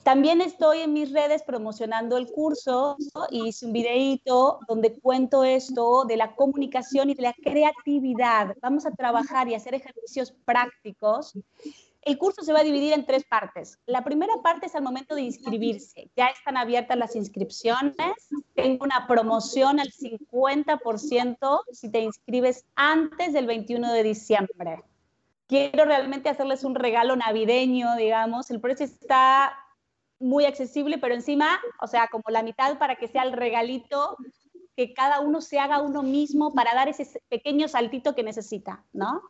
También 0.04 0.42
estoy 0.42 0.80
en 0.80 0.94
mis 0.94 1.12
redes 1.12 1.44
promocionando 1.44 2.18
el 2.18 2.28
curso 2.32 2.98
y 3.30 3.48
hice 3.48 3.68
un 3.68 3.74
videito 3.74 4.60
donde 4.68 5.00
cuento 5.00 5.44
esto 5.44 6.06
de 6.06 6.18
la 6.18 6.36
comunicación 6.36 7.10
y 7.10 7.14
de 7.14 7.24
la 7.24 7.34
creatividad. 7.34 8.56
Vamos 8.62 8.86
a 8.86 8.92
trabajar 8.92 9.48
y 9.48 9.56
hacer 9.56 9.76
ejercicios 9.76 10.34
prácticos 10.44 11.34
el 12.04 12.18
curso 12.18 12.42
se 12.42 12.52
va 12.52 12.60
a 12.60 12.64
dividir 12.64 12.94
en 12.94 13.06
tres 13.06 13.24
partes. 13.24 13.78
La 13.86 14.04
primera 14.04 14.34
parte 14.42 14.66
es 14.66 14.76
al 14.76 14.82
momento 14.82 15.14
de 15.14 15.22
inscribirse. 15.22 16.10
Ya 16.16 16.28
están 16.28 16.58
abiertas 16.58 16.98
las 16.98 17.16
inscripciones. 17.16 17.96
Tengo 18.56 18.84
una 18.84 19.06
promoción 19.08 19.80
al 19.80 19.92
50% 19.92 21.62
si 21.72 21.92
te 21.92 22.00
inscribes 22.00 22.66
antes 22.76 23.34
del 23.34 23.46
21 23.46 23.94
de 23.94 24.04
diciembre. 24.04 24.84
Quiero 25.48 25.86
realmente 25.86 26.30
hacerles 26.30 26.64
un 26.64 26.74
regalo 26.74 27.16
navideño, 27.16 27.96
digamos. 27.98 28.50
El 28.50 28.62
precio 28.62 28.86
está 28.86 29.54
muy 30.22 30.46
accesible, 30.46 30.98
pero 30.98 31.14
encima, 31.14 31.60
o 31.82 31.88
sea, 31.88 32.08
como 32.08 32.24
la 32.30 32.44
mitad 32.44 32.78
para 32.78 32.96
que 32.96 33.08
sea 33.08 33.24
el 33.24 33.34
regalito 33.34 34.18
que 34.76 34.94
cada 34.94 35.20
uno 35.20 35.42
se 35.42 35.60
haga 35.60 35.82
uno 35.82 36.04
mismo 36.04 36.54
para 36.54 36.74
dar 36.74 36.88
ese 36.88 37.22
pequeño 37.30 37.68
saltito 37.68 38.16
que 38.16 38.24
necesita, 38.24 38.86
¿no? 38.94 39.22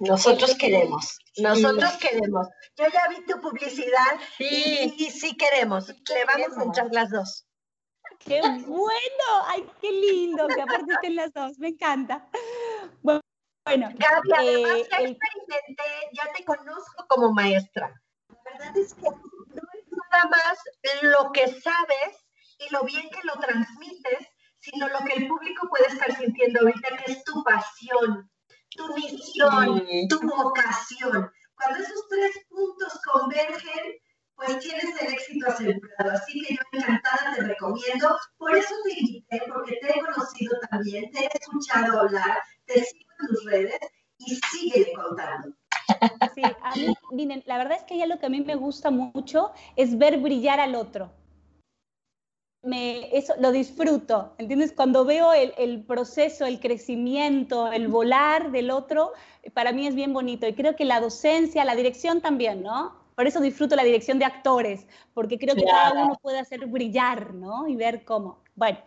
Nosotros 0.00 0.54
queremos, 0.56 1.18
nosotros 1.38 1.96
queremos. 1.96 2.48
Yo 2.76 2.84
ya 2.92 3.08
vi 3.08 3.24
tu 3.26 3.40
publicidad 3.40 4.18
y, 4.38 5.10
sí 5.10 5.36
queremos. 5.36 5.88
Le 5.88 6.24
vamos 6.24 6.56
a 6.56 6.62
entrar 6.62 6.88
las 6.92 7.10
dos. 7.10 7.46
¡Qué 8.20 8.40
bueno! 8.40 9.26
¡Ay, 9.46 9.68
qué 9.80 9.90
lindo 9.90 10.46
que 10.48 10.62
aparte 10.62 10.92
estén 10.92 11.16
las 11.16 11.32
dos! 11.32 11.58
Me 11.58 11.68
encanta. 11.68 12.28
Bueno, 13.02 13.22
Gaby, 13.96 14.32
además 14.32 14.88
ya 14.90 14.98
eh, 14.98 15.10
experimenté, 15.10 15.84
ya 16.12 16.32
te 16.34 16.44
conozco 16.44 17.06
como 17.08 17.32
maestra. 17.32 17.92
La 18.28 18.52
verdad 18.52 18.76
es 18.78 18.94
que 18.94 19.08
nada 20.10 20.28
más 20.28 20.58
lo 21.02 21.32
que 21.32 21.46
sabes 21.60 22.26
y 22.58 22.72
lo 22.72 22.82
bien 22.84 23.08
que 23.10 23.20
lo 23.24 23.34
transmites, 23.34 24.26
sino 24.60 24.88
lo 24.88 24.98
que 25.00 25.14
el 25.14 25.28
público 25.28 25.68
puede 25.68 25.86
estar 25.86 26.14
sintiendo 26.16 26.60
ahorita, 26.60 26.96
que 26.96 27.12
es 27.12 27.24
tu 27.24 27.42
pasión 27.44 28.28
tu 28.78 28.94
misión, 28.94 29.82
tu 30.08 30.20
vocación. 30.20 31.30
Cuando 31.54 31.82
esos 31.82 32.08
tres 32.08 32.32
puntos 32.48 33.00
convergen, 33.12 33.96
pues 34.36 34.58
tienes 34.60 35.00
el 35.00 35.12
éxito 35.12 35.48
asegurado. 35.48 36.12
Así 36.12 36.40
que 36.40 36.54
yo 36.54 36.60
encantada 36.72 37.34
te 37.34 37.42
recomiendo. 37.42 38.16
Por 38.36 38.56
eso 38.56 38.74
te 38.84 39.00
invité, 39.00 39.42
porque 39.52 39.76
te 39.80 39.98
he 39.98 40.00
conocido 40.00 40.56
también, 40.70 41.10
te 41.10 41.24
he 41.24 41.30
escuchado 41.40 42.00
hablar, 42.00 42.38
te 42.66 42.84
sigo 42.84 43.10
en 43.20 43.26
tus 43.26 43.44
redes 43.44 43.80
y 44.18 44.36
sigue 44.36 44.92
contando. 44.94 45.56
Sí, 46.34 46.42
a 46.42 46.76
mí, 46.76 46.94
miren, 47.12 47.42
la 47.46 47.58
verdad 47.58 47.78
es 47.78 47.84
que 47.84 47.98
ya 47.98 48.06
lo 48.06 48.18
que 48.18 48.26
a 48.26 48.30
mí 48.30 48.40
me 48.40 48.54
gusta 48.54 48.90
mucho 48.90 49.52
es 49.76 49.96
ver 49.98 50.18
brillar 50.18 50.60
al 50.60 50.74
otro 50.74 51.10
me, 52.62 53.16
eso 53.16 53.34
lo 53.38 53.52
disfruto, 53.52 54.34
¿entiendes? 54.38 54.72
Cuando 54.72 55.04
veo 55.04 55.32
el, 55.32 55.54
el, 55.58 55.82
proceso, 55.84 56.44
el 56.44 56.60
crecimiento, 56.60 57.70
el 57.70 57.88
volar 57.88 58.50
del 58.50 58.70
otro, 58.70 59.12
para 59.54 59.72
mí 59.72 59.86
es 59.86 59.94
bien 59.94 60.12
bonito. 60.12 60.46
Y 60.46 60.54
creo 60.54 60.74
que 60.74 60.84
la 60.84 61.00
docencia, 61.00 61.64
la 61.64 61.76
dirección 61.76 62.20
también, 62.20 62.62
¿no? 62.62 62.96
Por 63.14 63.26
eso 63.26 63.40
disfruto 63.40 63.74
la 63.74 63.84
dirección 63.84 64.18
de 64.18 64.24
actores, 64.24 64.86
porque 65.14 65.38
creo 65.38 65.54
que 65.54 65.64
cada 65.64 66.04
uno 66.04 66.18
puede 66.22 66.38
hacer 66.38 66.66
brillar, 66.66 67.34
¿no? 67.34 67.66
Y 67.66 67.76
ver 67.76 68.04
cómo. 68.04 68.38
Bueno, 68.54 68.78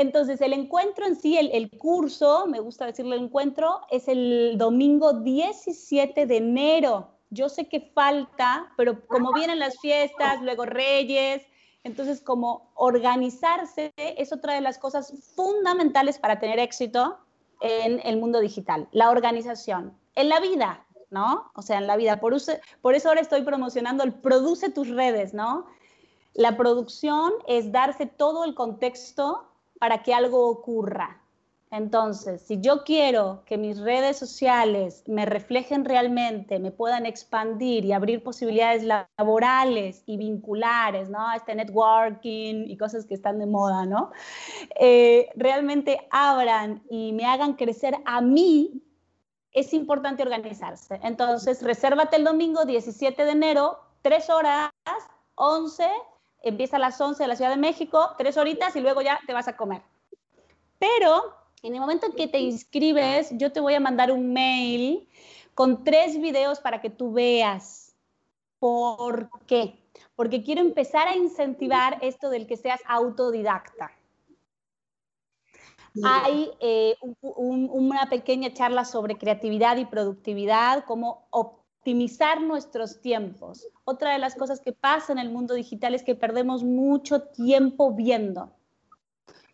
entonces 0.00 0.40
el 0.40 0.52
encuentro 0.52 1.06
en 1.06 1.16
sí, 1.16 1.36
el, 1.36 1.50
el 1.52 1.70
curso, 1.70 2.46
me 2.46 2.60
gusta 2.60 2.86
decirle 2.86 3.16
encuentro, 3.16 3.80
es 3.90 4.08
el 4.08 4.56
domingo 4.56 5.12
17 5.12 6.26
de 6.26 6.36
enero. 6.36 7.10
Yo 7.30 7.48
sé 7.48 7.68
que 7.68 7.80
falta, 7.80 8.72
pero 8.76 9.06
como 9.06 9.32
vienen 9.32 9.58
las 9.58 9.78
fiestas, 9.78 10.42
luego 10.42 10.66
Reyes, 10.66 11.46
entonces, 11.82 12.20
como 12.20 12.70
organizarse 12.74 13.92
es 13.96 14.32
otra 14.32 14.54
de 14.54 14.60
las 14.60 14.78
cosas 14.78 15.14
fundamentales 15.34 16.18
para 16.18 16.38
tener 16.38 16.58
éxito. 16.58 17.18
en 17.62 18.00
el 18.04 18.16
mundo 18.16 18.40
digital, 18.40 18.88
la 18.90 19.10
organización, 19.10 19.92
en 20.14 20.30
la 20.30 20.40
vida, 20.40 20.86
¿no? 21.10 21.50
O 21.54 21.60
sea, 21.60 21.76
en 21.76 21.86
la 21.86 21.96
vida. 21.96 22.18
Por, 22.18 22.34
por 22.80 22.94
eso 22.94 23.08
ahora 23.08 23.20
estoy 23.20 23.42
promocionando 23.42 24.02
el 24.02 24.14
produce 24.14 24.70
tus 24.70 24.88
redes, 24.88 25.34
¿no? 25.34 25.66
La 26.32 26.56
producción 26.56 27.34
es 27.46 27.70
darse 27.70 28.06
todo 28.06 28.44
el 28.44 28.54
contexto 28.54 29.49
para 29.80 30.02
que 30.02 30.14
algo 30.14 30.48
ocurra. 30.48 31.20
Entonces, 31.70 32.42
si 32.42 32.60
yo 32.60 32.82
quiero 32.84 33.44
que 33.46 33.56
mis 33.56 33.80
redes 33.80 34.18
sociales 34.18 35.04
me 35.06 35.24
reflejen 35.24 35.84
realmente, 35.84 36.58
me 36.58 36.72
puedan 36.72 37.06
expandir 37.06 37.84
y 37.84 37.92
abrir 37.92 38.24
posibilidades 38.24 38.82
laborales 38.82 40.02
y 40.04 40.16
vinculares, 40.16 41.08
¿no? 41.08 41.32
Este 41.32 41.54
networking 41.54 42.64
y 42.68 42.76
cosas 42.76 43.06
que 43.06 43.14
están 43.14 43.38
de 43.38 43.46
moda, 43.46 43.86
¿no? 43.86 44.10
Eh, 44.80 45.28
realmente 45.36 46.08
abran 46.10 46.82
y 46.90 47.12
me 47.12 47.24
hagan 47.24 47.54
crecer 47.54 47.96
a 48.04 48.20
mí, 48.20 48.82
es 49.52 49.72
importante 49.72 50.22
organizarse. 50.22 51.00
Entonces, 51.02 51.62
resérvate 51.62 52.16
el 52.16 52.24
domingo 52.24 52.64
17 52.64 53.24
de 53.24 53.30
enero, 53.30 53.78
tres 54.02 54.28
horas, 54.28 54.70
11, 55.36 55.88
empieza 56.42 56.76
a 56.76 56.80
las 56.80 57.00
11 57.00 57.22
de 57.22 57.28
la 57.28 57.36
Ciudad 57.36 57.50
de 57.50 57.56
México, 57.56 58.14
tres 58.18 58.36
horitas 58.36 58.74
y 58.76 58.80
luego 58.80 59.02
ya 59.02 59.20
te 59.26 59.32
vas 59.32 59.48
a 59.48 59.56
comer. 59.56 59.82
Pero 60.78 61.34
en 61.62 61.74
el 61.74 61.80
momento 61.80 62.06
en 62.06 62.12
que 62.12 62.28
te 62.28 62.38
inscribes, 62.38 63.30
yo 63.32 63.52
te 63.52 63.60
voy 63.60 63.74
a 63.74 63.80
mandar 63.80 64.10
un 64.10 64.32
mail 64.32 65.08
con 65.54 65.84
tres 65.84 66.20
videos 66.20 66.60
para 66.60 66.80
que 66.80 66.90
tú 66.90 67.12
veas. 67.12 67.94
¿Por 68.58 69.30
qué? 69.46 69.78
Porque 70.16 70.42
quiero 70.42 70.60
empezar 70.60 71.08
a 71.08 71.16
incentivar 71.16 71.98
esto 72.02 72.30
del 72.30 72.46
que 72.46 72.56
seas 72.56 72.80
autodidacta. 72.86 73.92
Hay 76.04 76.50
eh, 76.60 76.96
una 77.20 78.08
pequeña 78.08 78.54
charla 78.54 78.84
sobre 78.84 79.18
creatividad 79.18 79.76
y 79.76 79.86
productividad, 79.86 80.84
cómo 80.84 81.26
optimizar 81.80 82.42
nuestros 82.42 83.00
tiempos. 83.00 83.66
Otra 83.84 84.12
de 84.12 84.18
las 84.18 84.34
cosas 84.34 84.60
que 84.60 84.72
pasa 84.72 85.12
en 85.12 85.18
el 85.18 85.30
mundo 85.30 85.54
digital 85.54 85.94
es 85.94 86.02
que 86.02 86.14
perdemos 86.14 86.62
mucho 86.62 87.22
tiempo 87.22 87.94
viendo, 87.94 88.52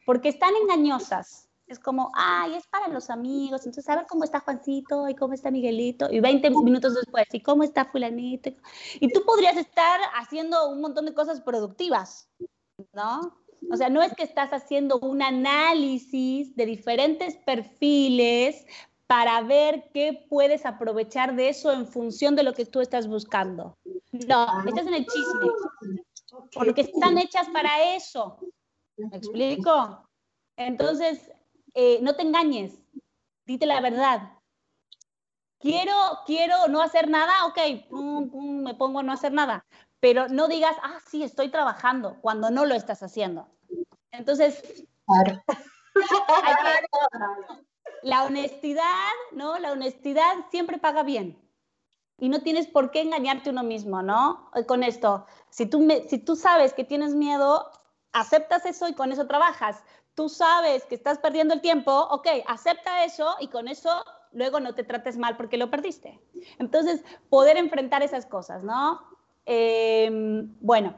porque 0.05 0.29
están 0.29 0.51
engañosas 0.63 1.47
es 1.69 1.81
como, 1.81 2.13
ay, 2.15 2.55
es 2.55 2.67
para 2.69 2.87
los 2.87 3.11
amigos, 3.11 3.67
entonces 3.67 3.89
a 3.89 3.97
ver 3.97 4.07
cómo 4.09 4.23
está 4.23 4.39
Juancito 4.39 5.09
y 5.09 5.17
cómo 5.17 5.35
está 5.35 5.51
Miguelito, 5.51 6.09
y 6.11 6.21
20 6.21 6.51
minutos 6.51 6.95
después, 6.95 7.27
y 7.33 7.41
cómo 7.41 7.65
está 7.65 7.87
fulanito. 7.87 8.51
Y 9.01 9.13
tú 9.13 9.25
podrías 9.25 9.57
estar 9.57 9.99
haciendo 10.15 10.69
un 10.69 10.81
montón 10.81 11.07
de 11.07 11.15
cosas 11.15 11.41
productivas, 11.41 12.29
¿no? 12.93 13.37
O 13.69 13.77
sea, 13.77 13.89
no 13.89 14.01
es 14.01 14.15
que 14.15 14.23
estás 14.23 14.53
haciendo 14.53 15.01
un 15.01 15.23
análisis 15.23 16.55
de 16.55 16.67
diferentes 16.67 17.37
perfiles 17.39 18.65
para 19.07 19.41
ver 19.43 19.91
qué 19.95 20.27
puedes 20.29 20.67
aprovechar 20.67 21.37
de 21.37 21.49
eso 21.49 21.73
en 21.73 21.87
función 21.87 22.35
de 22.35 22.43
lo 22.43 22.55
que 22.55 22.67
tú 22.67 22.81
estás 22.81 23.07
buscando. 23.07 23.79
No, 24.13 24.65
estás 24.67 24.87
en 24.87 24.95
el 24.95 25.07
chisme, 25.07 25.51
porque 26.53 26.81
están 26.83 27.19
hechas 27.19 27.49
para 27.51 27.95
eso. 27.95 28.39
¿Me 28.97 29.17
explico? 29.17 30.09
Entonces, 30.57 31.31
eh, 31.75 31.99
no 32.03 32.17
te 32.17 32.23
engañes, 32.23 32.81
dite 33.45 33.67
la 33.67 33.81
verdad. 33.81 34.33
Quiero, 35.59 35.95
quiero 36.27 36.69
no 36.69 36.83
hacer 36.83 37.09
nada, 37.09 37.47
ok, 37.47 37.59
me 37.91 38.75
pongo 38.75 39.01
a 39.01 39.03
no 39.03 39.13
hacer 39.13 39.33
nada, 39.33 39.65
pero 40.01 40.29
no 40.29 40.49
digas, 40.49 40.77
ah, 40.83 40.99
sí, 41.07 41.23
estoy 41.23 41.51
trabajando, 41.51 42.21
cuando 42.21 42.51
no 42.51 42.67
lo 42.67 42.75
estás 42.75 43.03
haciendo. 43.03 43.49
Entonces, 44.11 44.87
la 48.07 48.25
honestidad, 48.25 49.13
¿no? 49.33 49.59
La 49.59 49.73
honestidad 49.73 50.33
siempre 50.51 50.79
paga 50.79 51.03
bien. 51.03 51.39
Y 52.19 52.29
no 52.29 52.41
tienes 52.41 52.67
por 52.67 52.91
qué 52.91 53.03
engañarte 53.03 53.51
uno 53.51 53.63
mismo, 53.63 54.03
¿no? 54.03 54.51
Con 54.67 54.83
esto, 54.83 55.27
si 55.51 55.67
tú, 55.67 55.87
si 56.09 56.19
tú 56.19 56.37
sabes 56.37 56.73
que 56.73 56.85
tienes 56.85 57.15
miedo, 57.15 57.71
aceptas 58.13 58.65
eso 58.65 58.89
y 58.89 58.95
con 58.95 59.13
eso 59.13 59.27
trabajas 59.27 59.83
tú 60.17 60.29
sabes 60.31 60.85
que 60.87 60.97
estás 60.97 61.19
perdiendo 61.19 61.55
el 61.55 61.61
tiempo, 61.61 61.93
ok, 61.93 62.27
acepta 62.47 63.05
eso 63.05 63.37
y 63.39 63.49
con 63.49 63.69
eso 63.69 64.03
luego 64.33 64.59
no 64.59 64.75
te 64.75 64.83
trates 64.83 65.19
mal 65.19 65.37
porque 65.37 65.59
lo 65.59 65.71
perdiste. 65.71 66.19
Entonces, 66.59 67.05
poder 67.29 67.59
enfrentar 67.59 68.03
esas 68.03 68.27
cosas, 68.27 68.65
¿no? 68.65 69.03
Em, 69.45 70.57
bueno, 70.61 70.95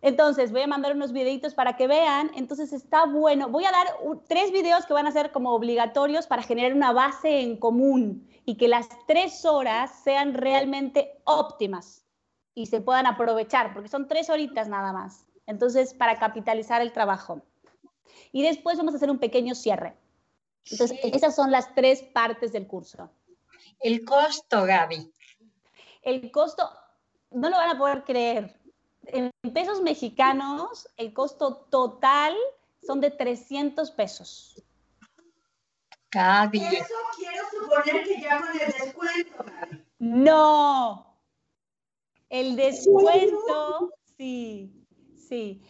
entonces 0.00 0.52
voy 0.52 0.62
a 0.62 0.66
mandar 0.66 0.94
unos 0.94 1.12
videitos 1.12 1.54
para 1.54 1.76
que 1.76 1.88
vean. 1.88 2.30
Entonces 2.36 2.72
está 2.72 3.06
bueno. 3.06 3.48
Voy 3.48 3.64
a 3.64 3.72
dar 3.72 3.86
tres 4.28 4.52
videos 4.52 4.86
que 4.86 4.92
van 4.92 5.06
a 5.06 5.12
ser 5.12 5.32
como 5.32 5.52
obligatorios 5.52 6.26
para 6.26 6.42
generar 6.42 6.74
una 6.74 6.92
base 6.92 7.40
en 7.40 7.56
común 7.56 8.28
y 8.44 8.56
que 8.56 8.68
las 8.68 8.88
tres 9.06 9.44
horas 9.44 9.90
sean 10.04 10.34
realmente 10.34 11.20
óptimas 11.24 12.04
y 12.54 12.66
se 12.66 12.80
puedan 12.80 13.06
aprovechar, 13.06 13.72
porque 13.72 13.88
son 13.88 14.08
tres 14.08 14.30
horitas 14.30 14.68
nada 14.68 14.92
más. 14.92 15.26
Entonces, 15.46 15.94
para 15.94 16.18
capitalizar 16.18 16.80
el 16.82 16.92
trabajo 16.92 17.42
y 18.32 18.42
después 18.42 18.78
vamos 18.78 18.94
a 18.94 18.96
hacer 18.98 19.10
un 19.10 19.18
pequeño 19.18 19.54
cierre. 19.54 19.96
Entonces, 20.70 20.98
esas 21.02 21.34
son 21.34 21.50
las 21.50 21.74
tres 21.74 22.02
partes 22.02 22.52
del 22.52 22.66
curso. 22.66 23.10
El 23.80 24.04
costo, 24.04 24.64
Gaby. 24.64 25.10
El 26.02 26.30
costo, 26.30 26.68
no 27.30 27.48
lo 27.48 27.56
van 27.56 27.70
a 27.70 27.78
poder 27.78 28.04
creer. 28.04 28.57
En 29.08 29.30
pesos 29.52 29.82
mexicanos, 29.82 30.88
el 30.96 31.12
costo 31.12 31.66
total 31.70 32.36
son 32.82 33.00
de 33.00 33.10
300 33.10 33.90
pesos. 33.90 34.62
Gaby. 36.10 36.58
Eso 36.58 36.94
quiero 37.16 37.44
suponer 37.50 38.04
que 38.04 38.20
ya 38.20 38.40
con 38.40 38.60
el 38.60 38.72
descuento. 38.72 39.44
No. 39.98 41.18
El 42.30 42.56
descuento, 42.56 43.92
sí, 44.16 44.72
sí 45.28 45.62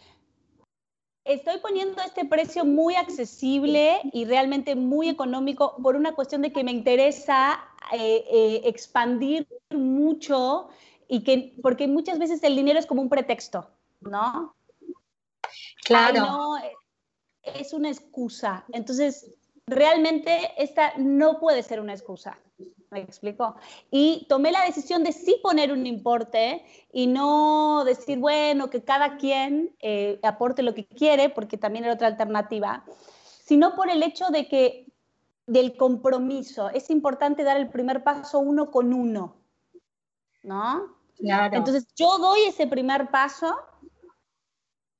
estoy 1.29 1.59
poniendo 1.59 2.01
este 2.01 2.25
precio 2.25 2.65
muy 2.65 2.95
accesible 2.95 4.01
y 4.13 4.25
realmente 4.25 4.75
muy 4.75 5.09
económico 5.09 5.75
por 5.81 5.95
una 5.95 6.13
cuestión 6.13 6.41
de 6.41 6.51
que 6.51 6.63
me 6.63 6.71
interesa 6.71 7.59
eh, 7.93 8.23
eh, 8.31 8.61
expandir 8.65 9.47
mucho 9.69 10.69
y 11.09 11.23
que, 11.23 11.55
porque 11.61 11.87
muchas 11.87 12.19
veces 12.19 12.41
el 12.43 12.55
dinero 12.55 12.79
es 12.79 12.85
como 12.85 13.01
un 13.01 13.09
pretexto, 13.09 13.67
¿no? 13.99 14.55
Claro. 15.83 16.21
no, 16.21 16.55
es 17.41 17.73
una 17.73 17.89
excusa. 17.89 18.63
Entonces, 18.71 19.31
realmente 19.65 20.51
esta 20.57 20.93
no 20.97 21.39
puede 21.39 21.63
ser 21.63 21.81
una 21.81 21.93
excusa. 21.93 22.39
¿Me 22.91 23.01
explico? 23.01 23.55
Y 23.91 24.25
tomé 24.29 24.51
la 24.51 24.65
decisión 24.65 25.03
de 25.03 25.11
sí 25.11 25.39
poner 25.41 25.71
un 25.71 25.85
importe 25.87 26.63
y 26.91 27.07
no 27.07 27.83
decir, 27.85 28.19
bueno, 28.19 28.69
que 28.69 28.83
cada 28.83 29.17
quien 29.17 29.75
eh, 29.79 30.19
aporte 30.23 30.63
lo 30.63 30.75
que 30.75 30.85
quiere, 30.85 31.29
porque 31.29 31.57
también 31.57 31.85
era 31.85 31.93
otra 31.95 32.07
alternativa, 32.07 32.83
sino 33.43 33.75
por 33.75 33.89
el 33.89 34.03
hecho 34.03 34.27
de 34.29 34.47
que 34.47 34.85
del 35.47 35.75
compromiso. 35.75 36.69
Es 36.69 36.91
importante 36.91 37.43
dar 37.43 37.57
el 37.57 37.69
primer 37.69 38.03
paso 38.03 38.39
uno 38.39 38.69
con 38.69 38.93
uno, 38.93 39.35
¿no? 40.43 40.98
Claro. 41.19 41.57
Entonces 41.57 41.87
yo 41.95 42.17
doy 42.17 42.41
ese 42.47 42.67
primer 42.67 43.09
paso 43.11 43.55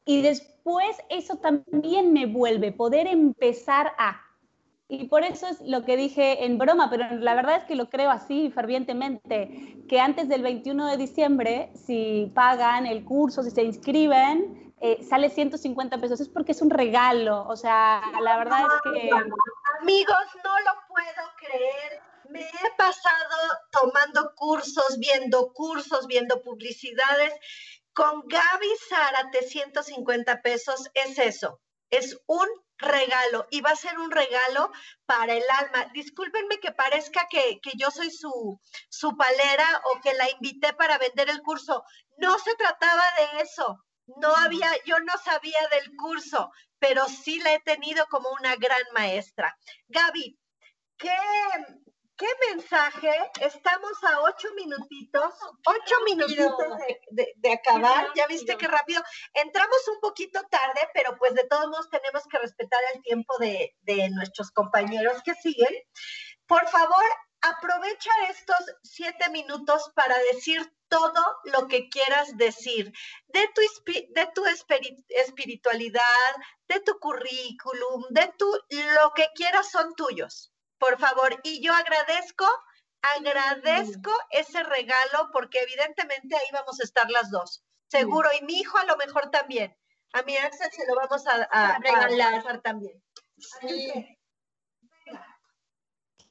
y 0.05 0.21
después 0.21 0.97
eso 1.09 1.37
también 1.37 2.13
me 2.13 2.25
vuelve 2.25 2.71
poder 2.71 3.07
empezar 3.07 3.93
a 3.97 4.21
y 4.91 5.07
por 5.07 5.23
eso 5.23 5.45
es 5.47 5.61
lo 5.61 5.85
que 5.85 5.95
dije 5.95 6.45
en 6.45 6.57
broma, 6.57 6.89
pero 6.89 7.05
la 7.17 7.35
verdad 7.35 7.57
es 7.57 7.63
que 7.65 7.75
lo 7.75 7.91
creo 7.91 8.09
así 8.09 8.49
fervientemente, 8.49 9.77
que 9.87 9.99
antes 9.99 10.27
del 10.27 10.41
21 10.41 10.87
de 10.87 10.97
diciembre, 10.97 11.71
si 11.75 12.31
pagan 12.33 12.87
el 12.87 13.05
curso, 13.05 13.43
si 13.43 13.51
se 13.51 13.61
inscriben, 13.61 14.73
eh, 14.81 15.03
sale 15.03 15.29
150 15.29 15.99
pesos. 15.99 16.19
Es 16.21 16.27
porque 16.27 16.53
es 16.53 16.61
un 16.63 16.71
regalo. 16.71 17.47
O 17.47 17.55
sea, 17.55 18.01
la 18.23 18.37
verdad 18.39 18.61
es 18.61 18.91
que... 18.91 19.09
Amigos, 19.81 20.25
no 20.43 20.59
lo 20.59 20.71
puedo 20.87 21.29
creer. 21.37 22.01
Me 22.29 22.41
he 22.41 22.71
pasado 22.77 23.37
tomando 23.71 24.33
cursos, 24.35 24.97
viendo 24.99 25.51
cursos, 25.53 26.05
viendo 26.07 26.41
publicidades. 26.41 27.33
Con 27.93 28.21
Gaby 28.27 28.69
Zárate, 28.87 29.41
150 29.41 30.41
pesos 30.41 30.89
es 30.93 31.17
eso. 31.17 31.59
Es 31.89 32.19
un 32.27 32.47
regalo 32.77 33.47
y 33.49 33.61
va 33.61 33.71
a 33.71 33.75
ser 33.75 33.97
un 33.97 34.11
regalo 34.11 34.71
para 35.05 35.33
el 35.33 35.43
alma. 35.49 35.89
Discúlpenme 35.93 36.59
que 36.59 36.71
parezca 36.71 37.27
que, 37.29 37.59
yo 37.77 37.89
soy 37.89 38.11
su, 38.11 38.59
su 38.89 39.17
palera 39.17 39.81
o 39.85 40.01
que 40.01 40.13
la 40.13 40.29
invité 40.29 40.73
para 40.73 40.97
vender 40.99 41.29
el 41.29 41.41
curso. 41.41 41.83
No 42.17 42.37
se 42.39 42.55
trataba 42.55 43.03
de 43.17 43.41
eso. 43.41 43.83
No 44.17 44.35
había, 44.35 44.71
yo 44.85 44.99
no 44.99 45.13
sabía 45.23 45.67
del 45.71 45.95
curso, 45.95 46.51
pero 46.79 47.07
sí 47.07 47.39
la 47.39 47.53
he 47.53 47.59
tenido 47.59 48.05
como 48.07 48.29
una 48.39 48.55
gran 48.55 48.81
maestra. 48.93 49.55
Gaby, 49.87 50.39
¿qué, 50.97 51.15
qué 52.19 52.27
mensaje. 52.53 53.09
Estamos 53.41 54.03
a 54.03 54.21
ocho 54.21 54.49
minutitos, 54.55 55.33
ocho 55.65 55.95
minutitos 56.05 56.53
de, 57.11 57.51
acabar. 57.51 58.09
Ya 58.15 58.27
viste 58.27 58.57
qué 58.57 58.67
rápido. 58.67 59.01
Entramos 59.33 59.87
un 59.87 59.99
poquito 60.01 60.41
tarde, 60.51 60.81
pero 60.93 61.17
pues 61.17 61.33
de 61.33 61.45
todos 61.45 61.67
modos 61.67 61.89
tenemos 61.89 62.23
que 62.29 62.37
respetar 62.37 62.81
el 62.93 63.01
tiempo 63.01 63.33
de, 63.39 63.75
de 63.81 64.09
nuestros 64.09 64.51
compañeros 64.51 65.23
que 65.23 65.33
siguen. 65.33 65.73
Por 66.45 66.67
favor, 66.67 67.03
aprovecha 67.41 68.11
estos 68.29 68.59
siete 68.83 69.29
minutos 69.29 69.89
para 69.95 70.17
decir 70.33 70.61
todo 70.89 71.23
lo 71.45 71.67
que 71.67 71.87
quieras 71.87 72.35
decir, 72.35 72.91
de 73.27 73.47
tu, 73.53 73.61
de 74.09 74.27
tu 74.33 74.43
espiritualidad, 75.09 76.35
de 76.67 76.79
tu 76.81 76.99
currículum, 76.99 78.03
de 78.09 78.33
tu, 78.37 78.51
lo 78.51 79.13
que 79.15 79.29
quieras 79.35 79.69
son 79.69 79.93
tuyos, 79.95 80.51
por 80.79 80.97
favor. 80.97 81.39
Y 81.43 81.61
yo 81.61 81.73
agradezco, 81.73 82.45
agradezco 83.01 84.11
ese 84.31 84.63
regalo 84.63 85.29
porque 85.31 85.59
evidentemente 85.59 86.35
ahí 86.35 86.47
vamos 86.51 86.79
a 86.79 86.83
estar 86.83 87.09
las 87.09 87.29
dos, 87.29 87.63
seguro, 87.87 88.29
y 88.39 88.45
mi 88.45 88.53
hijo 88.59 88.77
a 88.77 88.85
lo 88.85 88.97
mejor 88.97 89.29
también. 89.29 89.75
A 90.13 90.23
mi 90.23 90.35
Axel 90.37 90.71
se 90.71 90.87
lo 90.87 90.95
vamos 90.95 91.27
a, 91.27 91.77
regalar 91.79 92.61
también. 92.61 93.01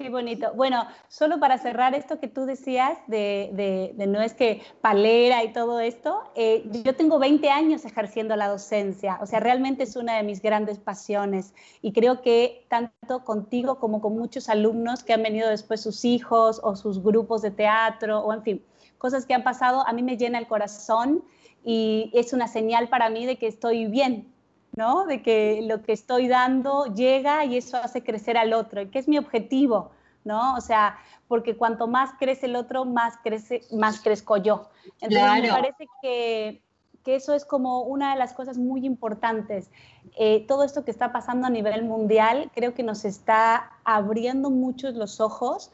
Qué 0.00 0.10
bonito. 0.10 0.52
Bueno, 0.54 0.86
solo 1.08 1.40
para 1.40 1.58
cerrar 1.58 1.92
esto 1.92 2.20
que 2.20 2.28
tú 2.28 2.44
decías 2.44 2.96
de, 3.08 3.92
no 4.06 4.22
es 4.22 4.32
que 4.32 4.62
palera 4.80 5.42
y 5.42 5.52
todo 5.52 5.80
esto, 5.80 6.22
eh, 6.36 6.70
yo 6.84 6.94
tengo 6.94 7.18
20 7.18 7.50
años 7.50 7.84
ejerciendo 7.84 8.36
la 8.36 8.46
docencia, 8.46 9.18
o 9.20 9.26
sea, 9.26 9.40
realmente 9.40 9.82
es 9.82 9.96
una 9.96 10.16
de 10.16 10.22
mis 10.22 10.40
grandes 10.40 10.78
pasiones 10.78 11.52
y 11.82 11.92
creo 11.92 12.22
que 12.22 12.64
tanto 12.68 13.24
contigo 13.24 13.80
como 13.80 14.00
con 14.00 14.16
muchos 14.16 14.48
alumnos 14.48 15.02
que 15.02 15.14
han 15.14 15.24
venido 15.24 15.48
después 15.48 15.80
sus 15.80 16.04
hijos 16.04 16.60
o 16.62 16.76
sus 16.76 17.02
grupos 17.02 17.42
de 17.42 17.50
teatro 17.50 18.20
o 18.20 18.32
en 18.32 18.44
fin, 18.44 18.64
cosas 18.98 19.26
que 19.26 19.34
han 19.34 19.42
pasado, 19.42 19.82
a 19.84 19.92
mí 19.92 20.04
me 20.04 20.16
llena 20.16 20.38
el 20.38 20.46
corazón 20.46 21.24
y 21.64 22.12
es 22.14 22.32
una 22.32 22.46
señal 22.46 22.88
para 22.88 23.10
mí 23.10 23.26
de 23.26 23.36
que 23.36 23.48
estoy 23.48 23.86
bien, 23.86 24.32
¿no? 24.78 25.06
De 25.06 25.22
que 25.22 25.60
lo 25.62 25.82
que 25.82 25.92
estoy 25.92 26.28
dando 26.28 26.86
llega 26.94 27.44
y 27.44 27.56
eso 27.56 27.78
hace 27.78 28.04
crecer 28.04 28.38
al 28.38 28.52
otro, 28.52 28.80
y 28.80 28.86
que 28.86 29.00
es 29.00 29.08
mi 29.08 29.18
objetivo, 29.18 29.90
¿no? 30.24 30.54
O 30.54 30.60
sea, 30.60 30.98
porque 31.26 31.56
cuanto 31.56 31.88
más 31.88 32.10
crece 32.16 32.46
el 32.46 32.54
otro, 32.54 32.84
más 32.84 33.14
crece, 33.24 33.62
más 33.72 34.00
crezco 34.00 34.36
yo. 34.36 34.68
Entonces 35.00 35.42
me 35.42 35.48
parece 35.48 35.88
que, 36.00 36.62
que, 37.04 37.16
eso 37.16 37.34
es 37.34 37.44
como 37.44 37.82
una 37.82 38.12
de 38.12 38.20
las 38.20 38.32
cosas 38.34 38.56
muy 38.56 38.86
importantes. 38.86 39.68
Eh, 40.16 40.44
todo 40.46 40.62
esto 40.62 40.84
que 40.84 40.92
está 40.92 41.10
pasando 41.10 41.48
a 41.48 41.50
nivel 41.50 41.82
mundial, 41.84 42.48
creo 42.54 42.72
que 42.72 42.84
nos 42.84 43.04
está 43.04 43.72
abriendo 43.82 44.48
muchos 44.48 44.94
los 44.94 45.20
ojos 45.20 45.72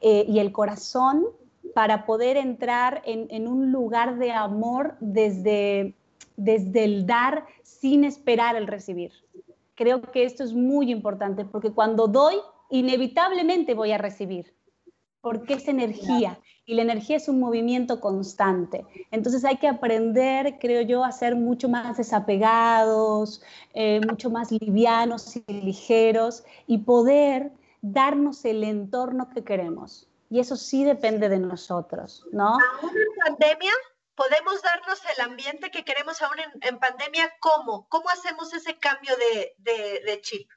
eh, 0.00 0.26
y 0.28 0.38
el 0.38 0.52
corazón 0.52 1.24
para 1.74 2.06
poder 2.06 2.36
entrar 2.36 3.02
en, 3.04 3.26
en 3.30 3.48
un 3.48 3.72
lugar 3.72 4.16
de 4.18 4.30
amor 4.30 4.94
desde 5.00 5.96
desde 6.36 6.84
el 6.84 7.06
dar 7.06 7.46
sin 7.84 8.02
esperar 8.04 8.56
el 8.56 8.66
recibir. 8.66 9.12
Creo 9.74 10.00
que 10.00 10.24
esto 10.24 10.42
es 10.42 10.54
muy 10.54 10.90
importante 10.90 11.44
porque 11.44 11.70
cuando 11.70 12.08
doy, 12.08 12.36
inevitablemente 12.70 13.74
voy 13.74 13.92
a 13.92 13.98
recibir, 13.98 14.54
porque 15.20 15.52
es 15.52 15.68
energía 15.68 16.40
y 16.64 16.76
la 16.76 16.80
energía 16.80 17.18
es 17.18 17.28
un 17.28 17.40
movimiento 17.40 18.00
constante. 18.00 18.86
Entonces 19.10 19.44
hay 19.44 19.58
que 19.58 19.68
aprender, 19.68 20.58
creo 20.58 20.80
yo, 20.80 21.04
a 21.04 21.12
ser 21.12 21.36
mucho 21.36 21.68
más 21.68 21.98
desapegados, 21.98 23.42
eh, 23.74 24.00
mucho 24.08 24.30
más 24.30 24.50
livianos 24.50 25.36
y 25.36 25.52
ligeros 25.52 26.42
y 26.66 26.78
poder 26.78 27.52
darnos 27.82 28.46
el 28.46 28.64
entorno 28.64 29.28
que 29.28 29.44
queremos. 29.44 30.08
Y 30.30 30.40
eso 30.40 30.56
sí 30.56 30.84
depende 30.84 31.28
de 31.28 31.38
nosotros, 31.38 32.24
¿no? 32.32 32.56
en 32.82 33.36
pandemia 33.36 33.72
podemos 34.14 34.62
darnos 34.62 35.00
el 35.16 35.24
ambiente 35.24 35.70
que 35.70 35.84
queremos 35.84 36.22
aún 36.22 36.36
en, 36.60 36.78
pandemia, 36.78 37.32
¿cómo? 37.40 37.86
¿Cómo 37.88 38.08
hacemos 38.10 38.52
ese 38.54 38.78
cambio 38.78 39.14
de, 39.16 40.20
chip? 40.22 40.48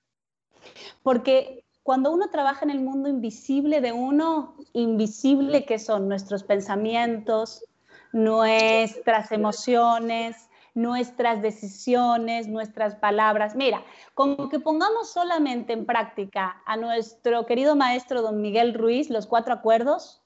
Porque 1.03 1.65
cuando 1.83 2.11
uno 2.11 2.29
trabaja 2.29 2.65
en 2.65 2.71
el 2.71 2.79
mundo 2.79 3.09
invisible 3.09 3.81
de 3.81 3.93
uno, 3.93 4.55
invisible 4.73 5.65
que 5.65 5.79
son 5.79 6.07
nuestros 6.07 6.43
pensamientos, 6.43 7.63
nuestras 8.11 9.31
emociones, 9.31 10.35
nuestras 10.73 11.41
decisiones, 11.41 12.47
nuestras 12.47 12.95
palabras. 12.95 13.55
Mira, 13.55 13.83
como 14.13 14.47
que 14.49 14.59
pongamos 14.59 15.09
solamente 15.11 15.73
en 15.73 15.85
práctica 15.85 16.61
a 16.67 16.77
nuestro 16.77 17.47
querido 17.47 17.75
maestro 17.75 18.21
don 18.21 18.41
Miguel 18.41 18.75
Ruiz, 18.75 19.09
los 19.09 19.25
cuatro 19.25 19.55
acuerdos, 19.55 20.21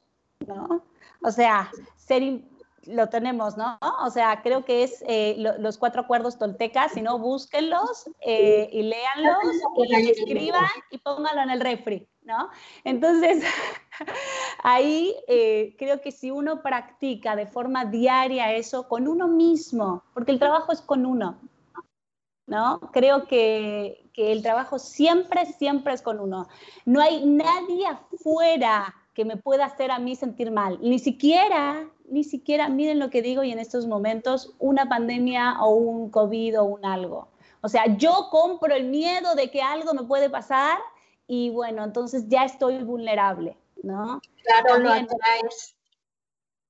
¿no? 0.45 0.83
O 1.23 1.31
sea, 1.31 1.71
ser, 1.95 2.41
lo 2.85 3.09
tenemos, 3.09 3.57
¿no? 3.57 3.77
O 4.03 4.09
sea, 4.09 4.41
creo 4.41 4.65
que 4.65 4.83
es 4.83 5.03
eh, 5.07 5.35
los 5.37 5.77
cuatro 5.77 6.01
acuerdos 6.01 6.37
toltecas, 6.37 6.93
si 6.93 7.01
no, 7.01 7.19
búsquenlos 7.19 8.09
eh, 8.25 8.69
y 8.71 8.83
léanlos 8.83 9.37
y 9.89 10.09
escriban 10.09 10.65
y 10.89 10.97
pónganlo 10.97 11.41
en 11.41 11.49
el 11.51 11.59
refri, 11.59 12.07
¿no? 12.23 12.49
Entonces, 12.83 13.43
ahí 14.63 15.15
eh, 15.27 15.75
creo 15.77 16.01
que 16.01 16.11
si 16.11 16.31
uno 16.31 16.61
practica 16.61 17.35
de 17.35 17.45
forma 17.45 17.85
diaria 17.85 18.53
eso 18.53 18.87
con 18.87 19.07
uno 19.07 19.27
mismo, 19.27 20.03
porque 20.13 20.31
el 20.31 20.39
trabajo 20.39 20.71
es 20.71 20.81
con 20.81 21.05
uno, 21.05 21.39
¿no? 22.47 22.79
Creo 22.91 23.27
que, 23.27 24.09
que 24.13 24.31
el 24.31 24.41
trabajo 24.41 24.79
siempre, 24.79 25.45
siempre 25.45 25.93
es 25.93 26.01
con 26.01 26.19
uno. 26.19 26.47
No 26.85 27.01
hay 27.01 27.25
nadie 27.25 27.87
afuera 27.87 28.95
que 29.13 29.25
me 29.25 29.37
pueda 29.37 29.65
hacer 29.65 29.91
a 29.91 29.99
mí 29.99 30.15
sentir 30.15 30.51
mal, 30.51 30.79
ni 30.81 30.99
siquiera 30.99 31.87
ni 32.11 32.23
siquiera, 32.23 32.67
miren 32.69 32.99
lo 32.99 33.09
que 33.09 33.21
digo 33.21 33.43
y 33.43 33.51
en 33.51 33.59
estos 33.59 33.87
momentos, 33.87 34.53
una 34.59 34.87
pandemia 34.87 35.61
o 35.61 35.69
un 35.69 36.11
COVID 36.11 36.59
o 36.59 36.65
un 36.65 36.85
algo. 36.85 37.29
O 37.61 37.69
sea, 37.69 37.95
yo 37.97 38.27
compro 38.29 38.75
el 38.75 38.89
miedo 38.89 39.33
de 39.35 39.49
que 39.49 39.61
algo 39.61 39.93
me 39.93 40.03
puede 40.03 40.29
pasar 40.29 40.77
y 41.25 41.49
bueno, 41.51 41.83
entonces 41.83 42.27
ya 42.27 42.43
estoy 42.43 42.83
vulnerable, 42.83 43.55
¿no? 43.81 44.19
Claro, 44.43 44.79
lo 44.79 44.91
atraes. 44.91 45.77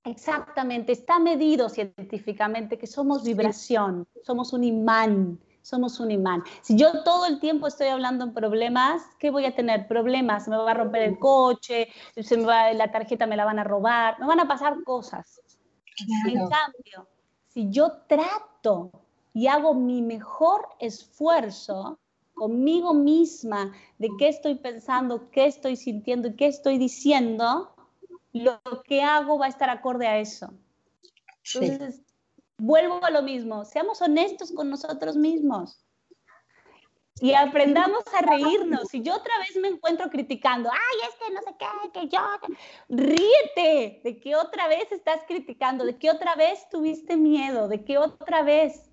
Exactamente, 0.03 0.91
está 0.91 1.19
medido 1.19 1.69
científicamente 1.69 2.77
que 2.77 2.87
somos 2.87 3.23
vibración, 3.23 4.07
somos 4.23 4.53
un 4.53 4.63
imán 4.63 5.39
somos 5.61 5.99
un 5.99 6.11
imán. 6.11 6.43
Si 6.61 6.75
yo 6.75 7.03
todo 7.03 7.25
el 7.25 7.39
tiempo 7.39 7.67
estoy 7.67 7.87
hablando 7.87 8.25
en 8.25 8.33
problemas, 8.33 9.03
¿qué 9.19 9.29
voy 9.29 9.45
a 9.45 9.55
tener? 9.55 9.87
Problemas, 9.87 10.45
se 10.45 10.49
me 10.49 10.57
va 10.57 10.71
a 10.71 10.73
romper 10.73 11.03
el 11.03 11.19
coche, 11.19 11.89
se 12.15 12.37
me 12.37 12.45
va, 12.45 12.73
la 12.73 12.91
tarjeta 12.91 13.27
me 13.27 13.37
la 13.37 13.45
van 13.45 13.59
a 13.59 13.63
robar, 13.63 14.19
me 14.19 14.27
van 14.27 14.39
a 14.39 14.47
pasar 14.47 14.83
cosas. 14.83 15.41
En 16.27 16.49
cambio, 16.49 17.07
si 17.47 17.69
yo 17.69 17.91
trato 18.07 18.91
y 19.33 19.47
hago 19.47 19.73
mi 19.73 20.01
mejor 20.01 20.67
esfuerzo 20.79 21.99
conmigo 22.33 22.93
misma 22.93 23.71
de 23.99 24.09
qué 24.17 24.27
estoy 24.27 24.55
pensando, 24.55 25.29
qué 25.29 25.45
estoy 25.45 25.75
sintiendo 25.75 26.29
y 26.29 26.35
qué 26.35 26.47
estoy 26.47 26.77
diciendo, 26.77 27.75
lo 28.33 28.61
que 28.83 29.03
hago 29.03 29.37
va 29.37 29.45
a 29.45 29.49
estar 29.49 29.69
acorde 29.69 30.07
a 30.07 30.17
eso. 30.17 30.53
Entonces, 31.53 32.01
vuelvo 32.61 33.03
a 33.03 33.09
lo 33.09 33.23
mismo, 33.23 33.65
seamos 33.65 34.01
honestos 34.01 34.51
con 34.51 34.69
nosotros 34.69 35.15
mismos 35.15 35.83
y 37.19 37.33
aprendamos 37.33 38.03
a 38.13 38.21
reírnos. 38.21 38.87
Si 38.89 39.01
yo 39.01 39.15
otra 39.15 39.33
vez 39.39 39.55
me 39.59 39.67
encuentro 39.67 40.09
criticando, 40.09 40.69
ay, 40.71 41.09
es 41.09 41.15
que 41.15 41.33
no 41.33 41.41
sé 41.41 41.55
qué, 41.57 41.65
que 41.99 42.07
yo, 42.07 42.21
ríete 42.89 44.01
de 44.03 44.19
que 44.19 44.35
otra 44.35 44.67
vez 44.67 44.91
estás 44.91 45.21
criticando, 45.27 45.85
de 45.85 45.97
que 45.97 46.11
otra 46.11 46.35
vez 46.35 46.69
tuviste 46.69 47.17
miedo, 47.17 47.67
de 47.67 47.83
que 47.83 47.97
otra 47.97 48.43
vez. 48.43 48.87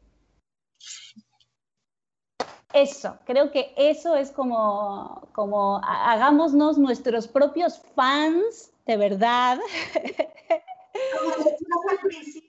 Eso, 2.73 3.19
creo 3.27 3.51
que 3.51 3.75
eso 3.77 4.15
es 4.15 4.31
como, 4.31 5.29
como 5.33 5.79
hagámonos 5.85 6.79
nuestros 6.79 7.29
propios 7.29 7.83
fans, 7.95 8.73
de 8.87 8.97
verdad. 8.97 9.59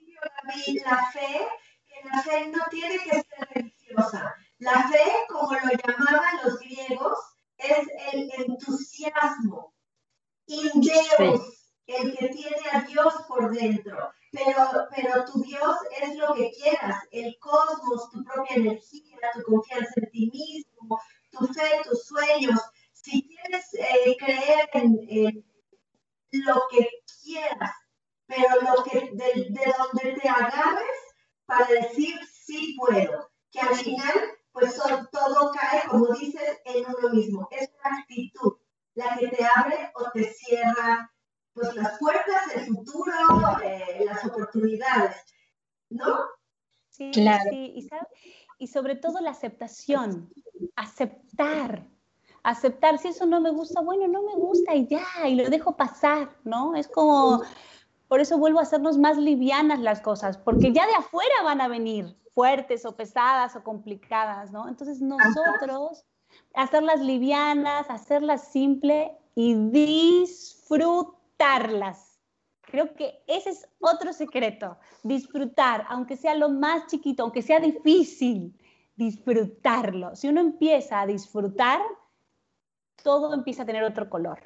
la 0.84 1.10
fe, 1.12 1.48
que 1.86 2.08
la 2.08 2.22
fe 2.22 2.48
no 2.48 2.64
tiene 2.70 2.98
que 2.98 3.10
ser 3.10 3.48
religiosa. 3.54 4.34
La 4.58 4.88
fe, 4.88 5.04
como 5.28 5.52
lo 5.52 5.70
llamaban 5.84 6.40
los 6.44 6.58
griegos, 6.58 7.18
es 7.56 7.88
el 8.12 8.30
entusiasmo. 8.38 9.74
In 10.46 10.70
Deus, 10.80 11.72
el 11.86 12.16
que 12.16 12.28
tiene 12.28 12.70
a 12.72 12.80
Dios 12.82 13.14
por 13.28 13.50
dentro. 13.50 14.12
Pero, 14.32 14.88
pero 14.94 15.24
tu 15.24 15.42
Dios 15.42 15.76
es 16.00 16.16
lo 16.16 16.34
que 16.34 16.52
quieras, 16.52 17.02
el 17.10 17.36
cosmos, 17.40 18.10
tu 18.10 18.22
propia 18.22 18.56
energía, 18.56 19.18
tu 19.34 19.42
confianza 19.42 19.92
en 19.96 20.10
ti 20.10 20.30
mismo, 20.32 21.00
tu 21.30 21.46
fe, 21.48 21.82
tus 21.84 22.04
sueños. 22.04 22.60
Si 22.92 23.26
quieres 23.26 23.74
eh, 23.74 24.16
creer 24.18 24.70
en 24.74 25.44
lo 26.32 26.62
que 26.70 26.88
quieras, 27.22 27.72
pero 28.30 28.62
lo 28.62 28.84
que, 28.84 29.10
de, 29.12 29.46
de 29.50 29.74
donde 29.76 30.20
te 30.20 30.28
agarres 30.28 30.98
para 31.46 31.66
decir 31.66 32.14
sí 32.32 32.76
puedo, 32.78 33.28
que 33.50 33.60
al 33.60 33.74
final 33.74 34.38
pues 34.52 34.80
todo 35.12 35.52
cae, 35.52 35.82
como 35.88 36.06
dices, 36.14 36.60
en 36.64 36.84
uno 36.86 37.10
mismo. 37.10 37.48
Es 37.50 37.70
una 37.84 37.98
actitud. 37.98 38.54
la 38.94 39.16
que 39.16 39.28
te 39.28 39.44
abre 39.44 39.90
o 39.94 40.10
te 40.12 40.24
cierra 40.32 41.12
pues 41.52 41.74
las 41.74 41.98
puertas, 41.98 42.54
el 42.54 42.66
futuro, 42.66 43.12
eh, 43.64 44.04
las 44.04 44.24
oportunidades, 44.24 45.16
¿no? 45.88 46.20
Sí, 46.88 47.10
claro. 47.12 47.50
sí, 47.50 47.72
y, 47.76 47.88
y 48.58 48.66
sobre 48.68 48.94
todo 48.94 49.20
la 49.20 49.30
aceptación, 49.30 50.32
aceptar, 50.76 51.86
aceptar, 52.42 52.98
si 52.98 53.08
eso 53.08 53.26
no 53.26 53.40
me 53.40 53.50
gusta, 53.50 53.80
bueno, 53.80 54.06
no 54.06 54.22
me 54.22 54.34
gusta 54.34 54.74
y 54.74 54.86
ya, 54.86 55.04
y 55.26 55.34
lo 55.34 55.48
dejo 55.48 55.76
pasar, 55.76 56.36
¿no? 56.44 56.74
Es 56.76 56.88
como, 56.88 57.42
por 58.10 58.20
eso 58.20 58.36
vuelvo 58.38 58.58
a 58.58 58.62
hacernos 58.62 58.98
más 58.98 59.16
livianas 59.16 59.78
las 59.78 60.00
cosas, 60.00 60.36
porque 60.36 60.72
ya 60.72 60.84
de 60.84 60.94
afuera 60.94 61.44
van 61.44 61.60
a 61.60 61.68
venir 61.68 62.16
fuertes 62.34 62.84
o 62.84 62.96
pesadas 62.96 63.54
o 63.54 63.62
complicadas, 63.62 64.50
¿no? 64.50 64.68
Entonces 64.68 65.00
nosotros 65.00 66.04
hacerlas 66.54 66.98
livianas, 66.98 67.88
hacerlas 67.88 68.48
simple 68.48 69.16
y 69.36 69.54
disfrutarlas. 69.70 72.18
Creo 72.62 72.96
que 72.96 73.22
ese 73.28 73.50
es 73.50 73.68
otro 73.78 74.12
secreto, 74.12 74.76
disfrutar, 75.04 75.86
aunque 75.88 76.16
sea 76.16 76.34
lo 76.34 76.48
más 76.48 76.88
chiquito, 76.88 77.22
aunque 77.22 77.42
sea 77.42 77.60
difícil, 77.60 78.58
disfrutarlo. 78.96 80.16
Si 80.16 80.26
uno 80.26 80.40
empieza 80.40 81.00
a 81.00 81.06
disfrutar, 81.06 81.80
todo 83.04 83.32
empieza 83.34 83.62
a 83.62 83.66
tener 83.66 83.84
otro 83.84 84.10
color. 84.10 84.42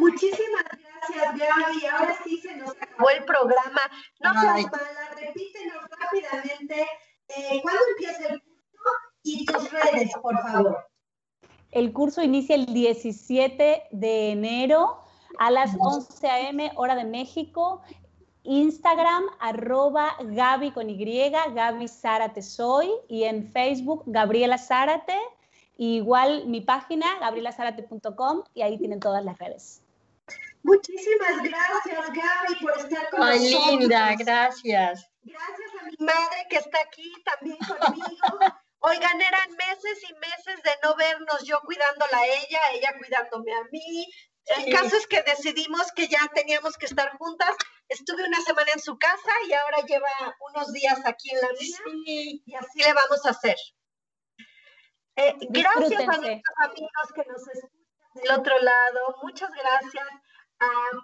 Muchísimas 0.00 0.64
gracias, 0.64 1.38
Gaby. 1.38 1.86
Ahora 1.86 2.18
sí 2.24 2.38
se 2.38 2.56
nos 2.56 2.70
acabó 2.70 3.10
el 3.10 3.22
programa. 3.24 3.82
No 4.20 4.32
seas 4.32 4.64
mala, 4.72 5.14
repítenos 5.14 5.84
rápidamente 5.90 6.86
eh, 7.28 7.60
cuándo 7.62 7.82
empieza 7.90 8.28
el 8.28 8.40
curso 8.40 8.90
y 9.22 9.44
tus 9.44 9.70
redes, 9.70 10.10
por 10.22 10.38
favor. 10.40 10.86
El 11.70 11.92
curso 11.92 12.22
inicia 12.22 12.56
el 12.56 12.66
17 12.66 13.88
de 13.90 14.30
enero 14.30 15.04
a 15.38 15.50
las 15.50 15.76
11 15.78 16.28
a.m. 16.28 16.72
hora 16.76 16.96
de 16.96 17.04
México. 17.04 17.82
Instagram, 18.42 19.24
arroba 19.38 20.16
Gaby 20.18 20.72
con 20.72 20.88
Y, 20.88 21.30
Gaby 21.30 21.88
Zárate 21.88 22.40
soy, 22.40 22.90
y 23.06 23.24
en 23.24 23.44
Facebook, 23.52 24.02
Gabriela 24.06 24.56
Zárate. 24.56 25.18
igual 25.76 26.46
mi 26.46 26.62
página, 26.62 27.06
gabrielasarate.com, 27.20 28.44
y 28.54 28.62
ahí 28.62 28.78
tienen 28.78 28.98
todas 28.98 29.22
las 29.24 29.38
redes. 29.38 29.82
Muchísimas 30.62 31.42
gracias, 31.42 32.06
Gaby, 32.12 32.54
por 32.60 32.78
estar 32.78 33.10
con 33.10 33.22
Ay, 33.22 33.38
linda, 33.38 34.14
gracias. 34.16 35.10
Gracias 35.22 35.70
a 35.80 35.84
mi 35.84 35.96
madre 35.98 36.46
que 36.48 36.56
está 36.56 36.80
aquí 36.80 37.12
también 37.24 37.58
conmigo. 37.58 38.38
Oigan, 38.82 39.20
eran 39.20 39.50
meses 39.52 39.98
y 40.08 40.14
meses 40.14 40.62
de 40.62 40.70
no 40.82 40.96
vernos, 40.96 41.42
yo 41.44 41.60
cuidándola 41.64 42.16
a 42.16 42.26
ella, 42.26 42.58
ella 42.72 42.94
cuidándome 42.98 43.52
a 43.52 43.64
mí, 43.70 44.06
el 44.56 44.74
caso 44.74 44.96
es 44.96 45.06
que 45.06 45.22
decidimos 45.22 45.92
que 45.92 46.08
ya 46.08 46.20
teníamos 46.34 46.76
que 46.76 46.86
estar 46.86 47.16
juntas. 47.18 47.54
Estuve 47.88 48.24
una 48.24 48.40
semana 48.40 48.72
en 48.72 48.80
su 48.80 48.98
casa 48.98 49.32
y 49.48 49.52
ahora 49.52 49.84
lleva 49.86 50.36
unos 50.48 50.72
días 50.72 51.00
aquí 51.04 51.30
en 51.30 51.40
la 51.40 51.48
mía 51.52 52.40
y 52.44 52.54
así 52.54 52.78
le 52.78 52.92
vamos 52.92 53.24
a 53.26 53.30
hacer. 53.30 53.56
Eh, 55.16 55.36
gracias 55.50 56.00
a 56.00 56.16
nuestros 56.16 56.56
amigos 56.58 57.12
que 57.14 57.24
nos 57.26 57.48
escuchan 57.48 57.79
del 58.14 58.38
otro 58.38 58.58
lado. 58.58 59.16
Muchas 59.22 59.50
gracias. 59.50 60.06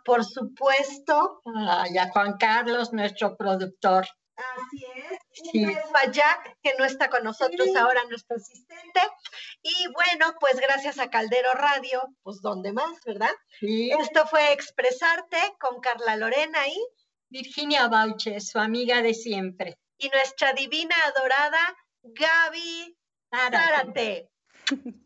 por 0.04 0.24
supuesto. 0.24 1.42
y 1.90 1.98
a 1.98 2.10
Juan 2.10 2.36
Carlos, 2.38 2.92
nuestro 2.92 3.36
productor. 3.36 4.06
Así 4.36 4.84
es. 4.84 5.18
Sí. 5.50 5.64
a 5.64 6.10
Jack, 6.10 6.58
que 6.62 6.74
no 6.78 6.84
está 6.84 7.08
con 7.08 7.24
nosotros 7.24 7.74
ahora, 7.74 8.04
nuestro 8.04 8.36
asistente. 8.36 9.00
Y 9.62 9.86
bueno, 9.92 10.34
pues 10.38 10.56
gracias 10.60 10.98
a 10.98 11.08
Caldero 11.08 11.52
Radio, 11.54 12.02
pues 12.22 12.42
¿dónde 12.42 12.72
más, 12.72 13.02
verdad? 13.04 13.30
Sí. 13.60 13.90
Esto 13.98 14.26
fue 14.26 14.52
Expresarte 14.52 15.38
con 15.58 15.80
Carla 15.80 16.16
Lorena 16.16 16.68
y 16.68 16.76
Virginia 17.30 17.88
Bauche, 17.88 18.40
su 18.40 18.58
amiga 18.58 19.00
de 19.00 19.14
siempre. 19.14 19.78
Y 19.98 20.08
nuestra 20.10 20.52
divina 20.52 20.94
adorada 21.06 21.74
Gaby 22.02 22.96
Zárate. 23.30 24.30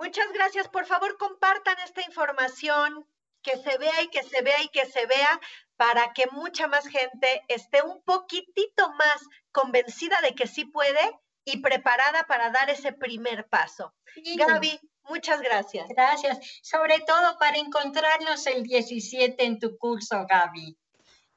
Muchas 0.00 0.32
gracias. 0.32 0.68
Por 0.68 0.86
favor, 0.86 1.16
compartan 1.18 1.76
esta 1.84 2.02
información, 2.02 3.06
que 3.42 3.56
se 3.56 3.78
vea 3.78 4.02
y 4.02 4.08
que 4.08 4.22
se 4.22 4.42
vea 4.42 4.62
y 4.62 4.68
que 4.68 4.86
se 4.86 5.06
vea 5.06 5.40
para 5.76 6.12
que 6.12 6.26
mucha 6.32 6.66
más 6.66 6.86
gente 6.86 7.42
esté 7.48 7.82
un 7.82 8.02
poquitito 8.02 8.90
más 8.94 9.24
convencida 9.52 10.20
de 10.22 10.34
que 10.34 10.46
sí 10.46 10.64
puede 10.64 11.18
y 11.44 11.60
preparada 11.60 12.24
para 12.24 12.50
dar 12.50 12.68
ese 12.68 12.92
primer 12.92 13.48
paso. 13.48 13.94
Gaby, 14.36 14.80
muchas 15.04 15.40
gracias. 15.40 15.86
Gracias. 15.88 16.38
Sobre 16.62 16.98
todo 17.00 17.38
para 17.38 17.58
encontrarnos 17.58 18.46
el 18.46 18.64
17 18.64 19.42
en 19.44 19.58
tu 19.58 19.78
curso, 19.78 20.26
Gaby. 20.28 20.76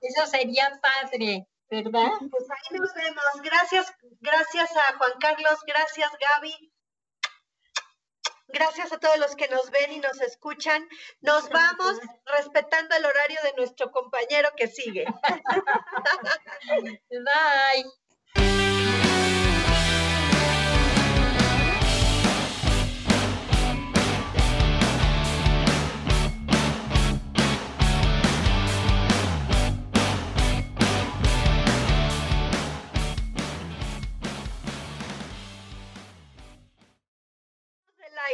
Eso 0.01 0.26
sería 0.26 0.80
padre, 0.82 1.47
¿verdad? 1.70 2.09
Pues 2.32 2.43
ahí 2.49 2.80
nos 2.80 2.93
vemos. 2.95 3.24
Gracias, 3.43 3.93
gracias 4.20 4.76
a 4.76 4.97
Juan 4.97 5.14
Carlos, 5.20 5.59
gracias 5.68 6.12
Gaby. 6.20 6.72
Gracias 8.54 8.91
a 8.91 8.99
todos 8.99 9.18
los 9.18 9.36
que 9.36 9.47
nos 9.49 9.70
ven 9.72 9.93
y 9.93 9.99
nos 9.99 10.22
escuchan. 10.22 10.88
Nos 11.22 11.49
vamos 11.49 11.99
respetando 12.26 12.95
el 12.95 13.06
horario 13.06 13.39
de 13.43 13.54
nuestro 13.58 13.91
compañero 13.91 14.49
que 14.56 14.68
sigue. 14.68 15.06
Bye. 18.36 18.61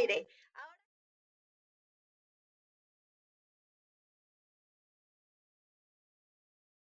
Friday. 0.08 0.37